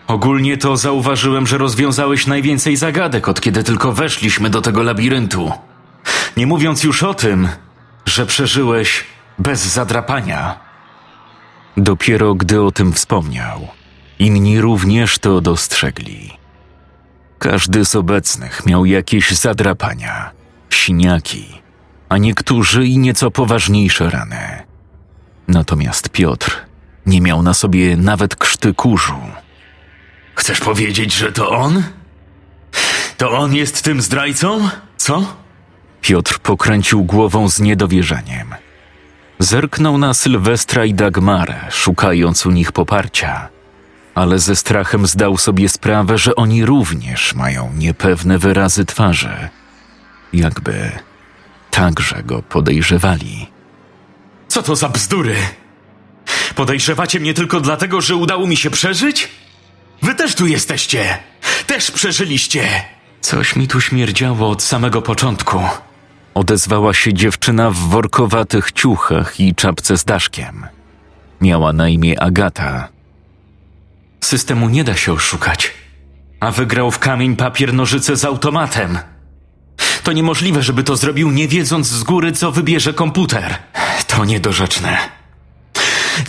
Ogólnie 0.08 0.58
to 0.58 0.78
zauważyłem, 0.78 1.48
że 1.48 1.58
rozwiązałeś 1.58 2.28
najwięcej 2.28 2.76
zagadek, 2.76 3.28
od 3.28 3.42
kiedy 3.42 3.64
tylko 3.64 3.92
weszliśmy 3.92 4.50
do 4.50 4.62
tego 4.62 4.84
labiryntu. 4.84 5.52
Nie 6.38 6.48
mówiąc 6.48 6.84
już 6.84 7.04
o 7.04 7.14
tym, 7.14 7.48
że 8.06 8.26
przeżyłeś 8.26 9.04
bez 9.40 9.60
zadrapania. 9.66 10.65
Dopiero 11.78 12.36
gdy 12.36 12.62
o 12.62 12.72
tym 12.72 12.94
wspomniał, 12.94 13.68
inni 14.20 14.62
również 14.62 15.20
to 15.20 15.42
dostrzegli. 15.42 16.32
Każdy 17.40 17.86
z 17.86 17.96
obecnych 17.96 18.66
miał 18.66 18.86
jakieś 18.86 19.32
zadrapania, 19.32 20.32
siniaki, 20.70 21.62
a 22.10 22.18
niektórzy 22.18 22.86
i 22.86 22.98
nieco 22.98 23.32
poważniejsze 23.32 24.10
rany. 24.10 24.64
Natomiast 25.48 26.10
Piotr 26.10 26.62
nie 27.06 27.22
miał 27.22 27.44
na 27.44 27.54
sobie 27.54 27.98
nawet 27.98 28.36
krzty 28.36 28.74
kurzu. 28.74 29.20
Chcesz 30.36 30.60
powiedzieć, 30.60 31.14
że 31.14 31.32
to 31.32 31.50
on? 31.50 31.84
To 33.18 33.32
on 33.32 33.56
jest 33.56 33.82
tym 33.82 34.02
zdrajcą? 34.02 34.70
Co? 34.98 35.36
Piotr 36.02 36.40
pokręcił 36.40 37.04
głową 37.04 37.50
z 37.50 37.60
niedowierzaniem. 37.60 38.56
Zerknął 39.40 39.98
na 39.98 40.14
Sylwestra 40.14 40.86
i 40.86 40.94
Dagmarę, 40.94 41.56
szukając 41.72 42.46
u 42.46 42.52
nich 42.52 42.72
poparcia, 42.72 43.50
ale 44.16 44.40
ze 44.40 44.56
strachem 44.56 45.08
zdał 45.08 45.38
sobie 45.38 45.70
sprawę, 45.70 46.18
że 46.18 46.36
oni 46.36 46.66
również 46.66 47.34
mają 47.34 47.74
niepewne 47.78 48.38
wyrazy 48.38 48.86
twarzy, 48.86 49.50
jakby 50.34 50.92
także 51.72 52.24
go 52.24 52.42
podejrzewali. 52.42 53.48
Co 54.48 54.64
to 54.64 54.76
za 54.76 54.90
bzdury? 54.90 55.36
Podejrzewacie 56.56 57.20
mnie 57.20 57.34
tylko 57.34 57.62
dlatego, 57.62 58.02
że 58.02 58.16
udało 58.16 58.48
mi 58.48 58.58
się 58.58 58.70
przeżyć? 58.70 59.30
Wy 60.02 60.16
też 60.16 60.36
tu 60.36 60.48
jesteście! 60.48 61.18
Też 61.68 61.92
przeżyliście! 61.92 62.84
Coś 63.22 63.56
mi 63.56 63.68
tu 63.68 63.82
śmierdziało 63.82 64.50
od 64.50 64.64
samego 64.64 65.02
początku. 65.02 65.60
Odezwała 66.36 66.94
się 66.94 67.14
dziewczyna 67.14 67.72
w 67.72 67.76
workowatych 67.76 68.72
ciuchach 68.72 69.40
i 69.40 69.56
czapce 69.56 69.98
z 69.98 70.06
daszkiem. 70.06 70.68
Miała 71.42 71.74
na 71.74 71.90
imię 71.90 72.24
Agata. 72.24 72.90
Systemu 74.22 74.70
nie 74.70 74.84
da 74.84 74.96
się 74.96 75.14
oszukać. 75.14 75.72
A 76.40 76.52
wygrał 76.52 76.92
w 76.92 77.00
kamień 77.00 77.36
papier 77.36 77.74
nożyce 77.74 78.16
z 78.16 78.26
automatem. 78.26 78.98
To 80.04 80.12
niemożliwe, 80.12 80.64
żeby 80.64 80.84
to 80.84 80.96
zrobił, 80.96 81.32
nie 81.32 81.48
wiedząc 81.48 81.88
z 81.88 82.04
góry, 82.04 82.32
co 82.32 82.52
wybierze 82.52 82.94
komputer. 82.94 83.58
To 84.08 84.26
niedorzeczne. 84.26 84.98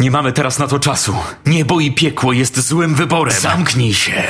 Nie 0.01 0.11
mamy 0.11 0.33
teraz 0.33 0.59
na 0.59 0.69
to 0.69 0.79
czasu. 0.79 1.17
Niebo 1.47 1.81
i 1.81 1.93
piekło 1.93 2.33
jest 2.33 2.61
złym 2.69 2.95
wyborem. 2.95 3.41
Zamknij 3.41 3.95
się. 3.95 4.23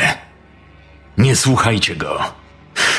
Nie 1.19 1.37
słuchajcie 1.37 1.97
go. 1.97 2.46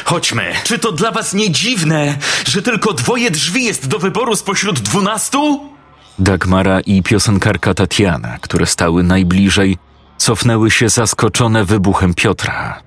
Chodźmy. 0.05 0.53
Czy 0.63 0.79
to 0.79 0.91
dla 0.91 1.11
was 1.11 1.33
nie 1.33 1.51
dziwne, 1.51 2.17
że 2.47 2.61
tylko 2.61 2.93
dwoje 2.93 3.31
drzwi 3.31 3.65
jest 3.65 3.87
do 3.87 3.99
wyboru 3.99 4.35
spośród 4.35 4.79
dwunastu? 4.79 5.69
Dagmara 6.19 6.79
i 6.79 7.03
piosenkarka 7.03 7.73
Tatiana, 7.73 8.37
które 8.41 8.65
stały 8.65 9.03
najbliżej, 9.03 9.77
cofnęły 10.17 10.71
się 10.71 10.89
zaskoczone 10.89 11.65
wybuchem 11.65 12.13
Piotra. 12.13 12.81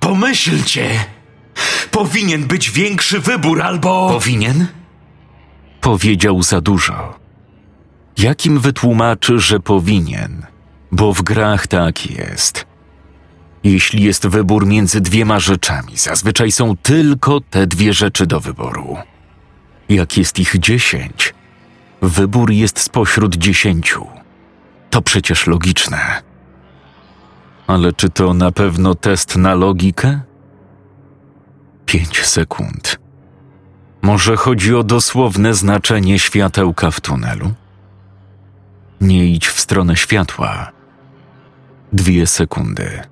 Pomyślcie! 0.00 1.04
Powinien 1.90 2.44
być 2.44 2.70
większy 2.70 3.20
wybór 3.20 3.62
albo. 3.62 4.10
Powinien? 4.12 4.66
Powiedział 5.80 6.42
za 6.42 6.60
dużo. 6.60 7.14
Jakim 8.18 8.60
wytłumaczy, 8.60 9.40
że 9.40 9.60
powinien? 9.60 10.46
Bo 10.92 11.12
w 11.12 11.22
grach 11.22 11.66
tak 11.66 12.10
jest. 12.10 12.67
Jeśli 13.64 14.02
jest 14.02 14.26
wybór 14.26 14.66
między 14.66 15.00
dwiema 15.00 15.40
rzeczami, 15.40 15.96
zazwyczaj 15.96 16.52
są 16.52 16.76
tylko 16.76 17.40
te 17.40 17.66
dwie 17.66 17.92
rzeczy 17.92 18.26
do 18.26 18.40
wyboru. 18.40 18.96
Jak 19.88 20.16
jest 20.16 20.38
ich 20.38 20.58
dziesięć, 20.58 21.34
wybór 22.02 22.50
jest 22.50 22.80
spośród 22.80 23.36
dziesięciu. 23.36 24.06
To 24.90 25.02
przecież 25.02 25.46
logiczne. 25.46 26.22
Ale 27.66 27.92
czy 27.92 28.10
to 28.10 28.34
na 28.34 28.52
pewno 28.52 28.94
test 28.94 29.36
na 29.36 29.54
logikę? 29.54 30.20
Pięć 31.86 32.26
sekund. 32.26 32.98
Może 34.02 34.36
chodzi 34.36 34.74
o 34.74 34.82
dosłowne 34.82 35.54
znaczenie 35.54 36.18
światełka 36.18 36.90
w 36.90 37.00
tunelu? 37.00 37.52
Nie 39.00 39.26
idź 39.26 39.48
w 39.48 39.60
stronę 39.60 39.96
światła. 39.96 40.72
Dwie 41.92 42.26
sekundy. 42.26 43.02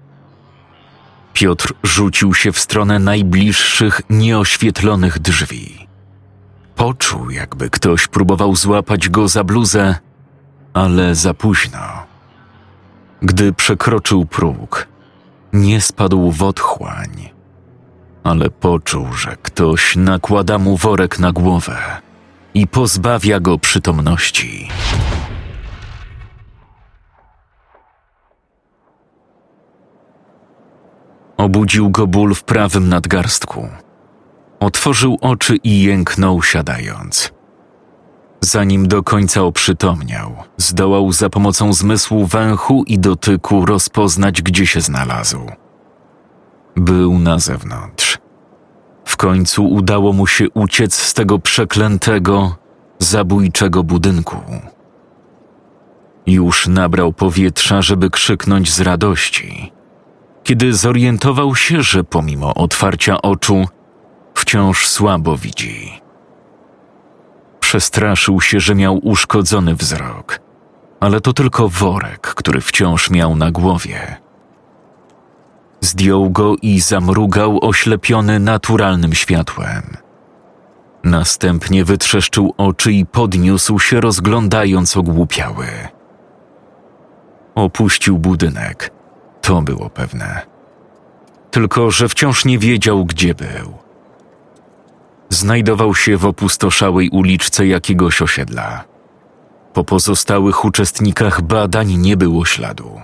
Piotr 1.36 1.72
rzucił 1.82 2.34
się 2.34 2.52
w 2.52 2.58
stronę 2.58 2.98
najbliższych, 2.98 4.00
nieoświetlonych 4.10 5.18
drzwi. 5.18 5.86
Poczuł, 6.76 7.30
jakby 7.30 7.70
ktoś 7.70 8.06
próbował 8.06 8.56
złapać 8.56 9.08
go 9.08 9.28
za 9.28 9.44
bluzę, 9.44 9.94
ale 10.74 11.14
za 11.14 11.34
późno. 11.34 11.78
Gdy 13.22 13.52
przekroczył 13.52 14.26
próg, 14.26 14.88
nie 15.52 15.80
spadł 15.80 16.30
w 16.30 16.42
otchłań, 16.42 17.30
ale 18.24 18.50
poczuł, 18.50 19.12
że 19.12 19.36
ktoś 19.42 19.96
nakłada 19.96 20.58
mu 20.58 20.76
worek 20.76 21.18
na 21.18 21.32
głowę 21.32 21.78
i 22.54 22.66
pozbawia 22.66 23.40
go 23.40 23.58
przytomności. 23.58 24.68
Obudził 31.36 31.90
go 31.90 32.06
ból 32.06 32.34
w 32.34 32.44
prawym 32.44 32.88
nadgarstku. 32.88 33.68
Otworzył 34.60 35.18
oczy 35.20 35.56
i 35.56 35.82
jęknął 35.82 36.42
siadając. 36.42 37.32
Zanim 38.40 38.88
do 38.88 39.02
końca 39.02 39.42
oprzytomniał, 39.42 40.36
zdołał 40.56 41.12
za 41.12 41.30
pomocą 41.30 41.72
zmysłu 41.72 42.26
węchu 42.26 42.84
i 42.86 42.98
dotyku 42.98 43.66
rozpoznać, 43.66 44.42
gdzie 44.42 44.66
się 44.66 44.80
znalazł. 44.80 45.40
Był 46.76 47.18
na 47.18 47.38
zewnątrz. 47.38 48.18
W 49.04 49.16
końcu 49.16 49.68
udało 49.68 50.12
mu 50.12 50.26
się 50.26 50.50
uciec 50.50 50.94
z 50.94 51.14
tego 51.14 51.38
przeklętego, 51.38 52.56
zabójczego 52.98 53.84
budynku. 53.84 54.36
Już 56.26 56.68
nabrał 56.68 57.12
powietrza, 57.12 57.82
żeby 57.82 58.10
krzyknąć 58.10 58.72
z 58.72 58.80
radości, 58.80 59.72
kiedy 60.46 60.74
zorientował 60.74 61.56
się, 61.56 61.82
że 61.82 62.04
pomimo 62.04 62.54
otwarcia 62.54 63.22
oczu 63.22 63.64
wciąż 64.34 64.88
słabo 64.88 65.36
widzi. 65.36 66.00
Przestraszył 67.60 68.40
się, 68.40 68.60
że 68.60 68.74
miał 68.74 68.98
uszkodzony 69.08 69.74
wzrok, 69.74 70.40
ale 71.00 71.20
to 71.20 71.32
tylko 71.32 71.68
worek, 71.68 72.20
który 72.20 72.60
wciąż 72.60 73.10
miał 73.10 73.36
na 73.36 73.50
głowie. 73.50 74.16
Zdjął 75.80 76.30
go 76.30 76.54
i 76.62 76.80
zamrugał 76.80 77.58
oślepiony 77.62 78.40
naturalnym 78.40 79.14
światłem. 79.14 79.96
Następnie 81.04 81.84
wytrzeszczył 81.84 82.54
oczy 82.56 82.92
i 82.92 83.06
podniósł 83.06 83.78
się, 83.78 84.00
rozglądając 84.00 84.96
ogłupiały. 84.96 85.66
Opuścił 87.54 88.18
budynek. 88.18 88.95
To 89.46 89.62
było 89.62 89.90
pewne. 89.90 90.46
Tylko, 91.50 91.90
że 91.90 92.08
wciąż 92.08 92.44
nie 92.44 92.58
wiedział, 92.58 93.04
gdzie 93.04 93.34
był. 93.34 93.74
Znajdował 95.28 95.94
się 95.94 96.16
w 96.16 96.26
opustoszałej 96.26 97.10
uliczce 97.10 97.66
jakiegoś 97.66 98.22
osiedla. 98.22 98.84
Po 99.72 99.84
pozostałych 99.84 100.64
uczestnikach 100.64 101.42
badań 101.42 101.94
nie 101.96 102.16
było 102.16 102.44
śladu, 102.44 103.00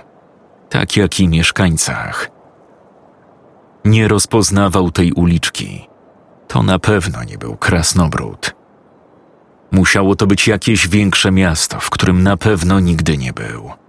tak 0.70 0.96
jak 0.96 1.20
i 1.20 1.28
mieszkańcach. 1.28 2.30
Nie 3.84 4.08
rozpoznawał 4.08 4.90
tej 4.90 5.12
uliczki. 5.12 5.88
To 6.48 6.62
na 6.62 6.78
pewno 6.78 7.24
nie 7.24 7.38
był 7.38 7.56
Krasnobród. 7.56 8.54
Musiało 9.70 10.16
to 10.16 10.26
być 10.26 10.48
jakieś 10.48 10.88
większe 10.88 11.32
miasto, 11.32 11.80
w 11.80 11.90
którym 11.90 12.22
na 12.22 12.36
pewno 12.36 12.80
nigdy 12.80 13.18
nie 13.18 13.32
był. 13.32 13.81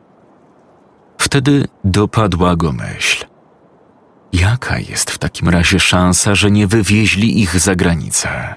Wtedy 1.24 1.68
dopadła 1.84 2.56
go 2.56 2.72
myśl. 2.72 3.26
Jaka 4.34 4.80
jest 4.80 5.12
w 5.12 5.18
takim 5.18 5.50
razie 5.50 5.80
szansa, 5.80 6.36
że 6.36 6.52
nie 6.52 6.68
wywieźli 6.68 7.42
ich 7.42 7.60
za 7.60 7.76
granicę? 7.76 8.56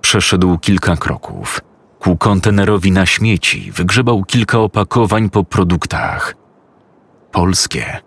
Przeszedł 0.00 0.58
kilka 0.58 0.96
kroków. 0.96 1.60
Ku 1.98 2.16
kontenerowi 2.16 2.92
na 2.92 3.06
śmieci 3.06 3.72
wygrzebał 3.72 4.24
kilka 4.24 4.58
opakowań 4.58 5.30
po 5.30 5.44
produktach. 5.44 6.34
Polskie, 7.32 8.00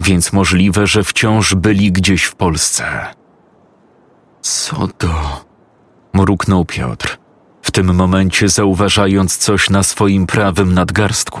więc 0.00 0.32
możliwe, 0.32 0.86
że 0.86 1.04
wciąż 1.04 1.54
byli 1.54 1.92
gdzieś 1.92 2.24
w 2.24 2.34
Polsce. 2.34 3.06
Co 4.40 4.88
to? 4.98 5.44
mruknął 6.12 6.64
Piotr, 6.64 7.18
w 7.62 7.70
tym 7.70 7.94
momencie 7.94 8.48
zauważając 8.48 9.36
coś 9.36 9.70
na 9.70 9.82
swoim 9.82 10.26
prawym 10.26 10.74
nadgarstku. 10.74 11.40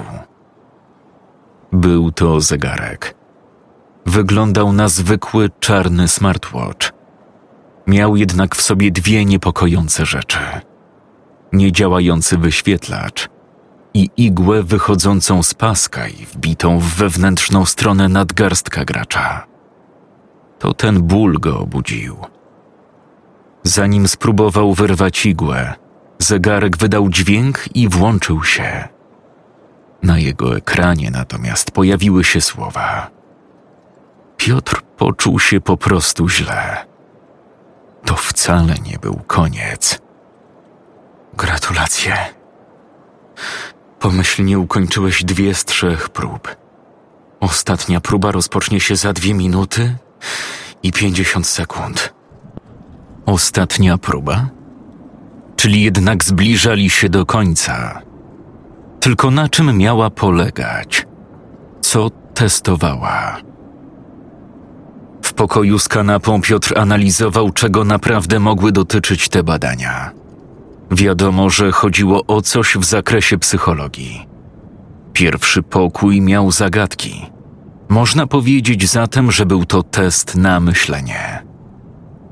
Był 1.76 2.12
to 2.12 2.40
zegarek. 2.40 3.14
Wyglądał 4.06 4.72
na 4.72 4.88
zwykły 4.88 5.50
czarny 5.60 6.08
smartwatch. 6.08 6.92
Miał 7.86 8.16
jednak 8.16 8.56
w 8.56 8.62
sobie 8.62 8.90
dwie 8.90 9.24
niepokojące 9.24 10.06
rzeczy: 10.06 10.38
niedziałający 11.52 12.38
wyświetlacz 12.38 13.28
i 13.94 14.10
igłę 14.16 14.62
wychodzącą 14.62 15.42
z 15.42 15.54
paska 15.54 16.08
i 16.08 16.26
wbitą 16.26 16.78
w 16.78 16.84
wewnętrzną 16.84 17.64
stronę 17.64 18.08
nadgarstka 18.08 18.84
gracza. 18.84 19.46
To 20.58 20.74
ten 20.74 21.02
ból 21.02 21.38
go 21.40 21.60
obudził. 21.60 22.16
Zanim 23.62 24.08
spróbował 24.08 24.74
wyrwać 24.74 25.26
igłę, 25.26 25.74
zegarek 26.18 26.76
wydał 26.76 27.08
dźwięk 27.08 27.64
i 27.74 27.88
włączył 27.88 28.44
się. 28.44 28.95
Na 30.02 30.18
jego 30.18 30.56
ekranie 30.56 31.10
natomiast 31.10 31.70
pojawiły 31.70 32.24
się 32.24 32.40
słowa. 32.40 33.10
Piotr 34.36 34.82
poczuł 34.96 35.40
się 35.40 35.60
po 35.60 35.76
prostu 35.76 36.28
źle. 36.28 36.86
To 38.04 38.14
wcale 38.14 38.74
nie 38.74 38.98
był 38.98 39.20
koniec. 39.26 40.00
Gratulacje. 41.36 42.16
Pomyślnie 44.00 44.58
ukończyłeś 44.58 45.24
dwie 45.24 45.54
z 45.54 45.64
trzech 45.64 46.08
prób. 46.08 46.56
Ostatnia 47.40 48.00
próba 48.00 48.32
rozpocznie 48.32 48.80
się 48.80 48.96
za 48.96 49.12
dwie 49.12 49.34
minuty 49.34 49.96
i 50.82 50.92
pięćdziesiąt 50.92 51.46
sekund. 51.46 52.14
Ostatnia 53.26 53.98
próba? 53.98 54.48
Czyli 55.56 55.82
jednak 55.82 56.24
zbliżali 56.24 56.90
się 56.90 57.08
do 57.08 57.26
końca. 57.26 58.02
Tylko 59.06 59.30
na 59.30 59.48
czym 59.48 59.78
miała 59.78 60.10
polegać? 60.10 61.06
Co 61.80 62.10
testowała? 62.34 63.36
W 65.22 65.32
pokoju 65.32 65.78
z 65.78 65.88
kanapą 65.88 66.40
Piotr 66.40 66.78
analizował, 66.78 67.50
czego 67.52 67.84
naprawdę 67.84 68.40
mogły 68.40 68.72
dotyczyć 68.72 69.28
te 69.28 69.42
badania. 69.42 70.10
Wiadomo, 70.90 71.50
że 71.50 71.72
chodziło 71.72 72.26
o 72.26 72.42
coś 72.42 72.76
w 72.76 72.84
zakresie 72.84 73.38
psychologii. 73.38 74.26
Pierwszy 75.12 75.62
pokój 75.62 76.20
miał 76.20 76.50
zagadki. 76.50 77.26
Można 77.88 78.26
powiedzieć 78.26 78.90
zatem, 78.90 79.32
że 79.32 79.46
był 79.46 79.64
to 79.64 79.82
test 79.82 80.36
na 80.36 80.60
myślenie. 80.60 81.42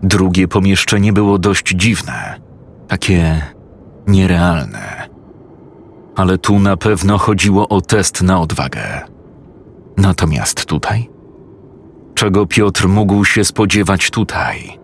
Drugie 0.03 0.49
pomieszczenie 0.49 1.13
było 1.13 1.39
dość 1.39 1.75
dziwne, 1.75 2.41
takie 2.89 3.43
nierealne. 4.07 5.14
Ale 6.17 6.39
tu 6.39 6.59
na 6.59 6.77
pewno 6.77 7.19
chodziło 7.19 7.69
o 7.69 7.81
test 7.81 8.23
na 8.23 8.41
odwagę. 8.41 9.01
Natomiast 9.97 10.65
tutaj? 10.65 11.11
Czego 12.15 12.47
Piotr 12.47 12.89
mógł 12.89 13.25
się 13.25 13.45
spodziewać 13.45 14.11
tutaj? 14.11 14.79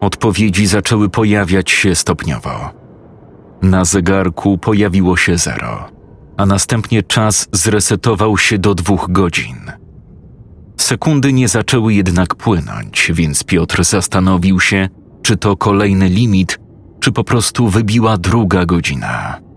Odpowiedzi 0.00 0.66
zaczęły 0.66 1.08
pojawiać 1.08 1.70
się 1.70 1.94
stopniowo. 1.94 2.70
Na 3.62 3.84
zegarku 3.84 4.58
pojawiło 4.58 5.16
się 5.16 5.38
zero, 5.38 5.88
a 6.36 6.46
następnie 6.46 7.02
czas 7.02 7.48
zresetował 7.52 8.38
się 8.38 8.58
do 8.58 8.74
dwóch 8.74 9.06
godzin. 9.10 9.72
Sekundy 10.76 11.32
nie 11.32 11.48
zaczęły 11.48 11.94
jednak 11.94 12.34
płynąć, 12.34 13.12
więc 13.14 13.44
Piotr 13.44 13.84
zastanowił 13.84 14.60
się, 14.60 14.88
czy 15.22 15.36
to 15.36 15.56
kolejny 15.56 16.08
limit, 16.08 16.58
czy 17.00 17.12
po 17.12 17.24
prostu 17.24 17.68
wybiła 17.68 18.16
druga 18.16 18.66
godzina. 18.66 19.49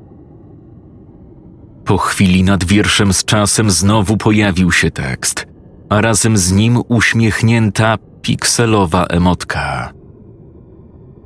Po 1.86 1.98
chwili 1.98 2.44
nad 2.44 2.64
wierszem 2.64 3.14
z 3.14 3.26
czasem 3.26 3.72
znowu 3.72 4.18
pojawił 4.18 4.72
się 4.72 4.92
tekst, 4.92 5.46
a 5.90 6.02
razem 6.02 6.38
z 6.38 6.52
nim 6.52 6.82
uśmiechnięta, 6.88 7.98
pikselowa 8.22 9.06
emotka. 9.06 9.94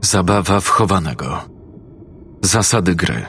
Zabawa 0.01 0.59
wchowanego. 0.59 1.49
Zasady 2.41 2.95
gry. 2.95 3.25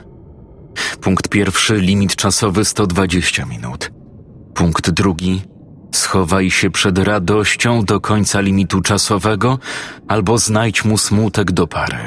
Punkt 1.00 1.28
pierwszy 1.28 1.76
limit 1.76 2.16
czasowy 2.16 2.64
120 2.64 3.44
minut. 3.44 3.92
Punkt 4.54 4.90
drugi 4.90 5.42
schowaj 5.92 6.50
się 6.50 6.70
przed 6.70 6.98
radością 6.98 7.84
do 7.84 8.00
końca 8.00 8.40
limitu 8.40 8.80
czasowego 8.80 9.58
albo 10.08 10.38
znajdź 10.38 10.84
mu 10.84 10.98
smutek 10.98 11.52
do 11.52 11.66
pary. 11.66 11.98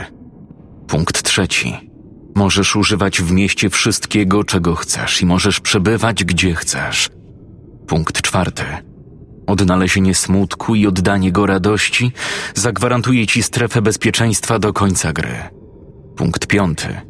Punkt 0.88 1.24
trzeci. 1.24 1.91
Możesz 2.36 2.76
używać 2.76 3.22
w 3.22 3.32
mieście 3.32 3.70
wszystkiego, 3.70 4.44
czego 4.44 4.76
chcesz 4.76 5.22
i 5.22 5.26
możesz 5.26 5.60
przebywać 5.60 6.24
gdzie 6.24 6.56
chcesz. 6.56 7.10
Punkt 7.88 8.22
czwarty. 8.22 8.64
Odnalezienie 9.48 10.16
smutku 10.16 10.76
i 10.76 10.88
oddanie 10.88 11.32
go 11.32 11.46
radości 11.46 12.12
zagwarantuje 12.56 13.28
ci 13.28 13.44
strefę 13.44 13.82
bezpieczeństwa 13.82 14.60
do 14.60 14.74
końca 14.74 15.14
gry. 15.14 15.36
Punkt 16.16 16.48
piąty. 16.48 17.02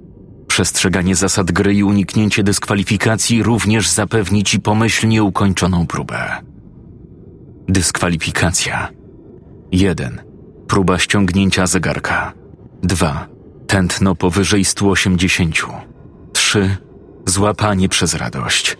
Przestrzeganie 0.48 1.16
zasad 1.16 1.52
gry 1.52 1.74
i 1.74 1.84
uniknięcie 1.84 2.44
dyskwalifikacji 2.44 3.44
również 3.44 3.90
zapewni 3.90 4.44
ci 4.44 4.60
pomyślnie 4.60 5.24
ukończoną 5.24 5.88
próbę. 5.88 6.38
Dyskwalifikacja. 7.68 8.90
1. 9.72 10.22
Próba 10.68 11.00
ściągnięcia 11.00 11.68
zegarka. 11.68 12.34
2. 12.84 13.28
Tętno 13.72 14.16
powyżej 14.16 14.66
180. 14.66 15.56
3. 16.34 16.78
Złapanie 17.26 17.90
przez 17.90 18.14
radość. 18.14 18.78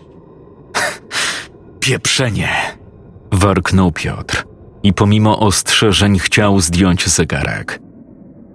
Pieprzenie! 1.80 2.48
Warknął 3.32 3.92
Piotr 3.92 4.44
i 4.82 4.92
pomimo 4.92 5.38
ostrzeżeń 5.40 6.18
chciał 6.18 6.60
zdjąć 6.60 7.08
zegarek. 7.08 7.80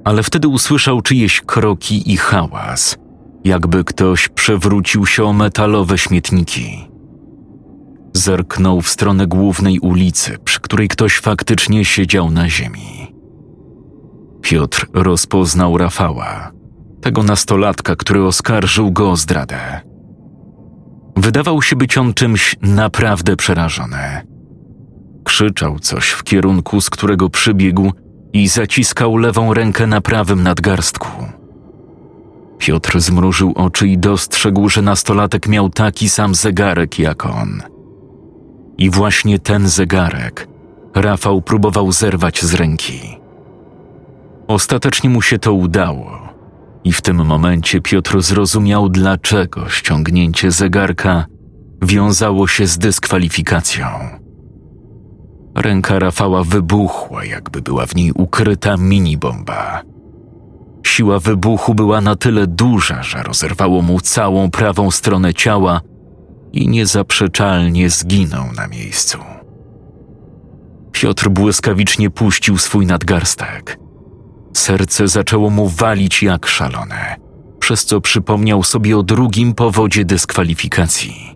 Ale 0.04 0.24
wtedy 0.24 0.48
usłyszał 0.48 1.02
czyjeś 1.02 1.42
kroki 1.42 2.12
i 2.14 2.18
hałas, 2.18 2.98
jakby 3.44 3.84
ktoś 3.84 4.30
przewrócił 4.30 5.06
się 5.06 5.24
o 5.24 5.34
metalowe 5.34 5.98
śmietniki. 5.98 6.90
Zerknął 8.14 8.82
w 8.82 8.90
stronę 8.90 9.28
głównej 9.28 9.80
ulicy, 9.80 10.38
przy 10.44 10.60
której 10.60 10.88
ktoś 10.88 11.20
faktycznie 11.20 11.86
siedział 11.86 12.32
na 12.32 12.50
ziemi. 12.50 13.07
Piotr 14.42 14.88
rozpoznał 14.94 15.78
Rafała, 15.78 16.52
tego 17.02 17.24
nastolatka, 17.24 17.96
który 17.96 18.24
oskarżył 18.24 18.92
go 18.92 19.12
o 19.12 19.16
zdradę. 19.16 19.82
Wydawał 21.16 21.62
się 21.62 21.76
być 21.76 21.98
on 21.98 22.14
czymś 22.14 22.56
naprawdę 22.62 23.36
przerażony. 23.36 24.28
Krzyczał 25.24 25.80
coś 25.80 26.10
w 26.10 26.24
kierunku, 26.24 26.82
z 26.82 26.90
którego 26.90 27.30
przybiegł 27.30 27.92
i 28.34 28.48
zaciskał 28.48 29.18
lewą 29.18 29.54
rękę 29.54 29.88
na 29.88 30.02
prawym 30.02 30.44
nadgarstku. 30.44 31.10
Piotr 32.58 33.00
zmrużył 33.00 33.54
oczy 33.56 33.88
i 33.88 33.98
dostrzegł, 33.98 34.70
że 34.70 34.82
nastolatek 34.82 35.48
miał 35.48 35.70
taki 35.70 36.10
sam 36.10 36.36
zegarek 36.36 37.00
jak 37.00 37.26
on. 37.26 37.62
I 38.78 38.90
właśnie 38.90 39.40
ten 39.40 39.68
zegarek 39.68 40.48
Rafał 40.96 41.42
próbował 41.42 41.92
zerwać 41.92 42.44
z 42.44 42.54
ręki. 42.54 43.17
Ostatecznie 44.48 45.10
mu 45.10 45.22
się 45.22 45.40
to 45.40 45.54
udało, 45.54 46.28
i 46.84 46.94
w 46.94 47.02
tym 47.02 47.26
momencie 47.26 47.82
Piotr 47.82 48.22
zrozumiał, 48.22 48.90
dlaczego 48.90 49.70
ściągnięcie 49.70 50.52
zegarka 50.52 51.26
wiązało 51.82 52.48
się 52.48 52.68
z 52.68 52.78
dyskwalifikacją. 52.78 53.86
Ręka 55.56 56.00
Rafała 56.00 56.44
wybuchła, 56.44 57.26
jakby 57.26 57.62
była 57.62 57.86
w 57.86 57.96
niej 57.96 58.12
ukryta 58.12 58.78
minibomba. 58.78 59.82
Siła 60.86 61.20
wybuchu 61.20 61.76
była 61.76 62.02
na 62.02 62.16
tyle 62.16 62.48
duża, 62.48 63.04
że 63.04 63.24
rozerwało 63.24 63.82
mu 63.82 64.00
całą 64.00 64.52
prawą 64.52 64.92
stronę 64.92 65.34
ciała 65.34 65.82
i 66.54 66.68
niezaprzeczalnie 66.68 67.90
zginął 67.90 68.46
na 68.54 68.68
miejscu. 68.68 69.18
Piotr 70.92 71.30
błyskawicznie 71.30 72.10
puścił 72.10 72.58
swój 72.58 72.86
nadgarstek. 72.86 73.87
Serce 74.54 75.08
zaczęło 75.08 75.50
mu 75.50 75.68
walić 75.68 76.24
jak 76.24 76.48
szalone, 76.48 77.16
przez 77.60 77.86
co 77.86 78.02
przypomniał 78.02 78.64
sobie 78.64 78.98
o 78.98 79.04
drugim 79.04 79.54
powodzie 79.54 80.06
dyskwalifikacji. 80.06 81.36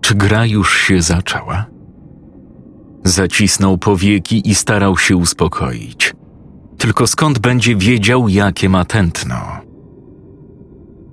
Czy 0.00 0.14
gra 0.14 0.46
już 0.46 0.76
się 0.80 1.02
zaczęła? 1.02 1.66
Zacisnął 3.04 3.78
powieki 3.78 4.50
i 4.50 4.54
starał 4.54 4.98
się 4.98 5.16
uspokoić. 5.16 6.14
Tylko 6.78 7.06
skąd 7.06 7.38
będzie 7.38 7.76
wiedział, 7.76 8.28
jakie 8.28 8.68
ma 8.68 8.84
tętno? 8.84 9.68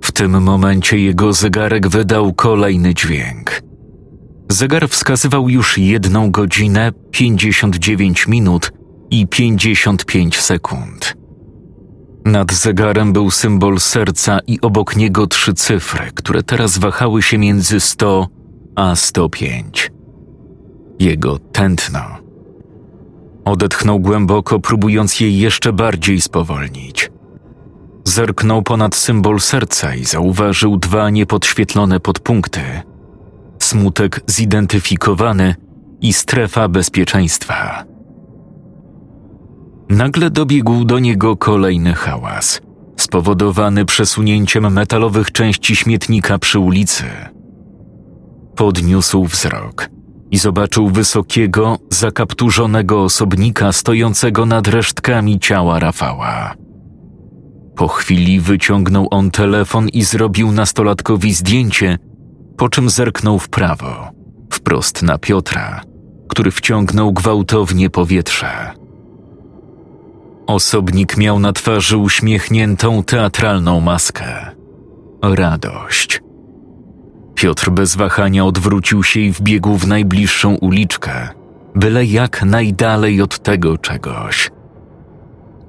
W 0.02 0.12
tym 0.12 0.42
momencie 0.42 0.98
jego 0.98 1.32
zegarek 1.32 1.88
wydał 1.88 2.34
kolejny 2.34 2.94
dźwięk. 2.94 3.62
Zegar 4.50 4.88
wskazywał 4.88 5.48
już 5.48 5.78
jedną 5.78 6.30
godzinę, 6.30 6.92
59 7.10 8.26
minut 8.28 8.72
i 9.10 9.26
55 9.26 10.40
sekund. 10.40 11.16
Nad 12.24 12.52
zegarem 12.52 13.12
był 13.12 13.30
symbol 13.30 13.80
serca 13.80 14.38
i 14.46 14.60
obok 14.60 14.96
niego 14.96 15.26
trzy 15.26 15.54
cyfry, 15.54 16.10
które 16.14 16.42
teraz 16.42 16.78
wahały 16.78 17.22
się 17.22 17.38
między 17.38 17.80
100 17.80 18.28
a 18.76 18.96
105. 18.96 19.90
Jego 20.98 21.38
tętno. 21.38 22.00
Odetchnął 23.44 24.00
głęboko, 24.00 24.60
próbując 24.60 25.20
je 25.20 25.30
jeszcze 25.30 25.72
bardziej 25.72 26.20
spowolnić. 26.20 27.10
Zerknął 28.04 28.62
ponad 28.62 28.94
symbol 28.94 29.40
serca 29.40 29.94
i 29.94 30.04
zauważył 30.04 30.76
dwa 30.76 31.10
niepodświetlone 31.10 32.00
podpunkty: 32.00 32.60
smutek 33.58 34.20
zidentyfikowany 34.26 35.54
i 36.00 36.12
strefa 36.12 36.68
bezpieczeństwa. 36.68 37.95
Nagle 39.88 40.30
dobiegł 40.30 40.84
do 40.84 40.98
niego 40.98 41.36
kolejny 41.36 41.94
hałas, 41.94 42.60
spowodowany 42.96 43.84
przesunięciem 43.84 44.72
metalowych 44.72 45.32
części 45.32 45.76
śmietnika 45.76 46.38
przy 46.38 46.58
ulicy. 46.58 47.04
Podniósł 48.56 49.24
wzrok 49.24 49.88
i 50.30 50.38
zobaczył 50.38 50.88
wysokiego, 50.88 51.78
zakapturzonego 51.90 53.02
osobnika 53.02 53.72
stojącego 53.72 54.46
nad 54.46 54.68
resztkami 54.68 55.40
ciała 55.40 55.78
Rafała. 55.78 56.54
Po 57.76 57.88
chwili 57.88 58.40
wyciągnął 58.40 59.08
on 59.10 59.30
telefon 59.30 59.88
i 59.88 60.02
zrobił 60.02 60.52
nastolatkowi 60.52 61.34
zdjęcie, 61.34 61.98
po 62.56 62.68
czym 62.68 62.90
zerknął 62.90 63.38
w 63.38 63.48
prawo, 63.48 64.10
wprost 64.52 65.02
na 65.02 65.18
Piotra, 65.18 65.80
który 66.28 66.50
wciągnął 66.50 67.12
gwałtownie 67.12 67.90
powietrze. 67.90 68.85
Osobnik 70.46 71.16
miał 71.16 71.38
na 71.38 71.52
twarzy 71.52 71.96
uśmiechniętą 71.96 73.02
teatralną 73.02 73.80
maskę. 73.80 74.50
Radość. 75.22 76.22
Piotr 77.34 77.70
bez 77.70 77.96
wahania 77.96 78.44
odwrócił 78.44 79.02
się 79.02 79.20
i 79.20 79.32
wbiegł 79.32 79.76
w 79.76 79.86
najbliższą 79.86 80.54
uliczkę, 80.54 81.28
byle 81.74 82.04
jak 82.04 82.42
najdalej 82.42 83.22
od 83.22 83.38
tego 83.38 83.78
czegoś. 83.78 84.50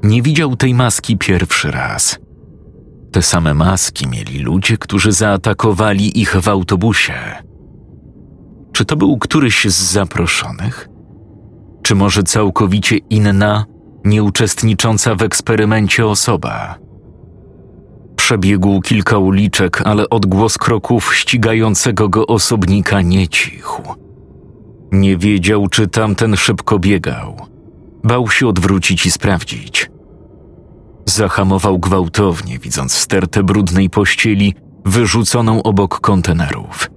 Nie 0.04 0.22
widział 0.22 0.56
tej 0.56 0.74
maski 0.74 1.18
pierwszy 1.18 1.72
raz. 1.72 2.20
Te 3.12 3.22
same 3.22 3.54
maski 3.54 4.08
mieli 4.08 4.40
ludzie, 4.40 4.78
którzy 4.78 5.12
zaatakowali 5.12 6.22
ich 6.22 6.36
w 6.36 6.50
autobusie. 6.50 7.14
Czy 8.74 8.86
to 8.86 8.96
był 8.96 9.18
któryś 9.18 9.66
z 9.66 9.92
zaproszonych? 9.92 10.90
czy 11.88 11.96
może 11.96 12.24
całkowicie 12.24 12.98
inna, 12.98 13.66
nie 14.08 14.24
uczestnicząca 14.24 15.16
w 15.16 15.22
eksperymencie 15.22 16.06
osoba. 16.06 16.76
Przebiegł 18.16 18.82
kilka 18.82 19.18
uliczek, 19.18 19.82
ale 19.86 20.10
odgłos 20.10 20.58
kroków 20.58 21.16
ścigającego 21.16 22.10
go 22.10 22.28
osobnika 22.28 23.02
nie 23.02 23.28
cichł. 23.28 23.82
Nie 24.92 25.18
wiedział, 25.18 25.68
czy 25.68 25.88
tamten 25.88 26.36
szybko 26.36 26.80
biegał. 26.80 27.48
Bał 28.04 28.30
się 28.30 28.48
odwrócić 28.48 29.06
i 29.06 29.12
sprawdzić. 29.12 29.92
Zahamował 31.06 31.80
gwałtownie, 31.80 32.60
widząc 32.60 32.94
stertę 32.94 33.44
brudnej 33.44 33.90
pościeli 33.90 34.54
wyrzuconą 34.86 35.64
obok 35.64 36.00
kontenerów. 36.00 36.90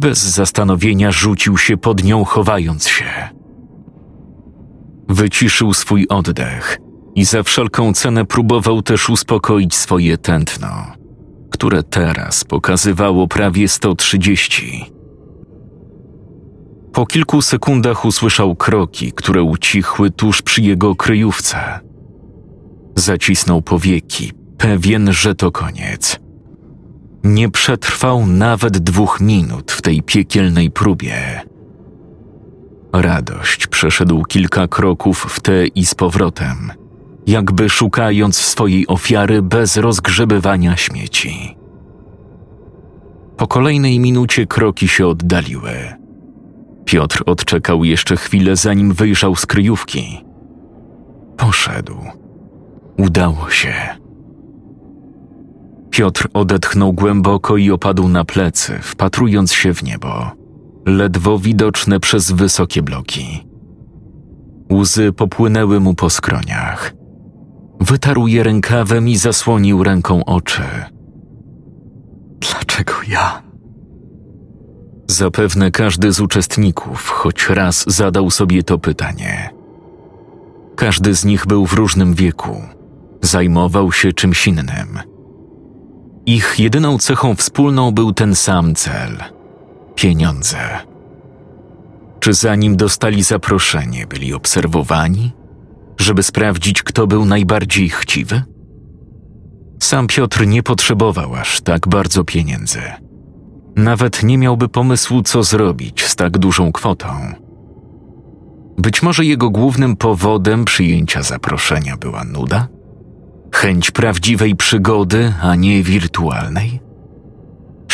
Bez 0.00 0.18
zastanowienia 0.18 1.12
rzucił 1.12 1.58
się 1.58 1.76
pod 1.76 2.04
nią, 2.04 2.24
chowając 2.24 2.88
się. 2.88 3.41
Wyciszył 5.12 5.74
swój 5.74 6.06
oddech 6.08 6.78
i 7.14 7.24
za 7.24 7.42
wszelką 7.42 7.92
cenę 7.92 8.24
próbował 8.24 8.82
też 8.82 9.10
uspokoić 9.10 9.74
swoje 9.74 10.18
tętno, 10.18 10.68
które 11.50 11.82
teraz 11.82 12.44
pokazywało 12.44 13.28
prawie 13.28 13.68
130. 13.68 14.84
Po 16.92 17.06
kilku 17.06 17.42
sekundach 17.42 18.04
usłyszał 18.04 18.56
kroki, 18.56 19.12
które 19.12 19.42
ucichły 19.42 20.10
tuż 20.10 20.42
przy 20.42 20.62
jego 20.62 20.96
kryjówce. 20.96 21.80
Zacisnął 22.96 23.62
powieki, 23.62 24.32
pewien, 24.58 25.12
że 25.12 25.34
to 25.34 25.50
koniec. 25.50 26.20
Nie 27.24 27.50
przetrwał 27.50 28.26
nawet 28.26 28.78
dwóch 28.78 29.20
minut 29.20 29.72
w 29.72 29.82
tej 29.82 30.02
piekielnej 30.02 30.70
próbie. 30.70 31.42
Radość 32.92 33.66
przeszedł 33.66 34.24
kilka 34.24 34.68
kroków 34.68 35.18
w 35.18 35.40
te 35.40 35.66
i 35.66 35.86
z 35.86 35.94
powrotem, 35.94 36.72
jakby 37.26 37.68
szukając 37.68 38.36
swojej 38.36 38.86
ofiary 38.86 39.42
bez 39.42 39.76
rozgrzebywania 39.76 40.76
śmieci. 40.76 41.56
Po 43.36 43.46
kolejnej 43.46 44.00
minucie 44.00 44.46
kroki 44.46 44.88
się 44.88 45.06
oddaliły. 45.06 45.72
Piotr 46.84 47.22
odczekał 47.26 47.84
jeszcze 47.84 48.16
chwilę, 48.16 48.56
zanim 48.56 48.92
wyjrzał 48.92 49.36
z 49.36 49.46
kryjówki. 49.46 50.24
Poszedł. 51.36 51.96
Udało 52.98 53.50
się. 53.50 53.74
Piotr 55.90 56.28
odetchnął 56.34 56.92
głęboko 56.92 57.56
i 57.56 57.70
opadł 57.70 58.08
na 58.08 58.24
plecy, 58.24 58.78
wpatrując 58.82 59.52
się 59.52 59.74
w 59.74 59.82
niebo, 59.82 60.41
ledwo 60.86 61.38
widoczne 61.38 62.00
przez 62.00 62.32
wysokie 62.32 62.82
bloki. 62.82 63.46
Łzy 64.72 65.12
popłynęły 65.12 65.80
mu 65.80 65.94
po 65.94 66.10
skroniach. 66.10 66.94
Wytarł 67.80 68.26
je 68.26 68.42
rękawem 68.42 69.08
i 69.08 69.16
zasłonił 69.16 69.82
ręką 69.82 70.24
oczy. 70.24 70.62
Dlaczego 72.40 72.92
ja? 73.08 73.42
Zapewne 75.10 75.70
każdy 75.70 76.12
z 76.12 76.20
uczestników 76.20 77.08
choć 77.08 77.48
raz 77.48 77.84
zadał 77.86 78.30
sobie 78.30 78.62
to 78.62 78.78
pytanie. 78.78 79.50
Każdy 80.76 81.14
z 81.14 81.24
nich 81.24 81.46
był 81.46 81.66
w 81.66 81.72
różnym 81.72 82.14
wieku, 82.14 82.62
zajmował 83.22 83.92
się 83.92 84.12
czymś 84.12 84.46
innym. 84.46 84.98
Ich 86.26 86.54
jedyną 86.58 86.98
cechą 86.98 87.34
wspólną 87.34 87.90
był 87.90 88.12
ten 88.12 88.34
sam 88.34 88.74
cel 88.74 89.41
pieniądze. 89.94 90.58
Czy 92.20 92.34
zanim 92.34 92.76
dostali 92.76 93.22
zaproszenie, 93.22 94.06
byli 94.06 94.34
obserwowani, 94.34 95.32
żeby 95.98 96.22
sprawdzić, 96.22 96.82
kto 96.82 97.06
był 97.06 97.24
najbardziej 97.24 97.90
chciwy? 97.90 98.42
Sam 99.82 100.06
Piotr 100.06 100.46
nie 100.46 100.62
potrzebował 100.62 101.34
aż 101.34 101.60
tak 101.60 101.88
bardzo 101.88 102.24
pieniędzy. 102.24 102.82
Nawet 103.76 104.22
nie 104.22 104.38
miałby 104.38 104.68
pomysłu, 104.68 105.22
co 105.22 105.42
zrobić 105.42 106.04
z 106.04 106.16
tak 106.16 106.38
dużą 106.38 106.72
kwotą. 106.72 107.08
Być 108.78 109.02
może 109.02 109.24
jego 109.24 109.50
głównym 109.50 109.96
powodem 109.96 110.64
przyjęcia 110.64 111.22
zaproszenia 111.22 111.96
była 111.96 112.24
nuda? 112.24 112.68
Chęć 113.54 113.90
prawdziwej 113.90 114.56
przygody, 114.56 115.32
a 115.42 115.54
nie 115.54 115.82
wirtualnej? 115.82 116.80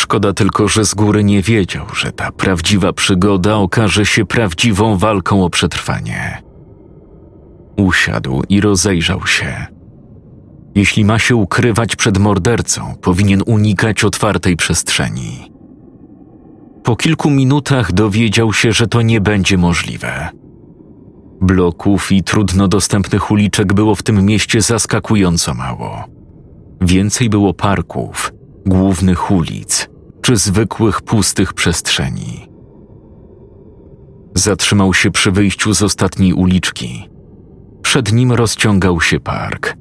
Szkoda 0.09 0.32
tylko, 0.32 0.68
że 0.68 0.84
z 0.84 0.94
góry 0.94 1.24
nie 1.24 1.42
wiedział, 1.42 1.86
że 1.94 2.12
ta 2.12 2.32
prawdziwa 2.32 2.92
przygoda 2.92 3.56
okaże 3.56 4.06
się 4.06 4.26
prawdziwą 4.26 4.96
walką 4.96 5.44
o 5.44 5.50
przetrwanie. 5.50 6.42
Usiadł 7.76 8.42
i 8.48 8.61
rozejrzał 8.61 9.26
się. 9.26 9.66
Jeśli 10.74 11.04
ma 11.04 11.18
się 11.18 11.36
ukrywać 11.36 11.96
przed 11.96 12.18
mordercą, 12.18 12.94
powinien 13.02 13.42
unikać 13.46 14.04
otwartej 14.04 14.56
przestrzeni. 14.56 15.52
Po 16.84 16.96
kilku 16.96 17.30
minutach 17.30 17.92
dowiedział 17.92 18.52
się, 18.52 18.72
że 18.72 18.86
to 18.86 19.02
nie 19.02 19.20
będzie 19.20 19.59
możliwe. 19.59 20.28
Bloków 21.40 22.12
i 22.12 22.22
trudno 22.22 22.68
dostępnych 22.68 23.30
uliczek 23.30 23.72
było 23.72 23.94
w 23.94 24.02
tym 24.02 24.24
mieście 24.24 24.61
zaskakująco 24.61 25.54
mało. 25.54 26.04
Więcej 26.80 27.30
było 27.30 27.54
parków, 27.54 28.32
głównych 28.66 29.30
ulic 29.30 29.88
czy 30.22 30.36
zwykłych 30.36 31.00
pustych 31.00 31.52
przestrzeni. 31.52 32.48
Zatrzymał 34.34 34.94
się 34.94 35.10
przy 35.10 35.30
wyjściu 35.30 35.74
z 35.74 35.82
ostatniej 35.82 36.32
uliczki. 36.32 37.08
Przed 37.82 38.12
nim 38.12 38.32
rozciągał 38.32 39.00
się 39.00 39.20
park. 39.20 39.76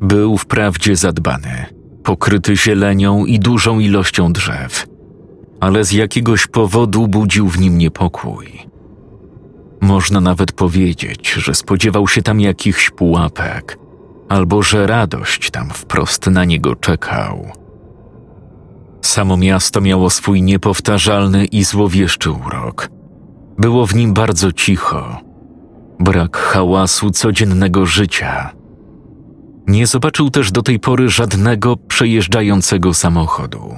Był 0.00 0.38
wprawdzie 0.38 0.96
zadbany, 0.96 1.66
pokryty 2.04 2.56
zielenią 2.56 3.24
i 3.24 3.38
dużą 3.38 3.78
ilością 3.78 4.32
drzew, 4.32 4.86
ale 5.60 5.84
z 5.84 5.92
jakiegoś 5.92 6.46
powodu 6.46 7.08
budził 7.08 7.48
w 7.48 7.58
nim 7.58 7.78
niepokój. 7.78 8.68
Można 9.80 10.20
nawet 10.20 10.52
powiedzieć, 10.52 11.32
że 11.32 11.54
spodziewał 11.54 12.08
się 12.08 12.22
tam 12.22 12.40
jakichś 12.40 12.90
pułapek, 12.90 13.78
albo 14.28 14.62
że 14.62 14.86
radość 14.86 15.50
tam 15.50 15.70
wprost 15.70 16.26
na 16.26 16.44
niego 16.44 16.76
czekał. 16.76 17.52
Samo 19.02 19.36
miasto 19.36 19.80
miało 19.80 20.10
swój 20.10 20.42
niepowtarzalny 20.42 21.44
i 21.44 21.64
złowieszczy 21.64 22.30
urok. 22.30 22.90
Było 23.58 23.86
w 23.86 23.94
nim 23.94 24.14
bardzo 24.14 24.52
cicho, 24.52 25.20
brak 26.00 26.36
hałasu 26.36 27.10
codziennego 27.10 27.86
życia. 27.86 28.50
Nie 29.66 29.86
zobaczył 29.86 30.30
też 30.30 30.52
do 30.52 30.62
tej 30.62 30.80
pory 30.80 31.08
żadnego 31.08 31.76
przejeżdżającego 31.76 32.94
samochodu. 32.94 33.74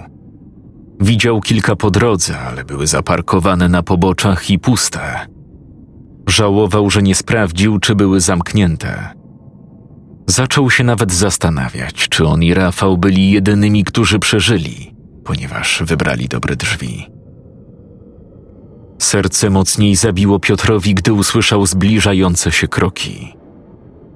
Widział 1.01 1.40
kilka 1.40 1.76
po 1.76 1.90
drodze, 1.90 2.38
ale 2.38 2.64
były 2.64 2.86
zaparkowane 2.86 3.68
na 3.68 3.82
poboczach 3.82 4.51
i 4.51 4.59
puste. 4.59 5.26
Żałował, 6.28 6.90
że 6.90 7.02
nie 7.02 7.14
sprawdził, 7.14 7.78
czy 7.78 7.94
były 7.94 8.20
zamknięte. 8.20 9.20
Zaczął 10.26 10.70
się 10.70 10.84
nawet 10.84 11.12
zastanawiać, 11.12 12.09
czy 12.09 12.26
on 12.26 12.42
i 12.42 12.55
Rafał 12.55 12.98
byli 12.98 13.30
jedynymi, 13.30 13.84
którzy 13.84 14.18
przeżyli, 14.18 14.94
ponieważ 15.24 15.82
wybrali 15.86 16.28
dobre 16.28 16.56
drzwi. 16.56 17.06
Serce 18.98 19.51
mocniej 19.51 19.97
zabiło 19.97 20.38
Piotrowi, 20.38 20.94
gdy 20.94 21.12
usłyszał 21.12 21.66
zbliżające 21.66 22.52
się 22.52 22.68
kroki. 22.68 23.34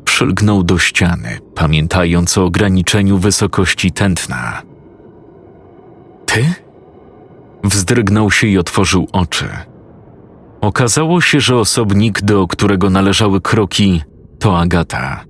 Przylgnął 0.05 0.63
do 0.63 0.79
ściany, 0.79 1.39
pamiętając 1.55 2.39
o 2.39 2.45
ograniczeniu 2.45 3.19
wysokości 3.19 3.93
tętna. 3.93 4.63
Ty? 6.27 6.55
Wzdrygnął 7.65 8.31
się 8.31 8.47
i 8.47 8.59
otworzył 8.59 9.09
oczy. 9.13 9.49
Okazało 10.61 11.21
się, 11.21 11.41
że 11.41 11.57
osobnik, 11.57 12.23
do 12.23 12.47
którego 12.47 12.91
należały 12.91 13.41
kroki, 13.41 14.03
to 14.39 14.59
Agata. 14.59 15.25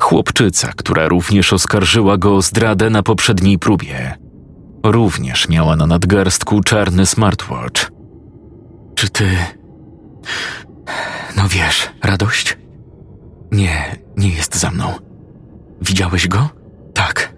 Chłopczyca, 0.00 0.72
która 0.76 1.08
również 1.08 1.52
oskarżyła 1.52 2.18
go 2.18 2.36
o 2.36 2.42
zdradę 2.42 2.90
na 2.90 3.02
poprzedniej 3.02 3.58
próbie. 3.58 4.18
Również 4.82 5.48
miała 5.48 5.76
na 5.76 5.86
nadgarstku 5.86 6.60
czarny 6.60 7.06
smartwatch. 7.06 7.90
Czy 8.94 9.08
ty. 9.08 9.36
No 11.36 11.48
wiesz, 11.48 11.90
radość? 12.02 12.58
Nie, 13.52 13.96
nie 14.16 14.28
jest 14.28 14.56
za 14.56 14.70
mną. 14.70 14.94
Widziałeś 15.82 16.28
go? 16.28 16.48
Tak. 16.94 17.36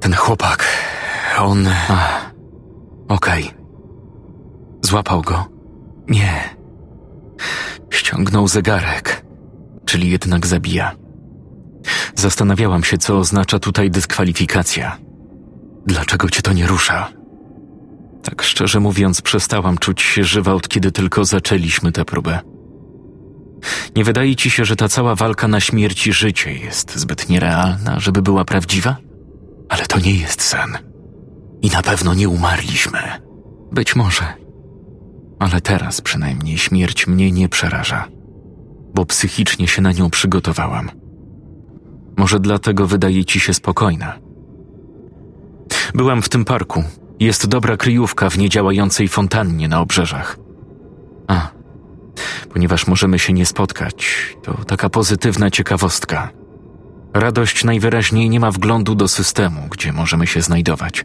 Ten 0.00 0.14
chłopak. 0.14 0.66
On. 1.38 1.68
Okej. 3.08 3.44
Okay. 3.44 3.60
Złapał 4.82 5.22
go. 5.22 5.46
Nie. 6.08 6.56
Ściągnął 7.90 8.48
zegarek, 8.48 9.24
czyli 9.84 10.10
jednak 10.10 10.46
zabija. 10.46 10.96
Zastanawiałam 12.14 12.84
się, 12.84 12.98
co 12.98 13.18
oznacza 13.18 13.58
tutaj 13.58 13.90
dyskwalifikacja. 13.90 14.98
Dlaczego 15.86 16.30
cię 16.30 16.42
to 16.42 16.52
nie 16.52 16.66
rusza? 16.66 17.12
Tak 18.22 18.42
szczerze 18.42 18.80
mówiąc, 18.80 19.22
przestałam 19.22 19.78
czuć 19.78 20.02
się 20.02 20.24
żywa 20.24 20.54
od 20.54 20.68
kiedy 20.68 20.92
tylko 20.92 21.24
zaczęliśmy 21.24 21.92
tę 21.92 22.04
próbę. 22.04 22.38
Nie 23.96 24.04
wydaje 24.04 24.36
ci 24.36 24.50
się, 24.50 24.64
że 24.64 24.76
ta 24.76 24.88
cała 24.88 25.14
walka 25.14 25.48
na 25.48 25.60
śmierć 25.60 26.06
i 26.06 26.12
życie 26.12 26.52
jest 26.52 26.96
zbyt 26.96 27.28
nierealna, 27.28 28.00
żeby 28.00 28.22
była 28.22 28.44
prawdziwa? 28.44 28.96
Ale 29.68 29.86
to 29.86 30.00
nie 30.00 30.14
jest 30.14 30.42
sen. 30.42 30.78
I 31.62 31.70
na 31.70 31.82
pewno 31.82 32.14
nie 32.14 32.28
umarliśmy. 32.28 32.98
Być 33.72 33.96
może. 33.96 34.24
Ale 35.38 35.60
teraz 35.60 36.00
przynajmniej 36.00 36.58
śmierć 36.58 37.06
mnie 37.06 37.32
nie 37.32 37.48
przeraża, 37.48 38.08
bo 38.94 39.06
psychicznie 39.06 39.68
się 39.68 39.82
na 39.82 39.92
nią 39.92 40.10
przygotowałam. 40.10 40.90
Może 42.16 42.40
dlatego 42.40 42.86
wydaje 42.86 43.24
ci 43.24 43.40
się 43.40 43.54
spokojna. 43.54 44.18
Byłam 45.94 46.22
w 46.22 46.28
tym 46.28 46.44
parku. 46.44 46.84
Jest 47.20 47.46
dobra 47.46 47.76
kryjówka 47.76 48.30
w 48.30 48.38
niedziałającej 48.38 49.08
fontannie 49.08 49.68
na 49.68 49.80
obrzeżach. 49.80 50.38
A, 51.28 51.48
ponieważ 52.52 52.86
możemy 52.86 53.18
się 53.18 53.32
nie 53.32 53.46
spotkać, 53.46 54.06
to 54.42 54.54
taka 54.64 54.88
pozytywna 54.88 55.50
ciekawostka. 55.50 56.30
Radość 57.14 57.64
najwyraźniej 57.64 58.30
nie 58.30 58.40
ma 58.40 58.50
wglądu 58.50 58.94
do 58.94 59.08
systemu, 59.08 59.60
gdzie 59.70 59.92
możemy 59.92 60.26
się 60.26 60.42
znajdować. 60.42 61.04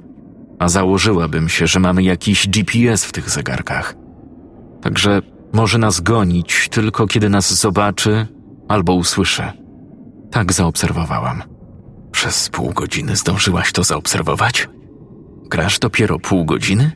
A 0.59 0.69
założyłabym 0.69 1.49
się, 1.49 1.67
że 1.67 1.79
mamy 1.79 2.03
jakiś 2.03 2.47
GPS 2.47 3.05
w 3.05 3.11
tych 3.11 3.29
zegarkach. 3.29 3.95
Także 4.81 5.21
może 5.53 5.77
nas 5.77 6.01
gonić 6.01 6.69
tylko 6.71 7.07
kiedy 7.07 7.29
nas 7.29 7.53
zobaczy 7.53 8.27
albo 8.67 8.93
usłyszy. 8.93 9.43
Tak 10.31 10.53
zaobserwowałam. 10.53 11.54
Przez 12.15 12.49
pół 12.49 12.73
godziny 12.73 13.15
zdążyłaś 13.15 13.71
to 13.71 13.83
zaobserwować? 13.83 14.69
Grasz 15.49 15.79
dopiero 15.79 16.19
pół 16.19 16.45
godziny? 16.45 16.91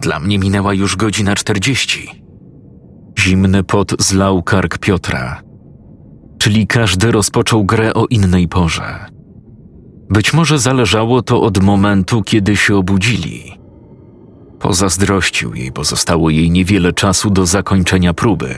Dla 0.00 0.20
mnie 0.20 0.38
minęła 0.38 0.74
już 0.74 0.96
godzina 0.96 1.34
czterdzieści. 1.34 2.22
Zimny 3.18 3.64
pot 3.64 3.92
zlał 3.98 4.42
kark 4.42 4.78
Piotra. 4.78 5.42
Czyli 6.38 6.66
każdy 6.66 7.12
rozpoczął 7.12 7.64
grę 7.64 7.94
o 7.94 8.06
innej 8.06 8.48
porze. 8.48 9.06
Być 10.10 10.32
może 10.32 10.58
zależało 10.58 11.22
to 11.22 11.42
od 11.42 11.62
momentu, 11.62 12.22
kiedy 12.22 12.56
się 12.56 12.76
obudzili. 12.76 13.58
Pozazdrościł 14.60 15.54
jej, 15.54 15.72
bo 15.72 15.84
zostało 15.84 16.30
jej 16.30 16.50
niewiele 16.50 16.92
czasu 16.92 17.30
do 17.30 17.46
zakończenia 17.46 18.14
próby. 18.14 18.54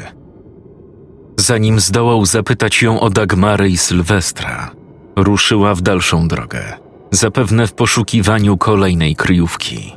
Zanim 1.36 1.80
zdołał 1.80 2.26
zapytać 2.26 2.82
ją 2.82 3.01
o 3.01 3.10
Dagmarę 3.10 3.68
i 3.68 3.76
Sylwestra, 3.76 4.70
ruszyła 5.22 5.74
w 5.74 5.82
dalszą 5.82 6.28
drogę, 6.28 6.62
zapewne 7.10 7.66
w 7.66 7.74
poszukiwaniu 7.74 8.56
kolejnej 8.56 9.16
kryjówki. 9.16 9.92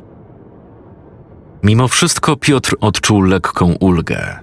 Mimo 1.62 1.88
wszystko 1.88 2.36
Piotr 2.36 2.76
odczuł 2.80 3.20
lekką 3.20 3.74
ulgę. 3.80 4.38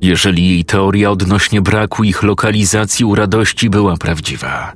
Jeżeli 0.00 0.48
jej 0.48 0.64
teoria 0.64 1.10
odnośnie 1.10 1.62
braku 1.62 2.04
ich 2.04 2.22
lokalizacji 2.22 3.04
u 3.04 3.14
radości 3.14 3.70
była 3.70 3.96
prawdziwa, 3.96 4.72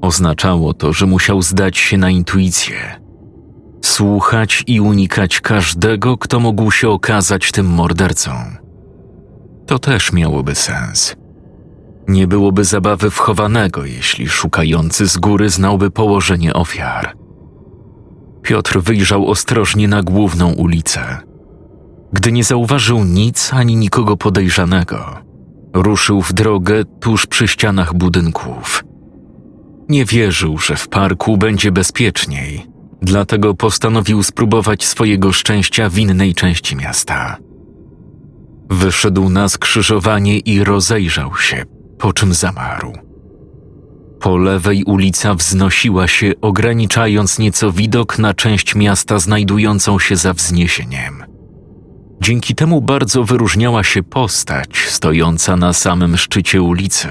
oznaczało 0.00 0.74
to, 0.74 0.92
że 0.92 1.06
musiał 1.06 1.42
zdać 1.42 1.78
się 1.78 1.98
na 1.98 2.10
intuicję, 2.10 3.00
słuchać 3.84 4.64
i 4.66 4.80
unikać 4.80 5.40
każdego, 5.40 6.18
kto 6.18 6.40
mógł 6.40 6.70
się 6.70 6.88
okazać 6.88 7.52
tym 7.52 7.66
mordercą. 7.66 8.30
To 9.66 9.78
też 9.78 10.12
miałoby 10.12 10.54
sens. 10.54 11.16
Nie 12.08 12.26
byłoby 12.26 12.64
zabawy 12.64 13.10
wchowanego, 13.10 13.84
jeśli 13.84 14.28
szukający 14.28 15.08
z 15.08 15.16
góry 15.16 15.50
znałby 15.50 15.90
położenie 15.90 16.54
ofiar. 16.54 17.16
Piotr 18.42 18.80
wyjrzał 18.80 19.30
ostrożnie 19.30 19.88
na 19.88 20.02
główną 20.02 20.52
ulicę. 20.52 21.18
Gdy 22.12 22.32
nie 22.32 22.44
zauważył 22.44 23.04
nic 23.04 23.54
ani 23.54 23.76
nikogo 23.76 24.16
podejrzanego, 24.16 25.16
ruszył 25.74 26.22
w 26.22 26.32
drogę 26.32 26.84
tuż 27.00 27.26
przy 27.26 27.48
ścianach 27.48 27.94
budynków. 27.94 28.84
Nie 29.88 30.04
wierzył, 30.04 30.58
że 30.58 30.76
w 30.76 30.88
parku 30.88 31.36
będzie 31.36 31.72
bezpieczniej, 31.72 32.66
dlatego 33.02 33.54
postanowił 33.54 34.22
spróbować 34.22 34.84
swojego 34.84 35.32
szczęścia 35.32 35.88
w 35.88 35.98
innej 35.98 36.34
części 36.34 36.76
miasta. 36.76 37.36
Wyszedł 38.70 39.28
na 39.28 39.48
skrzyżowanie 39.48 40.38
i 40.38 40.64
rozejrzał 40.64 41.36
się, 41.36 41.64
po 41.98 42.12
czym 42.12 42.34
zamarł. 42.34 42.92
Po 44.20 44.36
lewej 44.36 44.84
ulica 44.84 45.34
wznosiła 45.34 46.08
się, 46.08 46.32
ograniczając 46.40 47.38
nieco 47.38 47.72
widok 47.72 48.18
na 48.18 48.34
część 48.34 48.74
miasta 48.74 49.18
znajdującą 49.18 49.98
się 49.98 50.16
za 50.16 50.32
wzniesieniem. 50.32 51.24
Dzięki 52.20 52.54
temu 52.54 52.80
bardzo 52.80 53.24
wyróżniała 53.24 53.84
się 53.84 54.02
postać 54.02 54.76
stojąca 54.76 55.56
na 55.56 55.72
samym 55.72 56.16
szczycie 56.16 56.62
ulicy. 56.62 57.08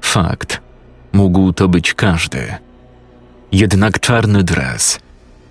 Fakt, 0.00 0.60
mógł 1.12 1.52
to 1.52 1.68
być 1.68 1.94
każdy. 1.94 2.54
Jednak 3.52 4.00
czarny 4.00 4.42
dres, 4.42 4.98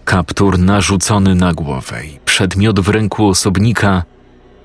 kaptur 0.06 0.60
narzucony 0.60 1.36
na 1.36 1.54
głowę 1.54 2.02
przedmiot 2.26 2.80
w 2.80 2.90
ręku 2.90 3.28
osobnika 3.28 4.04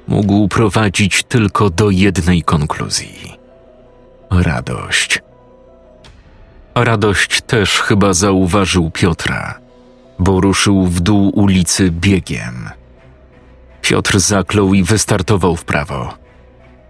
mógł 0.09 0.49
prowadzić 0.49 1.23
tylko 1.23 1.71
do 1.71 1.91
jednej 1.91 2.43
konkluzji 2.43 3.39
radość. 4.31 5.23
Radość 6.75 7.41
też 7.41 7.81
chyba 7.81 8.15
zauważył 8.15 8.91
Piotra, 8.91 9.59
bo 10.19 10.41
ruszył 10.41 10.87
w 10.87 11.01
dół 11.01 11.31
ulicy 11.35 11.91
biegiem. 11.91 12.71
Piotr 13.83 14.19
zaklął 14.21 14.75
i 14.75 14.83
wystartował 14.83 15.57
w 15.57 15.65
prawo. 15.65 16.15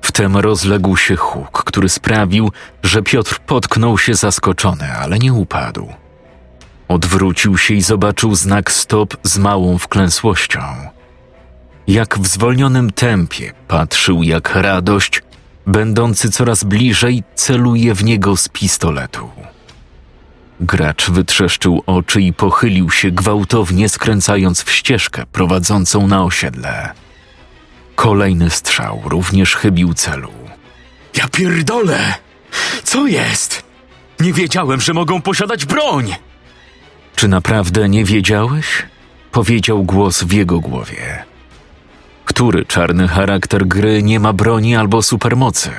Wtem 0.02 0.36
rozległ 0.36 0.96
się 0.96 1.16
huk, 1.16 1.64
który 1.64 1.88
sprawił, 1.88 2.50
że 2.82 3.02
Piotr 3.02 3.38
potknął 3.46 3.98
się 3.98 4.14
zaskoczony, 4.14 4.92
ale 4.92 5.18
nie 5.18 5.32
upadł. 5.32 5.88
Odwrócił 6.88 7.58
się 7.58 7.74
i 7.74 7.82
zobaczył 7.82 8.34
znak 8.34 8.72
stop 8.72 9.16
z 9.22 9.38
małą 9.38 9.78
wklęsłością. 9.78 10.60
Jak 11.88 12.18
w 12.18 12.26
zwolnionym 12.26 12.90
tempie 12.90 13.52
patrzył, 13.68 14.22
jak 14.22 14.54
radość, 14.54 15.22
będący 15.66 16.30
coraz 16.30 16.64
bliżej, 16.64 17.22
celuje 17.34 17.94
w 17.94 18.04
niego 18.04 18.36
z 18.36 18.48
pistoletu. 18.48 19.30
Gracz 20.60 21.10
wytrzeszczył 21.10 21.82
oczy 21.86 22.22
i 22.22 22.32
pochylił 22.32 22.90
się 22.90 23.10
gwałtownie, 23.10 23.88
skręcając 23.88 24.62
w 24.62 24.70
ścieżkę 24.70 25.26
prowadzącą 25.32 26.06
na 26.06 26.24
osiedle. 26.24 26.92
Kolejny 27.94 28.50
strzał 28.50 29.02
również 29.04 29.54
chybił 29.54 29.94
celu. 29.94 30.32
Ja 31.16 31.28
pierdolę! 31.28 32.14
Co 32.84 33.06
jest? 33.06 33.62
Nie 34.20 34.32
wiedziałem, 34.32 34.80
że 34.80 34.94
mogą 34.94 35.22
posiadać 35.22 35.64
broń! 35.64 36.14
Czy 37.16 37.28
naprawdę 37.28 37.88
nie 37.88 38.04
wiedziałeś? 38.04 38.66
Powiedział 39.32 39.84
głos 39.84 40.22
w 40.22 40.32
jego 40.32 40.60
głowie. 40.60 41.28
Który 42.38 42.64
czarny 42.64 43.08
charakter 43.08 43.66
gry 43.66 44.02
nie 44.02 44.20
ma 44.20 44.32
broni 44.32 44.76
albo 44.76 45.02
supermocy? 45.02 45.70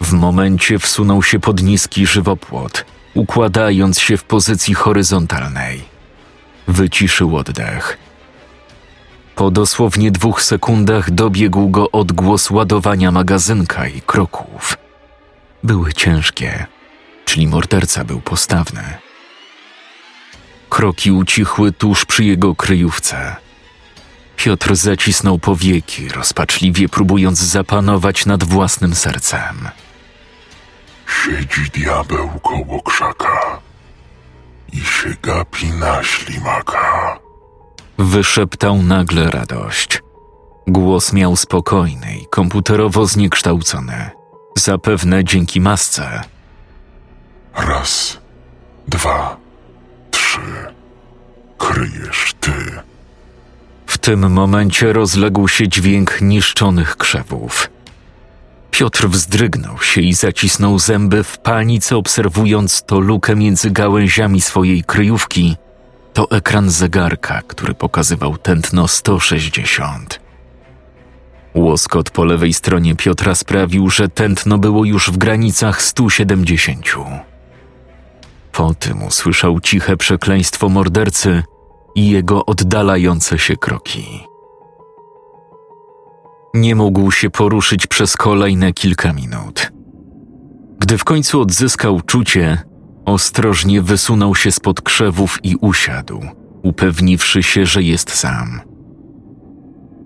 W 0.00 0.12
momencie 0.12 0.78
wsunął 0.78 1.22
się 1.22 1.40
pod 1.40 1.62
niski 1.62 2.06
żywopłot, 2.06 2.84
układając 3.14 4.00
się 4.00 4.16
w 4.16 4.24
pozycji 4.24 4.74
horyzontalnej. 4.74 5.84
Wyciszył 6.68 7.36
oddech. 7.36 7.98
Po 9.34 9.50
dosłownie 9.50 10.10
dwóch 10.10 10.42
sekundach 10.42 11.10
dobiegł 11.10 11.68
go 11.68 11.90
odgłos 11.90 12.50
ładowania 12.50 13.10
magazynka 13.10 13.86
i 13.88 14.00
kroków. 14.00 14.76
Były 15.62 15.92
ciężkie, 15.92 16.66
czyli 17.24 17.46
morderca 17.46 18.04
był 18.04 18.20
postawny. 18.20 18.82
Kroki 20.68 21.12
ucichły 21.12 21.72
tuż 21.72 22.04
przy 22.04 22.24
jego 22.24 22.54
kryjówce. 22.54 23.41
Piotr 24.36 24.76
zacisnął 24.76 25.38
powieki, 25.38 26.08
rozpaczliwie 26.08 26.88
próbując 26.88 27.38
zapanować 27.38 28.26
nad 28.26 28.44
własnym 28.44 28.94
sercem. 28.94 29.68
Siedzi 31.24 31.70
diabeł 31.70 32.28
koło 32.42 32.82
krzaka 32.82 33.60
i 34.72 34.76
się 34.80 35.14
gapi 35.22 35.66
na 35.66 36.02
ślimaka. 36.02 37.18
Wyszeptał 37.98 38.82
nagle 38.82 39.30
radość. 39.30 40.02
Głos 40.66 41.12
miał 41.12 41.36
spokojny 41.36 42.18
i 42.22 42.26
komputerowo 42.26 43.06
zniekształcony. 43.06 44.10
Zapewne 44.58 45.24
dzięki 45.24 45.60
masce. 45.60 46.20
Raz, 47.54 48.18
dwa, 48.88 49.36
trzy. 50.10 50.40
Kryjesz 51.58 52.34
ty. 52.40 52.52
W 53.92 53.98
tym 53.98 54.32
momencie 54.32 54.92
rozległ 54.92 55.48
się 55.48 55.68
dźwięk 55.68 56.20
niszczonych 56.20 56.96
krzewów. 56.96 57.70
Piotr 58.70 59.08
wzdrygnął 59.08 59.78
się 59.78 60.00
i 60.00 60.14
zacisnął 60.14 60.78
zęby 60.78 61.24
w 61.24 61.38
panice, 61.38 61.96
obserwując 61.96 62.82
to 62.82 63.00
lukę 63.00 63.36
między 63.36 63.70
gałęziami 63.70 64.40
swojej 64.40 64.84
kryjówki. 64.84 65.56
To 66.12 66.30
ekran 66.30 66.70
zegarka, 66.70 67.42
który 67.46 67.74
pokazywał 67.74 68.38
tętno 68.38 68.88
160. 68.88 70.20
Łoskot 71.54 72.10
po 72.10 72.24
lewej 72.24 72.52
stronie 72.52 72.94
Piotra 72.94 73.34
sprawił, 73.34 73.90
że 73.90 74.08
tętno 74.08 74.58
było 74.58 74.84
już 74.84 75.10
w 75.10 75.16
granicach 75.16 75.82
170. 75.82 76.86
Po 78.52 78.74
tym 78.74 79.02
usłyszał 79.02 79.60
ciche 79.60 79.96
przekleństwo 79.96 80.68
mordercy 80.68 81.42
i 81.94 82.10
jego 82.10 82.46
oddalające 82.46 83.38
się 83.38 83.56
kroki. 83.56 84.26
Nie 86.54 86.74
mógł 86.74 87.10
się 87.10 87.30
poruszyć 87.30 87.86
przez 87.86 88.16
kolejne 88.16 88.72
kilka 88.72 89.12
minut. 89.12 89.72
Gdy 90.78 90.98
w 90.98 91.04
końcu 91.04 91.40
odzyskał 91.40 92.00
czucie, 92.00 92.58
ostrożnie 93.04 93.82
wysunął 93.82 94.34
się 94.34 94.52
spod 94.52 94.80
krzewów 94.80 95.38
i 95.42 95.56
usiadł, 95.56 96.20
upewniwszy 96.62 97.42
się, 97.42 97.66
że 97.66 97.82
jest 97.82 98.10
sam. 98.10 98.60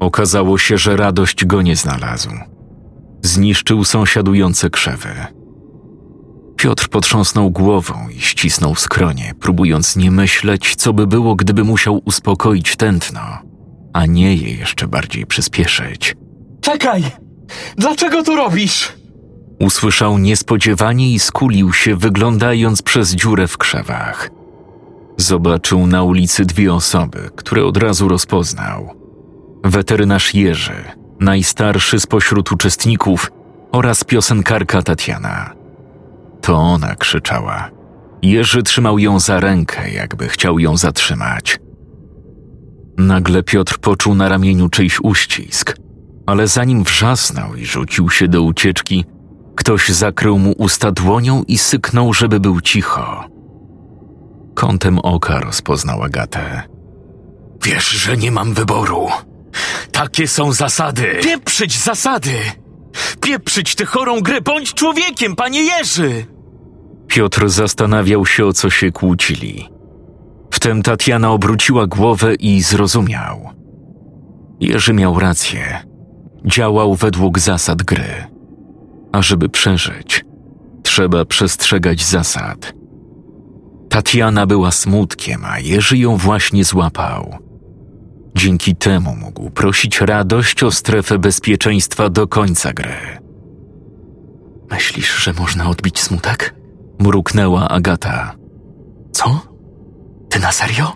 Okazało 0.00 0.58
się, 0.58 0.78
że 0.78 0.96
radość 0.96 1.44
go 1.44 1.62
nie 1.62 1.76
znalazł. 1.76 2.30
Zniszczył 3.22 3.84
sąsiadujące 3.84 4.70
krzewy. 4.70 5.14
Piotr 6.56 6.88
potrząsnął 6.88 7.50
głową 7.50 8.08
i 8.16 8.20
ścisnął 8.20 8.74
skronie, 8.74 9.34
próbując 9.40 9.96
nie 9.96 10.10
myśleć, 10.10 10.74
co 10.76 10.92
by 10.92 11.06
było, 11.06 11.34
gdyby 11.34 11.64
musiał 11.64 12.02
uspokoić 12.04 12.76
tętno, 12.76 13.20
a 13.92 14.06
nie 14.06 14.36
je 14.36 14.54
jeszcze 14.54 14.88
bardziej 14.88 15.26
przyspieszyć. 15.26 16.16
Czekaj! 16.60 17.04
Dlaczego 17.76 18.22
to 18.22 18.36
robisz? 18.36 18.92
Usłyszał 19.60 20.18
niespodziewanie 20.18 21.12
i 21.12 21.18
skulił 21.18 21.72
się, 21.72 21.96
wyglądając 21.96 22.82
przez 22.82 23.14
dziurę 23.14 23.48
w 23.48 23.58
krzewach. 23.58 24.30
Zobaczył 25.16 25.86
na 25.86 26.02
ulicy 26.02 26.44
dwie 26.44 26.74
osoby, 26.74 27.30
które 27.36 27.64
od 27.64 27.76
razu 27.76 28.08
rozpoznał. 28.08 28.94
Weterynarz 29.64 30.34
Jerzy, 30.34 30.84
najstarszy 31.20 32.00
spośród 32.00 32.52
uczestników, 32.52 33.30
oraz 33.72 34.04
piosenkarka 34.04 34.82
Tatiana. 34.82 35.52
To 36.46 36.56
ona 36.56 36.96
krzyczała. 36.96 37.70
Jerzy 38.22 38.62
trzymał 38.62 38.98
ją 38.98 39.20
za 39.20 39.40
rękę, 39.40 39.90
jakby 39.90 40.28
chciał 40.28 40.58
ją 40.58 40.76
zatrzymać. 40.76 41.58
Nagle 42.98 43.42
Piotr 43.42 43.78
poczuł 43.78 44.14
na 44.14 44.28
ramieniu 44.28 44.68
czyjś 44.68 45.00
uścisk, 45.02 45.76
ale 46.26 46.48
zanim 46.48 46.84
wrzasnął 46.84 47.54
i 47.54 47.66
rzucił 47.66 48.10
się 48.10 48.28
do 48.28 48.42
ucieczki, 48.42 49.04
ktoś 49.56 49.88
zakrył 49.88 50.38
mu 50.38 50.52
usta 50.58 50.92
dłonią 50.92 51.42
i 51.48 51.58
syknął, 51.58 52.12
żeby 52.12 52.40
był 52.40 52.60
cicho. 52.60 53.24
Kątem 54.54 54.98
oka 54.98 55.40
rozpoznał 55.40 56.02
Agatę. 56.02 56.62
Wiesz, 57.62 57.88
że 57.88 58.16
nie 58.16 58.30
mam 58.30 58.54
wyboru. 58.54 59.08
Takie 59.92 60.28
są 60.28 60.52
zasady. 60.52 61.20
Pieprzyć 61.22 61.78
zasady! 61.78 62.34
Pieprzyć 63.20 63.74
tę 63.74 63.84
chorą 63.84 64.20
grę! 64.20 64.40
Bądź 64.40 64.74
człowiekiem, 64.74 65.36
panie 65.36 65.62
Jerzy! 65.62 66.35
Piotr 67.06 67.48
zastanawiał 67.48 68.26
się, 68.26 68.46
o 68.46 68.52
co 68.52 68.70
się 68.70 68.92
kłócili. 68.92 69.68
Wtem 70.50 70.82
Tatiana 70.82 71.30
obróciła 71.30 71.86
głowę 71.86 72.34
i 72.34 72.62
zrozumiał. 72.62 73.50
Jerzy 74.60 74.92
miał 74.92 75.18
rację. 75.18 75.86
Działał 76.44 76.94
według 76.94 77.38
zasad 77.38 77.82
gry. 77.82 78.26
A 79.12 79.22
żeby 79.22 79.48
przeżyć, 79.48 80.24
trzeba 80.82 81.24
przestrzegać 81.24 82.04
zasad. 82.04 82.74
Tatiana 83.88 84.46
była 84.46 84.70
smutkiem, 84.70 85.44
a 85.44 85.58
Jerzy 85.58 85.98
ją 85.98 86.16
właśnie 86.16 86.64
złapał. 86.64 87.38
Dzięki 88.34 88.76
temu 88.76 89.16
mógł 89.16 89.50
prosić 89.50 90.00
radość 90.00 90.62
o 90.62 90.70
strefę 90.70 91.18
bezpieczeństwa 91.18 92.08
do 92.08 92.26
końca 92.26 92.72
gry. 92.72 92.96
Myślisz, 94.70 95.24
że 95.24 95.32
można 95.32 95.68
odbić 95.68 96.00
smutek? 96.00 96.54
Mruknęła 96.98 97.68
Agata. 97.68 98.34
Co? 99.12 99.40
Ty 100.28 100.38
na 100.40 100.52
serio? 100.52 100.92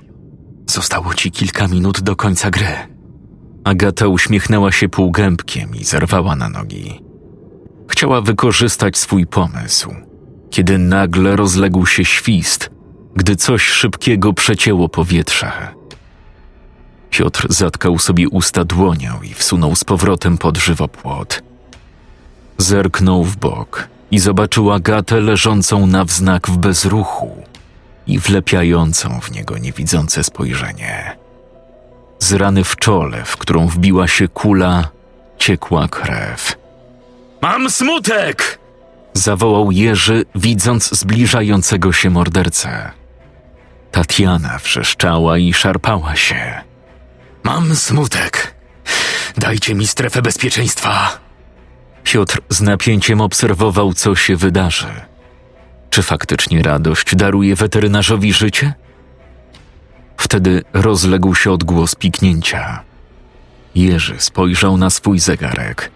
Zostało 0.67 1.15
ci 1.15 1.31
kilka 1.31 1.69
minut 1.69 2.01
do 2.01 2.17
końca 2.17 2.51
gry. 2.51 2.75
Agata 3.65 4.07
uśmiechnęła 4.09 4.73
się 4.73 4.89
półgębkiem 4.89 5.77
i 5.77 5.85
zerwała 5.85 6.37
na 6.37 6.49
nogi. 6.49 7.01
Chciała 7.89 8.21
wykorzystać 8.21 8.99
swój 8.99 9.27
pomysł, 9.27 9.95
kiedy 10.51 10.79
nagle 10.79 11.37
rozległ 11.37 11.87
się 11.87 12.05
świst, 12.05 12.71
gdy 13.17 13.37
coś 13.37 13.63
szybkiego 13.63 14.33
przecięło 14.33 14.89
powietrze. 14.89 15.53
Piotr 17.11 17.47
zatkał 17.53 17.99
sobie 17.99 18.29
usta 18.29 18.65
dłonią 18.65 19.23
i 19.23 19.35
wsunął 19.35 19.77
z 19.77 19.85
powrotem 19.85 20.39
pod 20.39 20.57
żywopłot. 20.57 21.43
Zerknął 22.59 23.25
w 23.25 23.37
bok 23.37 23.89
i 24.11 24.19
zobaczył 24.19 24.73
Agatę 24.73 25.21
leżącą 25.21 25.87
na 25.87 26.05
wznak 26.05 26.49
w 26.49 26.57
bezruchu 26.57 27.43
i 28.07 28.19
wlepiającą 28.19 29.21
w 29.21 29.31
niego 29.31 29.59
niewidzące 29.59 30.25
spojrzenie. 30.25 31.17
Z 32.19 32.33
rany 32.33 32.65
w 32.65 32.77
czole, 32.77 33.25
w 33.25 33.37
którą 33.37 33.67
wbiła 33.67 34.09
się 34.09 34.29
kula, 34.29 34.89
ciekła 35.39 35.89
krew. 35.89 36.57
Mam 37.43 37.71
smutek! 37.71 38.59
Zawołał 39.15 39.71
Jerzy, 39.71 40.25
widząc 40.35 40.99
zbliżającego 40.99 41.93
się 41.93 42.11
mordercę. 42.11 42.91
Tatiana 43.93 44.59
wrzeszczała 44.59 45.39
i 45.39 45.53
szarpała 45.53 46.17
się. 46.17 46.61
Mam 47.43 47.77
smutek. 47.77 48.55
Dajcie 49.37 49.75
mi 49.75 49.87
strefę 49.87 50.23
bezpieczeństwa. 50.23 51.19
Piotr 52.05 52.39
z 52.49 52.61
napięciem 52.61 53.21
obserwował, 53.21 53.93
co 53.93 54.17
się 54.17 54.37
wydarzy. 54.37 54.87
Czy 55.91 56.03
faktycznie 56.03 56.63
radość 56.63 57.17
daruje 57.17 57.57
weterynarzowi 57.57 58.33
życie? 58.33 58.75
Wtedy 60.17 60.63
rozległ 60.73 61.35
się 61.35 61.53
odgłos 61.53 61.95
piknięcia. 61.95 62.83
Jerzy 63.75 64.15
spojrzał 64.19 64.77
na 64.77 64.91
swój 64.91 65.19
zegarek. 65.19 65.91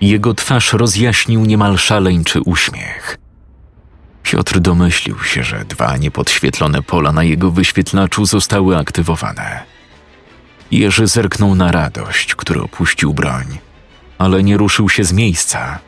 Jego 0.00 0.34
twarz 0.34 0.72
rozjaśnił 0.72 1.44
niemal 1.44 1.78
szaleńczy 1.78 2.40
uśmiech. 2.40 3.18
Piotr 4.22 4.60
domyślił 4.60 5.18
się, 5.18 5.44
że 5.44 5.64
dwa 5.64 5.96
niepodświetlone 5.96 6.82
pola 6.82 7.12
na 7.12 7.24
jego 7.24 7.50
wyświetlaczu 7.50 8.26
zostały 8.26 8.78
aktywowane. 8.78 9.62
Jerzy 10.70 11.06
zerknął 11.06 11.54
na 11.54 11.72
radość, 11.72 12.34
który 12.34 12.62
opuścił 12.62 13.14
broń, 13.14 13.58
ale 14.20 14.42
nie 14.42 14.56
ruszył 14.56 14.88
się 14.88 15.04
z 15.04 15.12
miejsca. 15.12 15.78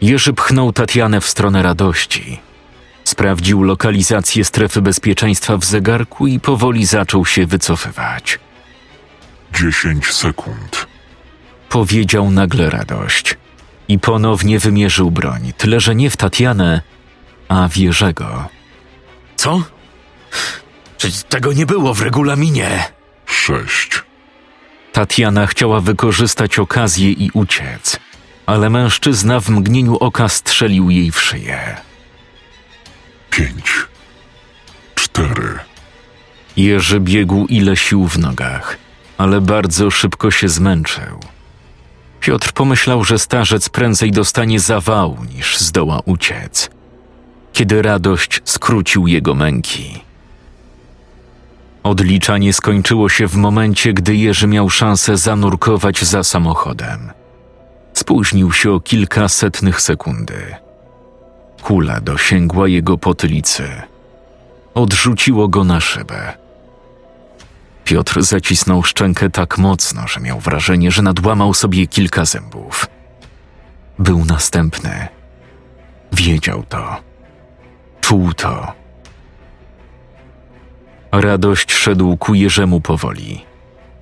Jerzy 0.00 0.32
pchnął 0.32 0.72
Tatianę 0.72 1.20
w 1.20 1.26
stronę 1.26 1.62
radości. 1.62 2.40
Sprawdził 3.04 3.62
lokalizację 3.62 4.44
strefy 4.44 4.82
bezpieczeństwa 4.82 5.56
w 5.56 5.64
zegarku 5.64 6.26
i 6.26 6.40
powoli 6.40 6.86
zaczął 6.86 7.26
się 7.26 7.46
wycofywać. 7.46 8.38
Dziesięć 9.54 10.12
sekund. 10.12 10.86
Powiedział 11.68 12.30
nagle 12.30 12.70
radość 12.70 13.36
i 13.88 13.98
ponownie 13.98 14.58
wymierzył 14.58 15.10
broń, 15.10 15.52
tyle 15.56 15.80
że 15.80 15.94
nie 15.94 16.10
w 16.10 16.16
Tatianę, 16.16 16.82
a 17.48 17.68
w 17.68 17.76
Jerzego. 17.76 18.48
Co? 19.36 19.62
Przecież 20.98 21.22
tego 21.22 21.52
nie 21.52 21.66
było 21.66 21.94
w 21.94 22.02
regulaminie. 22.02 22.84
Sześć. 23.26 24.01
Tatiana 24.92 25.46
chciała 25.46 25.80
wykorzystać 25.80 26.58
okazję 26.58 27.10
i 27.10 27.30
uciec, 27.34 27.96
ale 28.46 28.70
mężczyzna 28.70 29.40
w 29.40 29.48
mgnieniu 29.48 29.96
oka 29.96 30.28
strzelił 30.28 30.90
jej 30.90 31.12
w 31.12 31.20
szyję. 31.20 31.76
Pięć. 33.30 33.72
Cztery. 34.94 35.58
Jerzy 36.56 37.00
biegł 37.00 37.46
ile 37.46 37.76
sił 37.76 38.08
w 38.08 38.18
nogach, 38.18 38.78
ale 39.18 39.40
bardzo 39.40 39.90
szybko 39.90 40.30
się 40.30 40.48
zmęczył. 40.48 41.20
Piotr 42.20 42.52
pomyślał, 42.52 43.04
że 43.04 43.18
starzec 43.18 43.68
prędzej 43.68 44.10
dostanie 44.10 44.60
zawału 44.60 45.18
niż 45.34 45.58
zdoła 45.58 46.00
uciec, 46.04 46.70
kiedy 47.52 47.82
radość 47.82 48.40
skrócił 48.44 49.06
jego 49.06 49.34
męki. 49.34 50.11
Odliczanie 51.82 52.52
skończyło 52.52 53.08
się 53.08 53.28
w 53.28 53.36
momencie, 53.36 53.92
gdy 53.92 54.16
Jerzy 54.16 54.46
miał 54.46 54.70
szansę 54.70 55.16
zanurkować 55.16 56.04
za 56.04 56.24
samochodem. 56.24 57.12
Spóźnił 57.94 58.52
się 58.52 58.72
o 58.72 58.80
kilka 58.80 59.28
setnych 59.28 59.80
sekundy. 59.80 60.54
Kula 61.62 62.00
dosięgła 62.00 62.68
jego 62.68 62.98
potylicy. 62.98 63.68
Odrzuciło 64.74 65.48
go 65.48 65.64
na 65.64 65.80
szybę. 65.80 66.32
Piotr 67.84 68.22
zacisnął 68.22 68.82
szczękę 68.82 69.30
tak 69.30 69.58
mocno, 69.58 70.08
że 70.08 70.20
miał 70.20 70.40
wrażenie, 70.40 70.90
że 70.90 71.02
nadłamał 71.02 71.54
sobie 71.54 71.86
kilka 71.86 72.24
zębów. 72.24 72.86
Był 73.98 74.24
następny. 74.24 75.08
Wiedział 76.12 76.62
to. 76.68 76.96
Czuł 78.00 78.32
to. 78.32 78.81
Radość 81.12 81.72
szedł 81.72 82.16
ku 82.16 82.34
Jerzemu 82.34 82.80
powoli. 82.80 83.44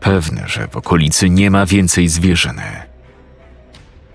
pewny, 0.00 0.42
że 0.46 0.68
w 0.68 0.76
okolicy 0.76 1.30
nie 1.30 1.50
ma 1.50 1.66
więcej 1.66 2.08
zwierzyny. 2.08 2.82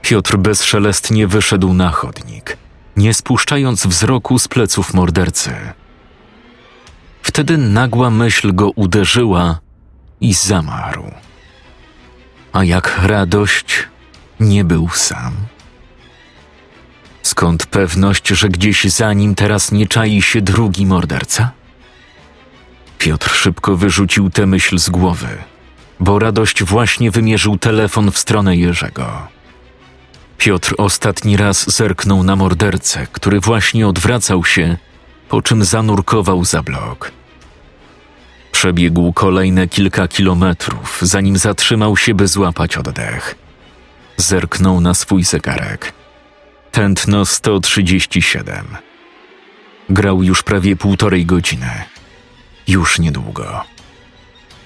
Piotr 0.01 0.37
bezszelestnie 0.37 1.27
wyszedł 1.27 1.73
na 1.73 1.89
chodnik, 1.89 2.57
nie 2.97 3.13
spuszczając 3.13 3.87
wzroku 3.87 4.39
z 4.39 4.47
pleców 4.47 4.93
mordercy. 4.93 5.51
Wtedy 7.21 7.57
nagła 7.57 8.09
myśl 8.09 8.53
go 8.53 8.69
uderzyła 8.69 9.59
i 10.21 10.33
zamarł. 10.33 11.11
A 12.53 12.63
jak 12.63 12.99
radość 13.03 13.87
nie 14.39 14.63
był 14.63 14.89
sam. 14.89 15.33
Skąd 17.23 17.65
pewność, 17.65 18.27
że 18.27 18.49
gdzieś 18.49 18.83
za 18.83 19.13
nim 19.13 19.35
teraz 19.35 19.71
nie 19.71 19.87
czai 19.87 20.21
się 20.21 20.41
drugi 20.41 20.85
morderca? 20.85 21.51
Piotr 23.05 23.29
szybko 23.29 23.77
wyrzucił 23.77 24.29
tę 24.29 24.45
myśl 24.45 24.77
z 24.77 24.89
głowy, 24.89 25.27
bo 25.99 26.19
radość 26.19 26.63
właśnie 26.63 27.11
wymierzył 27.11 27.57
telefon 27.57 28.11
w 28.11 28.17
stronę 28.17 28.55
Jerzego. 28.55 29.27
Piotr 30.37 30.75
ostatni 30.77 31.37
raz 31.37 31.75
zerknął 31.75 32.23
na 32.23 32.35
mordercę, 32.35 33.07
który 33.11 33.39
właśnie 33.39 33.87
odwracał 33.87 34.45
się, 34.45 34.77
po 35.29 35.41
czym 35.41 35.65
zanurkował 35.65 36.45
za 36.45 36.63
blok. 36.63 37.11
Przebiegł 38.51 39.13
kolejne 39.13 39.67
kilka 39.67 40.07
kilometrów, 40.07 40.99
zanim 41.01 41.37
zatrzymał 41.37 41.97
się, 41.97 42.13
by 42.13 42.27
złapać 42.27 42.77
oddech. 42.77 43.35
Zerknął 44.17 44.81
na 44.81 44.93
swój 44.93 45.23
zegarek. 45.23 45.93
Tętno 46.71 47.25
137. 47.25 48.65
Grał 49.89 50.23
już 50.23 50.43
prawie 50.43 50.75
półtorej 50.75 51.25
godziny. 51.25 51.94
Już 52.67 52.99
niedługo. 52.99 53.63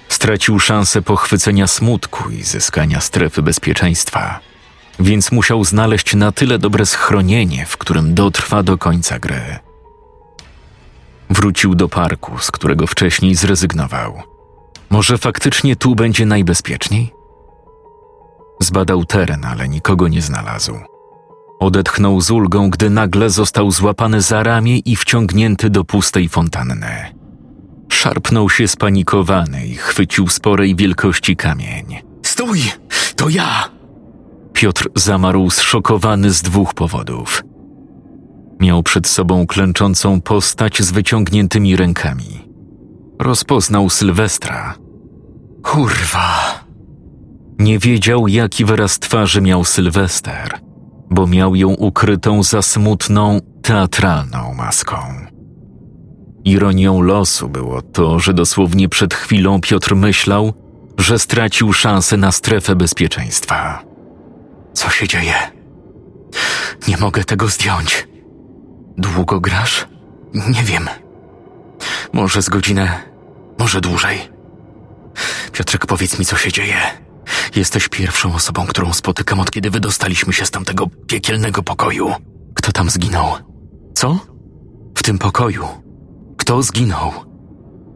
Stracił 0.09 0.59
szansę 0.59 1.01
pochwycenia 1.01 1.67
smutku 1.67 2.29
i 2.29 2.43
zyskania 2.43 3.01
strefy 3.01 3.41
bezpieczeństwa, 3.41 4.39
więc 4.99 5.31
musiał 5.31 5.63
znaleźć 5.63 6.15
na 6.15 6.31
tyle 6.31 6.59
dobre 6.59 6.85
schronienie, 6.85 7.65
w 7.65 7.77
którym 7.77 8.13
dotrwa 8.15 8.63
do 8.63 8.77
końca 8.77 9.19
gry. 9.19 9.59
Wrócił 11.29 11.75
do 11.75 11.89
parku, 11.89 12.39
z 12.39 12.51
którego 12.51 12.87
wcześniej 12.87 13.35
zrezygnował. 13.35 14.21
Może 14.89 15.17
faktycznie 15.17 15.75
tu 15.75 15.95
będzie 15.95 16.25
najbezpieczniej? 16.25 17.13
Zbadał 18.59 19.05
teren, 19.05 19.45
ale 19.45 19.69
nikogo 19.69 20.07
nie 20.07 20.21
znalazł. 20.21 20.79
Odetchnął 21.59 22.21
z 22.21 22.31
ulgą, 22.31 22.69
gdy 22.69 22.89
nagle 22.89 23.29
został 23.29 23.71
złapany 23.71 24.21
za 24.21 24.43
ramię 24.43 24.77
i 24.77 24.95
wciągnięty 24.95 25.69
do 25.69 25.83
pustej 25.83 26.29
fontanny. 26.29 27.18
Szarpnął 27.91 28.49
się 28.49 28.67
spanikowany 28.67 29.67
i 29.67 29.75
chwycił 29.75 30.27
sporej 30.27 30.75
wielkości 30.75 31.35
kamień. 31.35 31.85
Stój! 32.23 32.59
To 33.15 33.29
ja! 33.29 33.69
Piotr 34.53 34.89
zamarł 34.95 35.49
zszokowany 35.49 36.31
z 36.31 36.41
dwóch 36.41 36.73
powodów. 36.73 37.43
Miał 38.59 38.83
przed 38.83 39.07
sobą 39.07 39.47
klęczącą 39.47 40.21
postać 40.21 40.81
z 40.81 40.91
wyciągniętymi 40.91 41.75
rękami. 41.75 42.49
Rozpoznał 43.19 43.89
Sylwestra. 43.89 44.75
Kurwa! 45.63 46.59
Nie 47.59 47.79
wiedział, 47.79 48.27
jaki 48.27 48.65
wyraz 48.65 48.99
twarzy 48.99 49.41
miał 49.41 49.63
Sylwester, 49.63 50.59
bo 51.09 51.27
miał 51.27 51.55
ją 51.55 51.69
ukrytą 51.69 52.43
za 52.43 52.61
smutną, 52.61 53.39
teatralną 53.61 54.53
maską. 54.53 54.97
Ironią 56.45 57.01
losu 57.01 57.49
było 57.49 57.81
to, 57.81 58.19
że 58.19 58.33
dosłownie 58.33 58.89
przed 58.89 59.13
chwilą 59.13 59.61
Piotr 59.61 59.95
myślał, 59.95 60.53
że 60.97 61.19
stracił 61.19 61.73
szansę 61.73 62.17
na 62.17 62.31
strefę 62.31 62.75
bezpieczeństwa. 62.75 63.83
Co 64.73 64.89
się 64.89 65.07
dzieje? 65.07 65.33
Nie 66.87 66.97
mogę 66.97 67.23
tego 67.23 67.47
zdjąć. 67.47 68.07
Długo 68.97 69.39
grasz? 69.39 69.87
Nie 70.33 70.63
wiem. 70.63 70.89
Może 72.13 72.41
z 72.41 72.49
godzinę, 72.49 73.03
może 73.59 73.81
dłużej. 73.81 74.29
Piotrek, 75.51 75.85
powiedz 75.85 76.19
mi, 76.19 76.25
co 76.25 76.37
się 76.37 76.51
dzieje. 76.51 76.77
Jesteś 77.55 77.89
pierwszą 77.89 78.35
osobą, 78.35 78.65
którą 78.65 78.93
spotykam 78.93 79.39
od 79.39 79.51
kiedy 79.51 79.69
wydostaliśmy 79.69 80.33
się 80.33 80.45
z 80.45 80.51
tamtego 80.51 80.87
piekielnego 81.07 81.63
pokoju. 81.63 82.13
Kto 82.55 82.71
tam 82.71 82.89
zginął? 82.89 83.35
Co? 83.93 84.19
W 84.95 85.03
tym 85.03 85.17
pokoju. 85.19 85.65
Kto 86.49 86.63
zginął? 86.63 87.11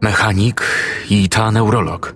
Mechanik 0.02 0.62
i 1.10 1.28
ta 1.28 1.50
neurolog. 1.50 2.14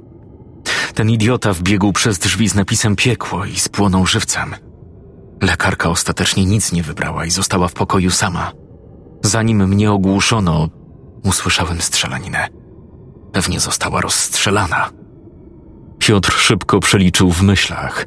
Ten 0.94 1.10
idiota 1.10 1.52
wbiegł 1.52 1.92
przez 1.92 2.18
drzwi 2.18 2.48
z 2.48 2.54
napisem 2.54 2.96
piekło 2.96 3.44
i 3.44 3.56
spłonął 3.56 4.06
żywcem. 4.06 4.54
Lekarka 5.42 5.88
ostatecznie 5.90 6.44
nic 6.44 6.72
nie 6.72 6.82
wybrała 6.82 7.24
i 7.24 7.30
została 7.30 7.68
w 7.68 7.72
pokoju 7.72 8.10
sama. 8.10 8.52
Zanim 9.24 9.68
mnie 9.68 9.92
ogłuszono, 9.92 10.68
usłyszałem 11.24 11.80
strzelaninę. 11.80 12.48
Pewnie 13.32 13.60
została 13.60 14.00
rozstrzelana. 14.00 14.90
Piotr 15.98 16.32
szybko 16.32 16.80
przeliczył 16.80 17.32
w 17.32 17.42
myślach. 17.42 18.06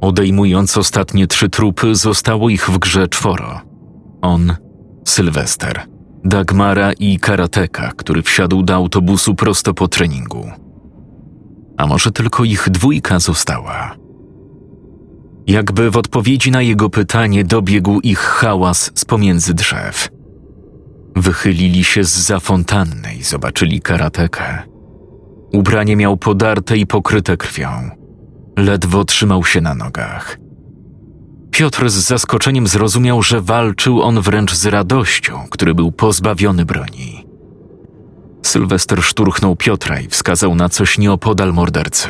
Odejmując 0.00 0.76
ostatnie 0.76 1.26
trzy 1.26 1.48
trupy, 1.48 1.94
zostało 1.94 2.48
ich 2.50 2.70
w 2.70 2.78
grze 2.78 3.08
czworo. 3.08 3.60
On, 4.22 4.56
Sylwester, 5.04 5.91
Dagmara 6.24 6.92
i 6.92 7.18
karateka, 7.18 7.92
który 7.96 8.22
wsiadł 8.22 8.62
do 8.62 8.74
autobusu 8.74 9.34
prosto 9.34 9.74
po 9.74 9.88
treningu. 9.88 10.50
A 11.76 11.86
może 11.86 12.10
tylko 12.10 12.44
ich 12.44 12.70
dwójka 12.70 13.18
została? 13.18 13.96
Jakby 15.46 15.90
w 15.90 15.96
odpowiedzi 15.96 16.50
na 16.50 16.62
jego 16.62 16.90
pytanie 16.90 17.44
dobiegł 17.44 18.00
ich 18.00 18.18
hałas 18.18 18.90
z 18.94 19.04
pomiędzy 19.04 19.54
drzew. 19.54 20.08
Wychylili 21.16 21.84
się 21.84 22.04
z 22.04 22.26
za 22.26 22.40
fontanny 22.40 23.14
i 23.14 23.22
zobaczyli 23.22 23.80
karatekę. 23.80 24.62
Ubranie 25.52 25.96
miał 25.96 26.16
podarte 26.16 26.76
i 26.76 26.86
pokryte 26.86 27.36
krwią. 27.36 27.68
Ledwo 28.58 29.04
trzymał 29.04 29.44
się 29.44 29.60
na 29.60 29.74
nogach. 29.74 30.41
Piotr 31.52 31.90
z 31.90 31.94
zaskoczeniem 31.94 32.66
zrozumiał, 32.66 33.22
że 33.22 33.40
walczył 33.40 34.02
on 34.02 34.20
wręcz 34.20 34.54
z 34.54 34.66
radością, 34.66 35.46
który 35.50 35.74
był 35.74 35.92
pozbawiony 35.92 36.64
broni. 36.64 37.26
Sylwester 38.42 39.02
szturchnął 39.02 39.56
Piotra 39.56 40.00
i 40.00 40.08
wskazał 40.08 40.54
na 40.54 40.68
coś 40.68 40.98
nieopodal 40.98 41.52
mordercy. 41.52 42.08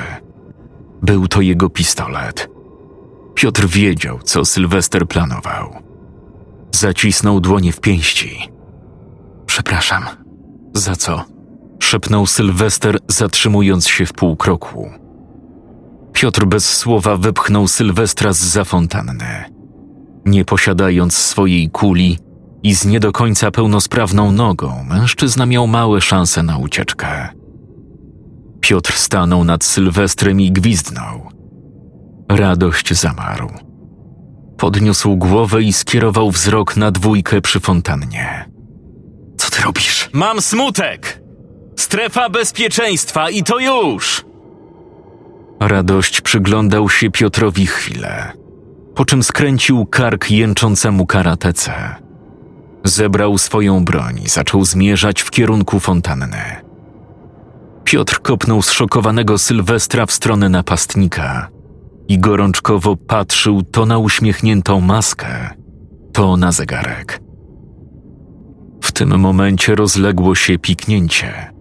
Był 1.03 1.29
to 1.29 1.41
jego 1.41 1.71
pistolet. 1.71 2.49
Piotr 3.35 3.67
wiedział, 3.67 4.19
co 4.25 4.45
Sylwester 4.45 5.09
planował. 5.09 5.83
Zacisnął 6.73 7.41
dłonie 7.41 7.73
w 7.73 7.81
pięści. 7.81 8.49
Przepraszam. 9.47 10.03
Za 10.75 10.97
co? 10.97 11.25
szepnął 11.79 12.27
Sylwester, 12.27 12.99
zatrzymując 13.09 13.89
się 13.89 14.07
w 14.07 14.13
pół 14.13 14.37
kroku. 14.37 14.91
Piotr 16.13 16.45
bez 16.45 16.77
słowa 16.77 17.17
wypchnął 17.17 17.69
Sylwestra 17.69 18.33
za 18.33 18.65
fontanny. 18.65 19.45
Nie 20.25 20.45
posiadając 20.45 21.15
swojej 21.15 21.71
kuli 21.71 22.19
i 22.63 22.75
z 22.75 22.85
nie 22.85 23.01
do 23.01 23.13
końca 23.13 23.51
pełnosprawną 23.51 24.33
nogą, 24.33 24.85
mężczyzna 24.85 25.47
miał 25.47 25.67
małe 25.67 26.01
szanse 26.01 26.43
na 26.43 26.59
ucieczkę. 26.59 27.29
Piotr 28.61 28.93
stanął 28.93 29.45
nad 29.45 29.65
Sylwestrem 29.65 30.41
i 30.41 30.53
gwizdnął. 30.53 31.29
Radość 32.29 32.95
zamarł. 32.95 33.51
Podniósł 34.59 35.17
głowę 35.17 35.63
i 35.63 35.73
skierował 35.73 36.31
wzrok 36.31 36.77
na 36.77 36.91
dwójkę 36.91 37.41
przy 37.41 37.61
fontannie. 37.61 38.51
Co 39.37 39.51
ty 39.51 39.63
robisz? 39.63 40.11
Mam 40.13 40.41
smutek! 40.41 41.23
Strefa 41.77 42.29
bezpieczeństwa 42.29 43.31
i 43.31 43.43
to 43.43 43.59
już! 43.59 44.25
Radość 45.69 46.21
przyglądał 46.21 46.89
się 46.89 47.11
Piotrowi 47.11 47.67
chwilę, 47.67 48.33
po 48.95 49.05
czym 49.05 49.23
skręcił 49.23 49.87
kark 49.87 50.31
jęczącemu 50.31 51.07
karatece. 51.07 51.73
Zebrał 52.85 53.39
swoją 53.39 53.85
broń 53.85 54.21
i 54.25 54.29
zaczął 54.29 54.65
zmierzać 54.65 55.23
w 55.23 55.31
kierunku 55.31 55.81
fontanny. 55.81 56.43
Piotr 57.85 58.23
kopnął 58.23 58.63
zszokowanego 58.63 59.39
Sylwestra 59.39 60.07
w 60.07 60.13
stronę 60.13 60.49
napastnika 60.49 61.49
i 62.09 62.19
gorączkowo 62.19 62.97
patrzył 62.97 63.63
to 63.63 63.87
na 63.87 63.99
uśmiechniętą 63.99 64.81
maskę, 64.81 65.51
to 66.13 66.37
na 66.37 66.53
zegarek. 66.53 67.21
W 68.83 68.93
tym 68.93 69.21
momencie 69.21 69.75
rozległo 69.75 70.35
się 70.35 70.59
piknięcie. 70.59 71.53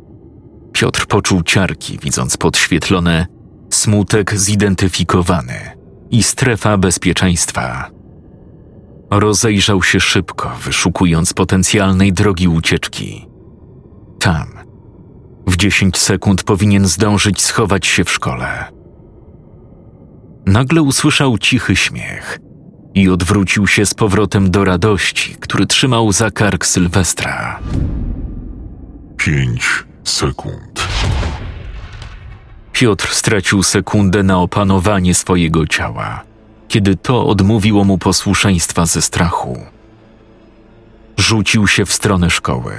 Piotr 0.73 1.05
poczuł 1.05 1.43
ciarki, 1.43 1.99
widząc 2.01 2.37
podświetlone 2.37 3.40
smutek 3.75 4.39
zidentyfikowany 4.39 5.59
i 6.11 6.23
strefa 6.23 6.77
bezpieczeństwa. 6.77 7.89
Rozejrzał 9.11 9.83
się 9.83 9.99
szybko, 9.99 10.51
wyszukując 10.63 11.33
potencjalnej 11.33 12.13
drogi 12.13 12.47
ucieczki. 12.47 13.27
Tam, 14.19 14.47
W 15.47 15.57
10 15.57 15.97
sekund 15.97 16.43
powinien 16.43 16.85
zdążyć 16.85 17.41
schować 17.41 17.87
się 17.87 18.03
w 18.03 18.11
szkole. 18.11 18.71
Nagle 20.45 20.81
usłyszał 20.81 21.37
cichy 21.37 21.75
śmiech 21.75 22.39
i 22.93 23.09
odwrócił 23.09 23.67
się 23.67 23.85
z 23.85 23.93
powrotem 23.93 24.51
do 24.51 24.65
radości, 24.65 25.35
który 25.39 25.65
trzymał 25.65 26.11
za 26.11 26.31
kark 26.31 26.65
Sylwestra. 26.65 27.59
Pięć 29.17 29.63
sekund. 30.03 30.87
Piotr 32.81 33.07
stracił 33.13 33.63
sekundę 33.63 34.23
na 34.23 34.39
opanowanie 34.39 35.15
swojego 35.15 35.67
ciała, 35.67 36.23
kiedy 36.67 36.95
to 36.95 37.27
odmówiło 37.27 37.83
mu 37.83 37.97
posłuszeństwa 37.97 38.85
ze 38.85 39.01
strachu. 39.01 39.65
Rzucił 41.17 41.67
się 41.67 41.85
w 41.85 41.93
stronę 41.93 42.29
szkoły. 42.29 42.73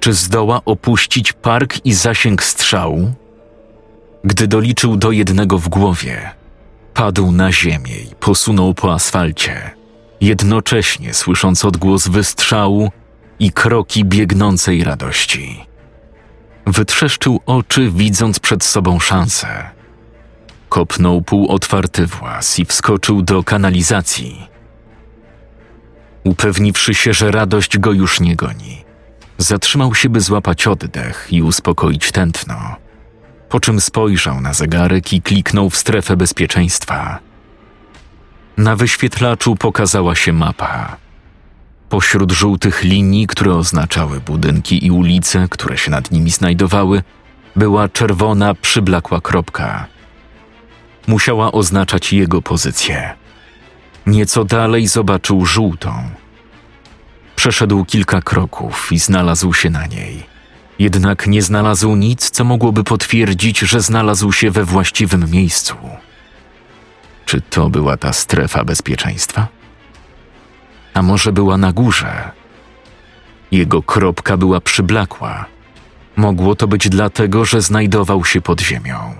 Czy 0.00 0.12
zdoła 0.12 0.60
opuścić 0.64 1.32
park 1.32 1.86
i 1.86 1.92
zasięg 1.92 2.42
strzału? 2.42 3.12
Gdy 4.24 4.46
doliczył 4.46 4.96
do 4.96 5.10
jednego 5.10 5.58
w 5.58 5.68
głowie, 5.68 6.30
padł 6.94 7.32
na 7.32 7.52
ziemię 7.52 7.96
i 8.12 8.14
posunął 8.14 8.74
po 8.74 8.94
asfalcie, 8.94 9.70
jednocześnie 10.20 11.14
słysząc 11.14 11.64
odgłos 11.64 12.08
wystrzału 12.08 12.90
i 13.38 13.52
kroki 13.52 14.04
biegnącej 14.04 14.84
radości. 14.84 15.67
Wytrzeszczył 16.68 17.40
oczy, 17.46 17.90
widząc 17.90 18.40
przed 18.40 18.64
sobą 18.64 19.00
szansę. 19.00 19.70
Kopnął 20.68 21.22
półotwarty 21.22 22.06
włas 22.06 22.58
i 22.58 22.64
wskoczył 22.64 23.22
do 23.22 23.44
kanalizacji. 23.44 24.48
Upewniwszy 26.24 26.94
się, 26.94 27.12
że 27.12 27.30
radość 27.30 27.78
go 27.78 27.92
już 27.92 28.20
nie 28.20 28.36
goni, 28.36 28.84
zatrzymał 29.38 29.94
się, 29.94 30.08
by 30.08 30.20
złapać 30.20 30.66
oddech 30.66 31.28
i 31.30 31.42
uspokoić 31.42 32.12
tętno. 32.12 32.76
Po 33.48 33.60
czym 33.60 33.80
spojrzał 33.80 34.40
na 34.40 34.54
zegarek 34.54 35.12
i 35.12 35.22
kliknął 35.22 35.70
w 35.70 35.76
strefę 35.76 36.16
bezpieczeństwa. 36.16 37.18
Na 38.56 38.76
wyświetlaczu 38.76 39.56
pokazała 39.56 40.14
się 40.14 40.32
mapa. 40.32 40.96
Pośród 41.88 42.32
żółtych 42.32 42.84
linii, 42.84 43.26
które 43.26 43.54
oznaczały 43.54 44.20
budynki 44.20 44.86
i 44.86 44.90
ulice, 44.90 45.46
które 45.50 45.78
się 45.78 45.90
nad 45.90 46.10
nimi 46.10 46.30
znajdowały, 46.30 47.02
była 47.56 47.88
czerwona, 47.88 48.54
przyblakła 48.54 49.20
kropka. 49.20 49.86
Musiała 51.06 51.52
oznaczać 51.52 52.12
jego 52.12 52.42
pozycję. 52.42 53.14
Nieco 54.06 54.44
dalej 54.44 54.86
zobaczył 54.86 55.46
żółtą. 55.46 55.92
Przeszedł 57.36 57.84
kilka 57.84 58.22
kroków 58.22 58.92
i 58.92 58.98
znalazł 58.98 59.52
się 59.52 59.70
na 59.70 59.86
niej. 59.86 60.26
Jednak 60.78 61.26
nie 61.26 61.42
znalazł 61.42 61.96
nic, 61.96 62.30
co 62.30 62.44
mogłoby 62.44 62.84
potwierdzić, 62.84 63.58
że 63.58 63.80
znalazł 63.80 64.32
się 64.32 64.50
we 64.50 64.64
właściwym 64.64 65.30
miejscu. 65.30 65.74
Czy 67.26 67.40
to 67.40 67.70
była 67.70 67.96
ta 67.96 68.12
strefa 68.12 68.64
bezpieczeństwa? 68.64 69.57
A 70.98 71.02
może 71.02 71.32
była 71.32 71.56
na 71.56 71.72
górze. 71.72 72.30
Jego 73.50 73.82
kropka 73.82 74.36
była 74.36 74.60
przyblakła. 74.60 75.44
Mogło 76.16 76.54
to 76.54 76.68
być 76.68 76.88
dlatego, 76.88 77.44
że 77.44 77.60
znajdował 77.60 78.24
się 78.24 78.40
pod 78.40 78.60
ziemią. 78.60 79.14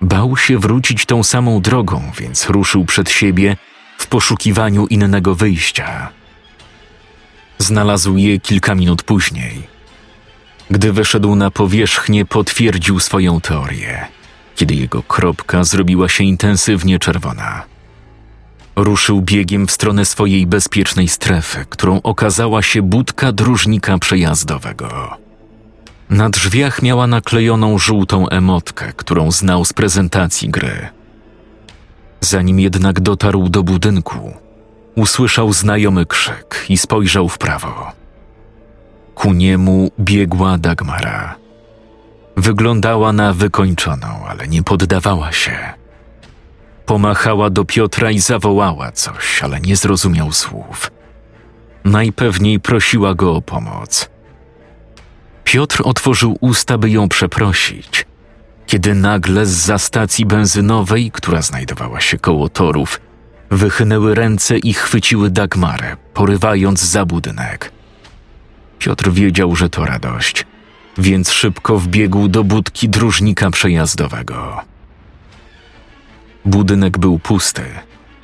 Bał 0.00 0.36
się 0.36 0.58
wrócić 0.58 1.06
tą 1.06 1.22
samą 1.22 1.60
drogą, 1.60 2.02
więc 2.18 2.50
ruszył 2.50 2.84
przed 2.84 3.10
siebie 3.10 3.56
w 3.98 4.06
poszukiwaniu 4.06 4.86
innego 4.86 5.34
wyjścia. 5.34 6.08
Znalazł 7.58 8.16
je 8.16 8.40
kilka 8.40 8.74
minut 8.74 9.02
później. 9.02 9.66
Gdy 10.70 10.92
wyszedł 10.92 11.34
na 11.34 11.50
powierzchnię, 11.50 12.24
potwierdził 12.24 13.00
swoją 13.00 13.40
teorię, 13.40 14.06
kiedy 14.56 14.74
jego 14.74 15.02
kropka 15.02 15.64
zrobiła 15.64 16.08
się 16.08 16.24
intensywnie 16.24 16.98
czerwona. 16.98 17.73
Ruszył 18.76 19.22
biegiem 19.22 19.66
w 19.66 19.70
stronę 19.70 20.04
swojej 20.04 20.46
bezpiecznej 20.46 21.08
strefy, 21.08 21.64
którą 21.68 22.02
okazała 22.02 22.62
się 22.62 22.82
budka 22.82 23.32
dróżnika 23.32 23.98
przejazdowego. 23.98 25.16
Na 26.10 26.30
drzwiach 26.30 26.82
miała 26.82 27.06
naklejoną 27.06 27.78
żółtą 27.78 28.28
emotkę, 28.28 28.92
którą 28.96 29.30
znał 29.30 29.64
z 29.64 29.72
prezentacji 29.72 30.48
gry. 30.48 30.88
Zanim 32.20 32.60
jednak 32.60 33.00
dotarł 33.00 33.48
do 33.48 33.62
budynku, 33.62 34.34
usłyszał 34.94 35.52
znajomy 35.52 36.06
krzyk 36.06 36.66
i 36.68 36.76
spojrzał 36.76 37.28
w 37.28 37.38
prawo. 37.38 37.92
Ku 39.14 39.32
niemu 39.32 39.90
biegła 40.00 40.58
Dagmara. 40.58 41.36
Wyglądała 42.36 43.12
na 43.12 43.32
wykończoną, 43.32 44.06
ale 44.28 44.48
nie 44.48 44.62
poddawała 44.62 45.32
się. 45.32 45.83
Pomachała 46.86 47.50
do 47.50 47.64
Piotra 47.64 48.10
i 48.10 48.18
zawołała 48.18 48.92
coś, 48.92 49.42
ale 49.42 49.60
nie 49.60 49.76
zrozumiał 49.76 50.32
słów. 50.32 50.90
Najpewniej 51.84 52.60
prosiła 52.60 53.14
go 53.14 53.34
o 53.34 53.42
pomoc. 53.42 54.10
Piotr 55.44 55.82
otworzył 55.84 56.36
usta, 56.40 56.78
by 56.78 56.90
ją 56.90 57.08
przeprosić, 57.08 58.06
kiedy 58.66 58.94
nagle 58.94 59.46
z 59.46 59.82
stacji 59.82 60.26
benzynowej, 60.26 61.10
która 61.10 61.42
znajdowała 61.42 62.00
się 62.00 62.18
koło 62.18 62.48
torów, 62.48 63.00
wychynęły 63.50 64.14
ręce 64.14 64.58
i 64.58 64.74
chwyciły 64.74 65.30
Dagmarę, 65.30 65.96
porywając 66.14 66.80
za 66.80 67.04
budynek. 67.06 67.72
Piotr 68.78 69.10
wiedział, 69.10 69.56
że 69.56 69.70
to 69.70 69.84
radość, 69.84 70.46
więc 70.98 71.32
szybko 71.32 71.78
wbiegł 71.78 72.28
do 72.28 72.44
budki 72.44 72.88
dróżnika 72.88 73.50
przejazdowego. 73.50 74.73
Budynek 76.44 76.98
był 76.98 77.18
pusty, 77.18 77.62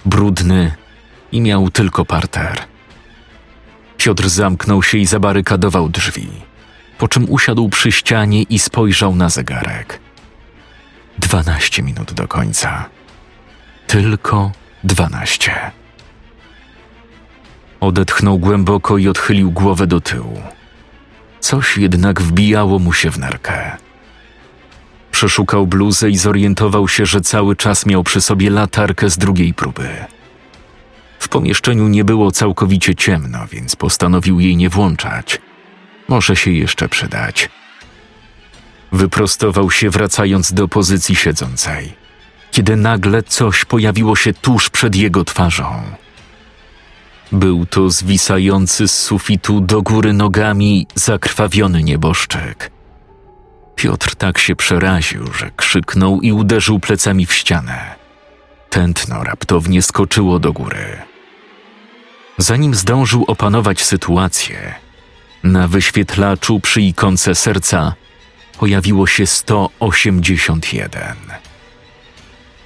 brudny 0.05 0.75
i 1.33 1.41
miał 1.41 1.71
tylko 1.71 2.05
parter. 2.05 2.59
Piotr 3.97 4.29
zamknął 4.29 4.83
się 4.83 4.99
i 4.99 5.07
zabarykadował 5.07 5.89
drzwi, 5.89 6.29
po 6.99 7.09
czym 7.09 7.31
usiadł 7.31 7.69
przy 7.69 7.93
ścianie 7.93 8.43
i 8.43 8.59
spojrzał 8.59 9.15
na 9.15 9.29
zegarek. 9.29 10.01
Dwanaście 11.19 11.83
minut 11.83 12.13
do 12.13 12.29
końca. 12.29 12.89
Tylko 13.87 14.53
dwanaście. 14.85 15.71
Odetchnął 17.81 18.39
głęboko 18.39 18.99
i 18.99 19.09
odchylił 19.09 19.51
głowę 19.51 19.87
do 19.87 20.01
tyłu. 20.01 20.43
Coś 21.41 21.77
jednak 21.77 22.23
wbijało 22.23 22.79
mu 22.79 22.93
się 22.93 23.11
w 23.11 23.19
nerkę. 23.19 23.77
Przeszukał 25.21 25.67
bluzę 25.67 26.11
i 26.11 26.17
zorientował 26.17 26.89
się, 26.89 27.07
że 27.07 27.21
cały 27.21 27.57
czas 27.57 27.87
miał 27.87 28.05
przy 28.05 28.21
sobie 28.21 28.51
latarkę 28.51 29.11
z 29.11 29.19
drugiej 29.19 29.55
próby. 29.55 29.89
W 31.19 31.29
pomieszczeniu 31.29 31.89
nie 31.89 32.05
było 32.05 32.31
całkowicie 32.31 32.95
ciemno, 32.95 33.39
więc 33.53 33.77
postanowił 33.77 34.41
jej 34.41 34.57
nie 34.57 34.69
włączać. 34.69 35.39
Może 36.09 36.37
się 36.37 36.51
jeszcze 36.51 36.89
przydać. 36.89 37.51
Wyprostował 38.93 39.71
się, 39.71 39.91
wracając 39.91 40.53
do 40.53 40.69
pozycji 40.69 41.17
siedzącej, 41.17 41.93
kiedy 42.51 42.77
nagle 42.77 43.23
coś 43.23 43.65
pojawiło 43.65 44.17
się 44.17 44.33
tuż 44.35 44.71
przed 44.71 44.97
jego 44.97 45.25
twarzą. 45.25 45.83
Był 47.33 47.67
to 47.67 47.91
zwisający 47.91 48.89
z 48.89 48.95
sufitu 48.95 49.61
do 49.61 49.83
góry 49.83 50.13
nogami 50.13 50.87
zakrwawiony 50.95 51.83
nieboszczyk. 51.83 52.80
Piotr 53.81 54.15
tak 54.15 54.39
się 54.39 54.57
przeraził, 54.57 55.33
że 55.33 55.51
krzyknął 55.57 56.21
i 56.21 56.33
uderzył 56.33 56.81
plecami 56.81 57.27
w 57.27 57.35
ścianę. 57.35 57.95
Tętno 58.71 59.25
raptownie 59.25 59.83
skoczyło 59.83 60.39
do 60.39 60.53
góry. 60.53 60.99
Zanim 62.39 62.75
zdążył 62.75 63.25
opanować 63.27 63.83
sytuację, 63.83 64.75
na 65.45 65.69
wyświetlaczu 65.69 66.61
przy 66.61 66.81
ikonce 66.81 67.35
serca 67.35 67.95
pojawiło 68.59 69.07
się 69.07 69.27
181. 69.27 71.17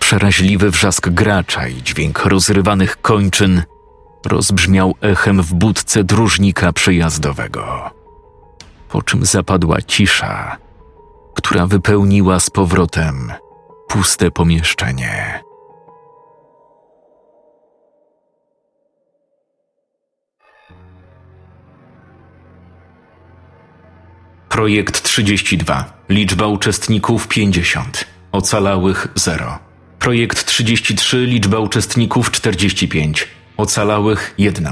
Przeraźliwy 0.00 0.70
wrzask 0.70 1.08
gracza 1.08 1.68
i 1.68 1.82
dźwięk 1.82 2.24
rozrywanych 2.24 3.00
kończyn 3.00 3.62
rozbrzmiał 4.24 4.94
echem 5.00 5.42
w 5.42 5.54
budce 5.54 6.04
dróżnika 6.04 6.72
przejazdowego. 6.72 7.90
Po 8.88 9.02
czym 9.02 9.26
zapadła 9.26 9.82
cisza, 9.82 10.63
która 11.34 11.66
wypełniła 11.66 12.40
z 12.40 12.50
powrotem 12.50 13.32
puste 13.88 14.30
pomieszczenie. 14.30 15.44
Projekt 24.48 25.02
32. 25.02 25.92
Liczba 26.08 26.46
uczestników 26.46 27.28
50. 27.28 28.06
Ocalałych 28.32 29.08
0. 29.14 29.58
Projekt 29.98 30.44
33. 30.44 31.26
Liczba 31.26 31.58
uczestników 31.58 32.30
45. 32.30 33.28
Ocalałych 33.56 34.34
1. 34.38 34.68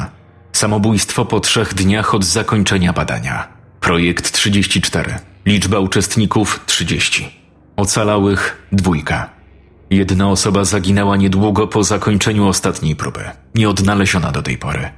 Samobójstwo 0.52 1.24
po 1.24 1.40
trzech 1.40 1.74
dniach 1.74 2.14
od 2.14 2.24
zakończenia 2.24 2.92
badania. 2.92 3.61
Projekt 3.82 4.32
34. 4.32 5.14
Liczba 5.46 5.78
uczestników 5.78 6.60
30. 6.66 7.28
Ocalałych 7.76 8.68
dwójka. 8.72 9.30
Jedna 9.90 10.30
osoba 10.30 10.64
zaginęła 10.64 11.16
niedługo 11.16 11.66
po 11.66 11.84
zakończeniu 11.84 12.46
ostatniej 12.46 12.96
próby. 12.96 13.20
Nie 13.54 13.68
odnaleziona 13.68 14.32
do 14.32 14.42
tej 14.42 14.58
pory. 14.58 14.90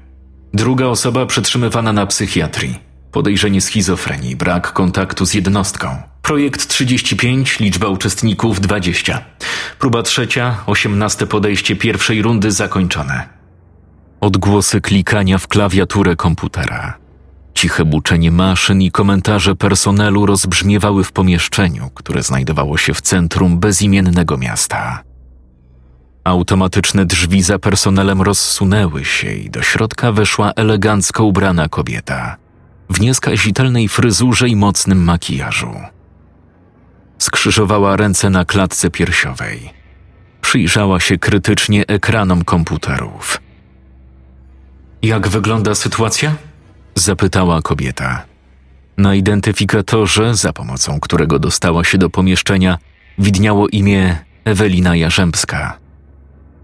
Druga 0.54 0.86
osoba 0.86 1.26
przetrzymywana 1.26 1.92
na 1.92 2.06
psychiatrii. 2.06 2.78
Podejrzenie 3.12 3.60
schizofrenii, 3.60 4.36
brak 4.36 4.72
kontaktu 4.72 5.26
z 5.26 5.34
jednostką. 5.34 6.02
Projekt 6.22 6.66
35, 6.66 7.60
liczba 7.60 7.88
uczestników 7.88 8.60
20. 8.60 9.24
Próba 9.78 10.02
trzecia, 10.02 10.56
18 10.66 11.26
podejście 11.26 11.76
pierwszej 11.76 12.22
rundy 12.22 12.50
zakończone. 12.50 13.28
Odgłosy 14.20 14.80
klikania 14.80 15.38
w 15.38 15.48
klawiaturę 15.48 16.16
komputera. 16.16 17.03
Ciche 17.54 17.84
buczenie 17.84 18.30
maszyn 18.30 18.82
i 18.82 18.90
komentarze 18.90 19.56
personelu 19.56 20.26
rozbrzmiewały 20.26 21.04
w 21.04 21.12
pomieszczeniu, 21.12 21.90
które 21.94 22.22
znajdowało 22.22 22.78
się 22.78 22.94
w 22.94 23.00
centrum 23.00 23.58
bezimiennego 23.58 24.36
miasta. 24.36 25.02
Automatyczne 26.24 27.06
drzwi 27.06 27.42
za 27.42 27.58
personelem 27.58 28.22
rozsunęły 28.22 29.04
się 29.04 29.32
i 29.32 29.50
do 29.50 29.62
środka 29.62 30.12
weszła 30.12 30.52
elegancko 30.56 31.24
ubrana 31.24 31.68
kobieta 31.68 32.36
w 32.90 33.00
nieskazitelnej 33.00 33.88
fryzurze 33.88 34.48
i 34.48 34.56
mocnym 34.56 35.04
makijażu. 35.04 35.74
Skrzyżowała 37.18 37.96
ręce 37.96 38.30
na 38.30 38.44
klatce 38.44 38.90
piersiowej. 38.90 39.70
Przyjrzała 40.40 41.00
się 41.00 41.18
krytycznie 41.18 41.86
ekranom 41.86 42.44
komputerów. 42.44 43.40
Jak 45.02 45.28
wygląda 45.28 45.74
sytuacja? 45.74 46.34
Zapytała 46.94 47.62
kobieta. 47.62 48.24
Na 48.98 49.14
identyfikatorze, 49.14 50.34
za 50.34 50.52
pomocą 50.52 51.00
którego 51.00 51.38
dostała 51.38 51.84
się 51.84 51.98
do 51.98 52.10
pomieszczenia, 52.10 52.78
widniało 53.18 53.68
imię 53.68 54.16
Ewelina 54.44 54.96
Jarzębska. 54.96 55.78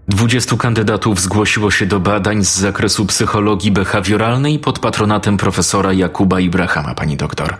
Dwudziestu 0.07 0.57
kandydatów 0.57 1.21
zgłosiło 1.21 1.71
się 1.71 1.85
do 1.85 1.99
badań 1.99 2.45
z 2.45 2.55
zakresu 2.55 3.05
psychologii 3.05 3.71
behawioralnej 3.71 4.59
pod 4.59 4.79
patronatem 4.79 5.37
profesora 5.37 5.93
Jakuba 5.93 6.39
Ibrahama, 6.39 6.95
pani 6.95 7.17
doktor. 7.17 7.57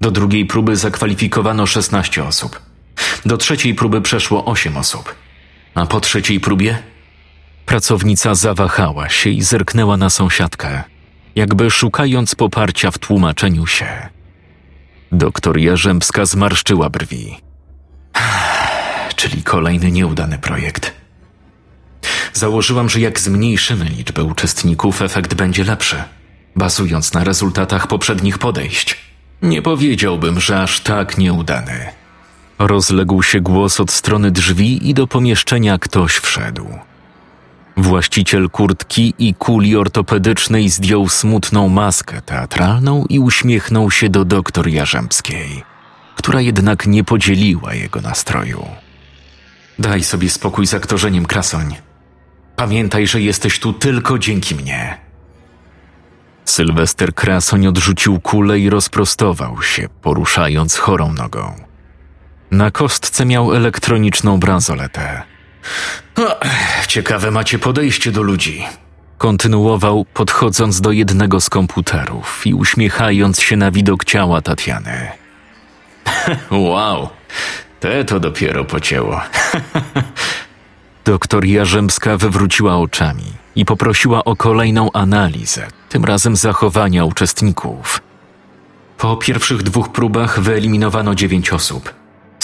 Do 0.00 0.10
drugiej 0.10 0.46
próby 0.46 0.76
zakwalifikowano 0.76 1.66
16 1.66 2.24
osób. 2.24 2.60
Do 3.26 3.36
trzeciej 3.36 3.74
próby 3.74 4.00
przeszło 4.00 4.44
8 4.44 4.76
osób. 4.76 5.14
A 5.74 5.86
po 5.86 6.00
trzeciej 6.00 6.40
próbie? 6.40 6.78
Pracownica 7.66 8.34
zawahała 8.34 9.08
się 9.08 9.30
i 9.30 9.42
zerknęła 9.42 9.96
na 9.96 10.10
sąsiadkę, 10.10 10.84
jakby 11.34 11.70
szukając 11.70 12.34
poparcia 12.34 12.90
w 12.90 12.98
tłumaczeniu 12.98 13.66
się. 13.66 13.86
Doktor 15.12 15.58
Jarzębska 15.58 16.24
zmarszczyła 16.24 16.90
brwi. 16.90 17.36
Czyli 19.16 19.42
kolejny 19.42 19.92
nieudany 19.92 20.38
projekt. 20.38 20.92
Założyłam, 22.32 22.88
że 22.88 23.00
jak 23.00 23.20
zmniejszymy 23.20 23.84
liczbę 23.84 24.24
uczestników, 24.24 25.02
efekt 25.02 25.34
będzie 25.34 25.64
lepszy, 25.64 25.96
bazując 26.56 27.14
na 27.14 27.24
rezultatach 27.24 27.86
poprzednich 27.86 28.38
podejść. 28.38 28.98
Nie 29.42 29.62
powiedziałbym, 29.62 30.40
że 30.40 30.62
aż 30.62 30.80
tak 30.80 31.18
nieudany. 31.18 31.88
Rozległ 32.58 33.22
się 33.22 33.40
głos 33.40 33.80
od 33.80 33.90
strony 33.90 34.30
drzwi 34.30 34.90
i 34.90 34.94
do 34.94 35.06
pomieszczenia 35.06 35.78
ktoś 35.78 36.12
wszedł. 36.12 36.66
Właściciel 37.82 38.50
kurtki 38.50 39.14
i 39.18 39.34
kuli 39.34 39.76
ortopedycznej 39.76 40.68
zdjął 40.68 41.08
smutną 41.08 41.68
maskę 41.68 42.22
teatralną 42.22 43.04
i 43.08 43.18
uśmiechnął 43.18 43.90
się 43.90 44.08
do 44.08 44.24
doktor 44.24 44.68
Jarzębskiej, 44.68 45.62
która 46.14 46.40
jednak 46.40 46.86
nie 46.86 47.04
podzieliła 47.04 47.74
jego 47.74 48.00
nastroju. 48.00 48.66
Daj 49.78 50.02
sobie 50.04 50.30
spokój 50.30 50.66
z 50.66 50.74
aktorzeniem, 50.74 51.26
Krasoń. 51.26 51.76
Pamiętaj, 52.56 53.06
że 53.06 53.20
jesteś 53.20 53.60
tu 53.60 53.72
tylko 53.72 54.18
dzięki 54.18 54.54
mnie. 54.54 54.98
Sylwester 56.44 57.14
Krasoń 57.14 57.66
odrzucił 57.66 58.20
kulę 58.20 58.58
i 58.58 58.70
rozprostował 58.70 59.62
się, 59.62 59.88
poruszając 60.02 60.76
chorą 60.76 61.12
nogą. 61.12 61.54
Na 62.50 62.70
kostce 62.70 63.26
miał 63.26 63.52
elektroniczną 63.52 64.40
bransoletę. 64.40 65.31
O, 66.16 66.40
ciekawe 66.86 67.30
macie 67.30 67.58
podejście 67.58 68.12
do 68.12 68.22
ludzi. 68.22 68.64
Kontynuował, 69.18 70.04
podchodząc 70.14 70.80
do 70.80 70.92
jednego 70.92 71.40
z 71.40 71.50
komputerów 71.50 72.46
i 72.46 72.54
uśmiechając 72.54 73.40
się 73.40 73.56
na 73.56 73.70
widok 73.70 74.04
ciała 74.04 74.42
Tatiany. 74.42 75.08
wow, 76.50 77.08
te 77.80 78.04
to 78.04 78.20
dopiero 78.20 78.64
pocięło. 78.64 79.20
Doktor 81.04 81.44
Jarzębska 81.44 82.16
wywróciła 82.16 82.76
oczami 82.76 83.24
i 83.56 83.64
poprosiła 83.64 84.24
o 84.24 84.36
kolejną 84.36 84.92
analizę, 84.92 85.68
tym 85.88 86.04
razem 86.04 86.36
zachowania 86.36 87.04
uczestników. 87.04 88.00
Po 88.98 89.16
pierwszych 89.16 89.62
dwóch 89.62 89.92
próbach 89.92 90.40
wyeliminowano 90.40 91.14
dziewięć 91.14 91.52
osób, 91.52 91.94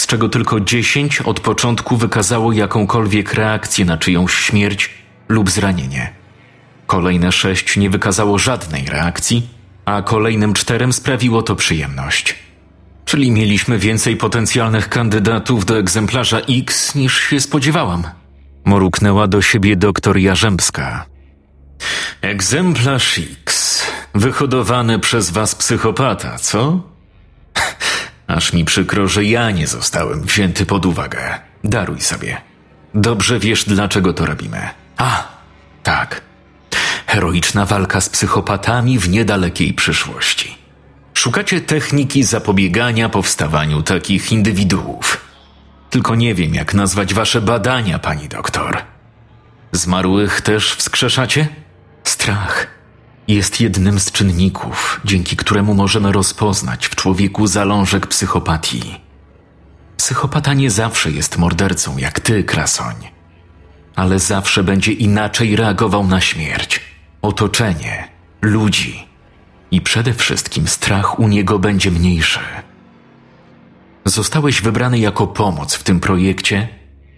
czego 0.09 0.29
tylko 0.29 0.59
dziesięć 0.59 1.21
od 1.21 1.39
początku 1.39 1.97
wykazało 1.97 2.51
jakąkolwiek 2.51 3.33
reakcję 3.33 3.85
na 3.85 3.97
czyjąś 3.97 4.33
śmierć 4.33 4.89
lub 5.29 5.49
zranienie. 5.49 6.13
Kolejne 6.87 7.31
sześć 7.31 7.77
nie 7.77 7.89
wykazało 7.89 8.37
żadnej 8.37 8.85
reakcji, 8.85 9.47
a 9.85 10.01
kolejnym 10.01 10.53
czterem 10.53 10.93
sprawiło 10.93 11.41
to 11.41 11.55
przyjemność. 11.55 12.35
Czyli 13.05 13.31
mieliśmy 13.31 13.77
więcej 13.77 14.17
potencjalnych 14.17 14.89
kandydatów 14.89 15.65
do 15.65 15.77
egzemplarza 15.77 16.39
X 16.39 16.95
niż 16.95 17.19
się 17.19 17.39
spodziewałam. 17.39 18.03
Mruknęła 18.65 19.27
do 19.27 19.41
siebie 19.41 19.75
doktor 19.75 20.17
Jarzębska. 20.17 21.05
Egzemplarz 22.21 23.19
X. 23.41 23.83
Wyhodowany 24.15 24.99
przez 24.99 25.29
was 25.29 25.55
psychopata, 25.55 26.37
co? 26.37 26.81
Aż 28.29 28.53
mi 28.53 28.65
przykro, 28.65 29.07
że 29.07 29.23
ja 29.23 29.51
nie 29.51 29.67
zostałem 29.67 30.23
wzięty 30.23 30.65
pod 30.65 30.85
uwagę. 30.85 31.39
Daruj 31.63 32.01
sobie. 32.01 32.41
Dobrze 32.93 33.39
wiesz, 33.39 33.63
dlaczego 33.65 34.13
to 34.13 34.25
robimy. 34.25 34.69
A, 34.97 35.27
tak. 35.83 36.21
Heroiczna 37.07 37.65
walka 37.65 38.01
z 38.01 38.09
psychopatami 38.09 38.99
w 38.99 39.09
niedalekiej 39.09 39.73
przyszłości. 39.73 40.57
Szukacie 41.13 41.61
techniki 41.61 42.23
zapobiegania 42.23 43.09
powstawaniu 43.09 43.81
takich 43.81 44.31
indywiduów. 44.31 45.25
Tylko 45.89 46.15
nie 46.15 46.35
wiem, 46.35 46.55
jak 46.55 46.73
nazwać 46.73 47.13
wasze 47.13 47.41
badania, 47.41 47.99
pani 47.99 48.27
doktor. 48.27 48.77
Zmarłych 49.71 50.41
też 50.41 50.75
wskrzeszacie? 50.75 51.47
Strach 52.03 52.78
jest 53.35 53.61
jednym 53.61 53.99
z 53.99 54.11
czynników, 54.11 55.01
dzięki 55.05 55.35
któremu 55.35 55.73
możemy 55.73 56.11
rozpoznać 56.11 56.85
w 56.85 56.95
człowieku 56.95 57.47
zalążek 57.47 58.07
psychopatii. 58.07 59.01
Psychopata 59.97 60.53
nie 60.53 60.71
zawsze 60.71 61.11
jest 61.11 61.37
mordercą, 61.37 61.97
jak 61.97 62.19
ty, 62.19 62.43
Krasoń, 62.43 62.95
ale 63.95 64.19
zawsze 64.19 64.63
będzie 64.63 64.91
inaczej 64.91 65.55
reagował 65.55 66.07
na 66.07 66.21
śmierć, 66.21 66.81
otoczenie, 67.21 68.07
ludzi 68.41 69.07
i 69.71 69.81
przede 69.81 70.13
wszystkim 70.13 70.67
strach 70.67 71.19
u 71.19 71.27
niego 71.27 71.59
będzie 71.59 71.91
mniejszy. 71.91 72.39
Zostałeś 74.05 74.61
wybrany 74.61 74.99
jako 74.99 75.27
pomoc 75.27 75.75
w 75.75 75.83
tym 75.83 75.99
projekcie, 75.99 76.67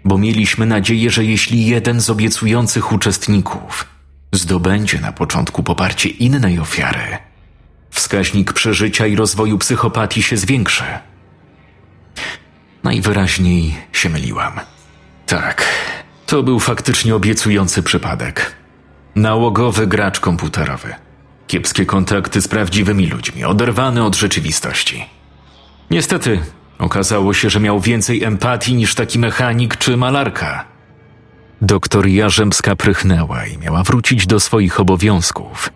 bo 0.05 0.17
mieliśmy 0.17 0.65
nadzieję, 0.65 1.09
że 1.09 1.25
jeśli 1.25 1.65
jeden 1.65 2.01
z 2.01 2.09
obiecujących 2.09 2.91
uczestników 2.91 3.90
zdobędzie 4.31 4.99
na 4.99 5.11
początku 5.11 5.63
poparcie 5.63 6.09
innej 6.09 6.59
ofiary, 6.59 7.17
wskaźnik 7.89 8.53
przeżycia 8.53 9.07
i 9.07 9.15
rozwoju 9.15 9.57
psychopatii 9.57 10.23
się 10.23 10.37
zwiększy. 10.37 10.83
Najwyraźniej 12.83 13.75
się 13.93 14.09
myliłam. 14.09 14.59
Tak, 15.25 15.65
to 16.25 16.43
był 16.43 16.59
faktycznie 16.59 17.15
obiecujący 17.15 17.83
przypadek. 17.83 18.55
Nałogowy 19.15 19.87
gracz 19.87 20.19
komputerowy. 20.19 20.95
Kiepskie 21.47 21.85
kontakty 21.85 22.41
z 22.41 22.47
prawdziwymi 22.47 23.07
ludźmi, 23.07 23.43
oderwany 23.43 24.03
od 24.03 24.15
rzeczywistości. 24.15 25.05
Niestety, 25.89 26.39
okazało 26.79 27.33
się, 27.33 27.49
że 27.49 27.59
miał 27.59 27.79
więcej 27.79 28.23
empatii 28.23 28.75
niż 28.75 28.95
taki 28.95 29.19
mechanik 29.19 29.77
czy 29.77 29.97
malarka. 29.97 30.70
Doktor 31.61 32.07
Jarzębska 32.07 32.75
prychnęła 32.75 33.45
i 33.45 33.57
miała 33.57 33.83
wrócić 33.83 34.27
do 34.27 34.39
swoich 34.39 34.79
obowiązków, 34.79 35.69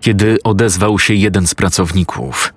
kiedy 0.00 0.38
odezwał 0.44 0.98
się 0.98 1.14
jeden 1.14 1.46
z 1.46 1.54
pracowników. 1.54 2.54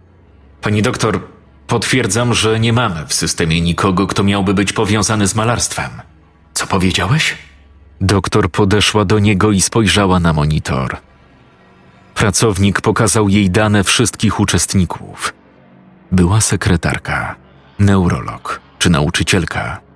Pani 0.62 0.82
doktor, 0.82 1.22
potwierdzam, 1.68 2.34
że 2.34 2.60
nie 2.60 2.74
mamy 2.74 3.06
w 3.08 3.14
systemie 3.14 3.62
nikogo, 3.62 4.08
kto 4.08 4.24
miałby 4.24 4.54
być 4.54 4.74
powiązany 4.74 5.28
z 5.28 5.36
malarstwem. 5.36 5.90
Co 6.54 6.68
powiedziałeś? 6.68 7.36
Doktor 8.02 8.52
podeszła 8.52 9.06
do 9.06 9.20
niego 9.20 9.52
i 9.52 9.62
spojrzała 9.62 10.20
na 10.20 10.34
monitor. 10.34 10.98
Pracownik 12.16 12.82
pokazał 12.82 13.30
jej 13.30 13.50
dane 13.50 13.84
wszystkich 13.84 14.40
uczestników. 14.40 15.34
Była 16.12 16.42
sekretarka, 16.42 17.36
neurolog 17.80 18.62
czy 18.80 18.90
nauczycielka, 18.90 19.89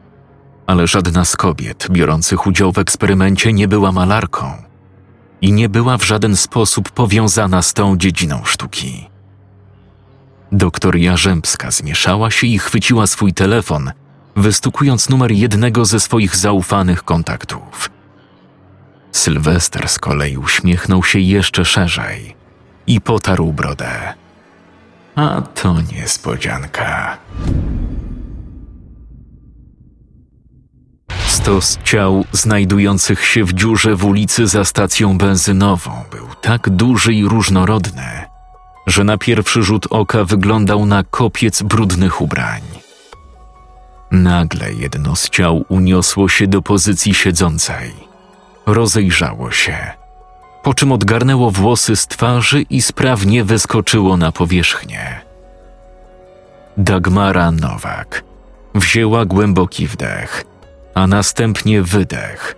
ale 0.67 0.87
żadna 0.87 1.25
z 1.25 1.35
kobiet 1.35 1.87
biorących 1.91 2.47
udział 2.47 2.71
w 2.71 2.77
eksperymencie 2.77 3.53
nie 3.53 3.67
była 3.67 3.91
malarką 3.91 4.53
i 5.41 5.51
nie 5.51 5.69
była 5.69 5.97
w 5.97 6.05
żaden 6.05 6.35
sposób 6.35 6.91
powiązana 6.91 7.61
z 7.61 7.73
tą 7.73 7.97
dziedziną 7.97 8.41
sztuki. 8.43 9.09
Doktor 10.51 10.95
Jarzębska 10.95 11.71
zmieszała 11.71 12.31
się 12.31 12.47
i 12.47 12.59
chwyciła 12.59 13.07
swój 13.07 13.33
telefon, 13.33 13.91
wystukując 14.35 15.09
numer 15.09 15.31
jednego 15.31 15.85
ze 15.85 15.99
swoich 15.99 16.35
zaufanych 16.35 17.03
kontaktów. 17.03 17.89
Sylwester 19.11 19.89
z 19.89 19.99
kolei 19.99 20.37
uśmiechnął 20.37 21.03
się 21.03 21.19
jeszcze 21.19 21.65
szerzej 21.65 22.35
i 22.87 23.01
potarł 23.01 23.53
brodę. 23.53 24.13
A 25.15 25.41
to 25.41 25.75
niespodzianka. 25.81 27.17
Stos 31.33 31.79
ciał 31.83 32.25
znajdujących 32.31 33.25
się 33.25 33.43
w 33.43 33.53
dziurze 33.53 33.95
w 33.95 34.05
ulicy 34.05 34.47
za 34.47 34.65
stacją 34.65 35.17
benzynową 35.17 35.91
był 36.11 36.27
tak 36.41 36.69
duży 36.69 37.13
i 37.13 37.25
różnorodny, 37.25 38.25
że 38.87 39.03
na 39.03 39.17
pierwszy 39.17 39.63
rzut 39.63 39.87
oka 39.89 40.23
wyglądał 40.23 40.85
na 40.85 41.03
kopiec 41.03 41.61
brudnych 41.61 42.21
ubrań. 42.21 42.61
Nagle 44.11 44.73
jedno 44.73 45.15
z 45.15 45.29
ciał 45.29 45.65
uniosło 45.69 46.29
się 46.29 46.47
do 46.47 46.61
pozycji 46.61 47.13
siedzącej. 47.13 47.93
Rozejrzało 48.65 49.51
się, 49.51 49.77
po 50.63 50.73
czym 50.73 50.91
odgarnęło 50.91 51.51
włosy 51.51 51.95
z 51.95 52.07
twarzy 52.07 52.61
i 52.61 52.81
sprawnie 52.81 53.43
wyskoczyło 53.43 54.17
na 54.17 54.31
powierzchnię. 54.31 55.21
Dagmara 56.77 57.51
Nowak 57.51 58.23
wzięła 58.75 59.25
głęboki 59.25 59.87
wdech, 59.87 60.52
a 60.93 61.07
następnie 61.07 61.81
wydech, 61.81 62.55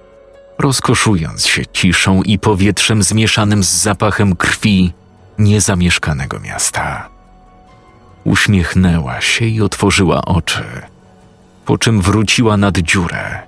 rozkoszując 0.59 1.47
się 1.47 1.65
ciszą 1.65 2.21
i 2.21 2.39
powietrzem 2.39 3.03
zmieszanym 3.03 3.63
z 3.63 3.69
zapachem 3.69 4.35
krwi 4.35 4.93
niezamieszkanego 5.39 6.39
miasta. 6.39 7.09
Uśmiechnęła 8.23 9.21
się 9.21 9.45
i 9.45 9.61
otworzyła 9.61 10.21
oczy, 10.25 10.63
po 11.65 11.77
czym 11.77 12.01
wróciła 12.01 12.57
nad 12.57 12.77
dziurę. 12.77 13.39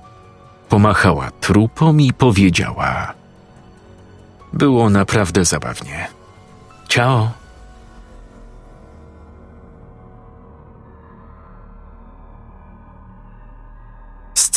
Pomachała 0.69 1.31
trupom 1.31 2.01
i 2.01 2.13
powiedziała: 2.13 3.13
Było 4.53 4.89
naprawdę 4.89 5.45
zabawnie. 5.45 6.07
Ciao. 6.87 7.46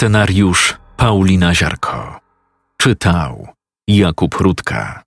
Scenariusz 0.01 0.77
Paulina 0.97 1.55
Ziarko. 1.55 2.20
Czytał 2.77 3.48
Jakub 3.89 4.35
Rutka. 4.35 5.02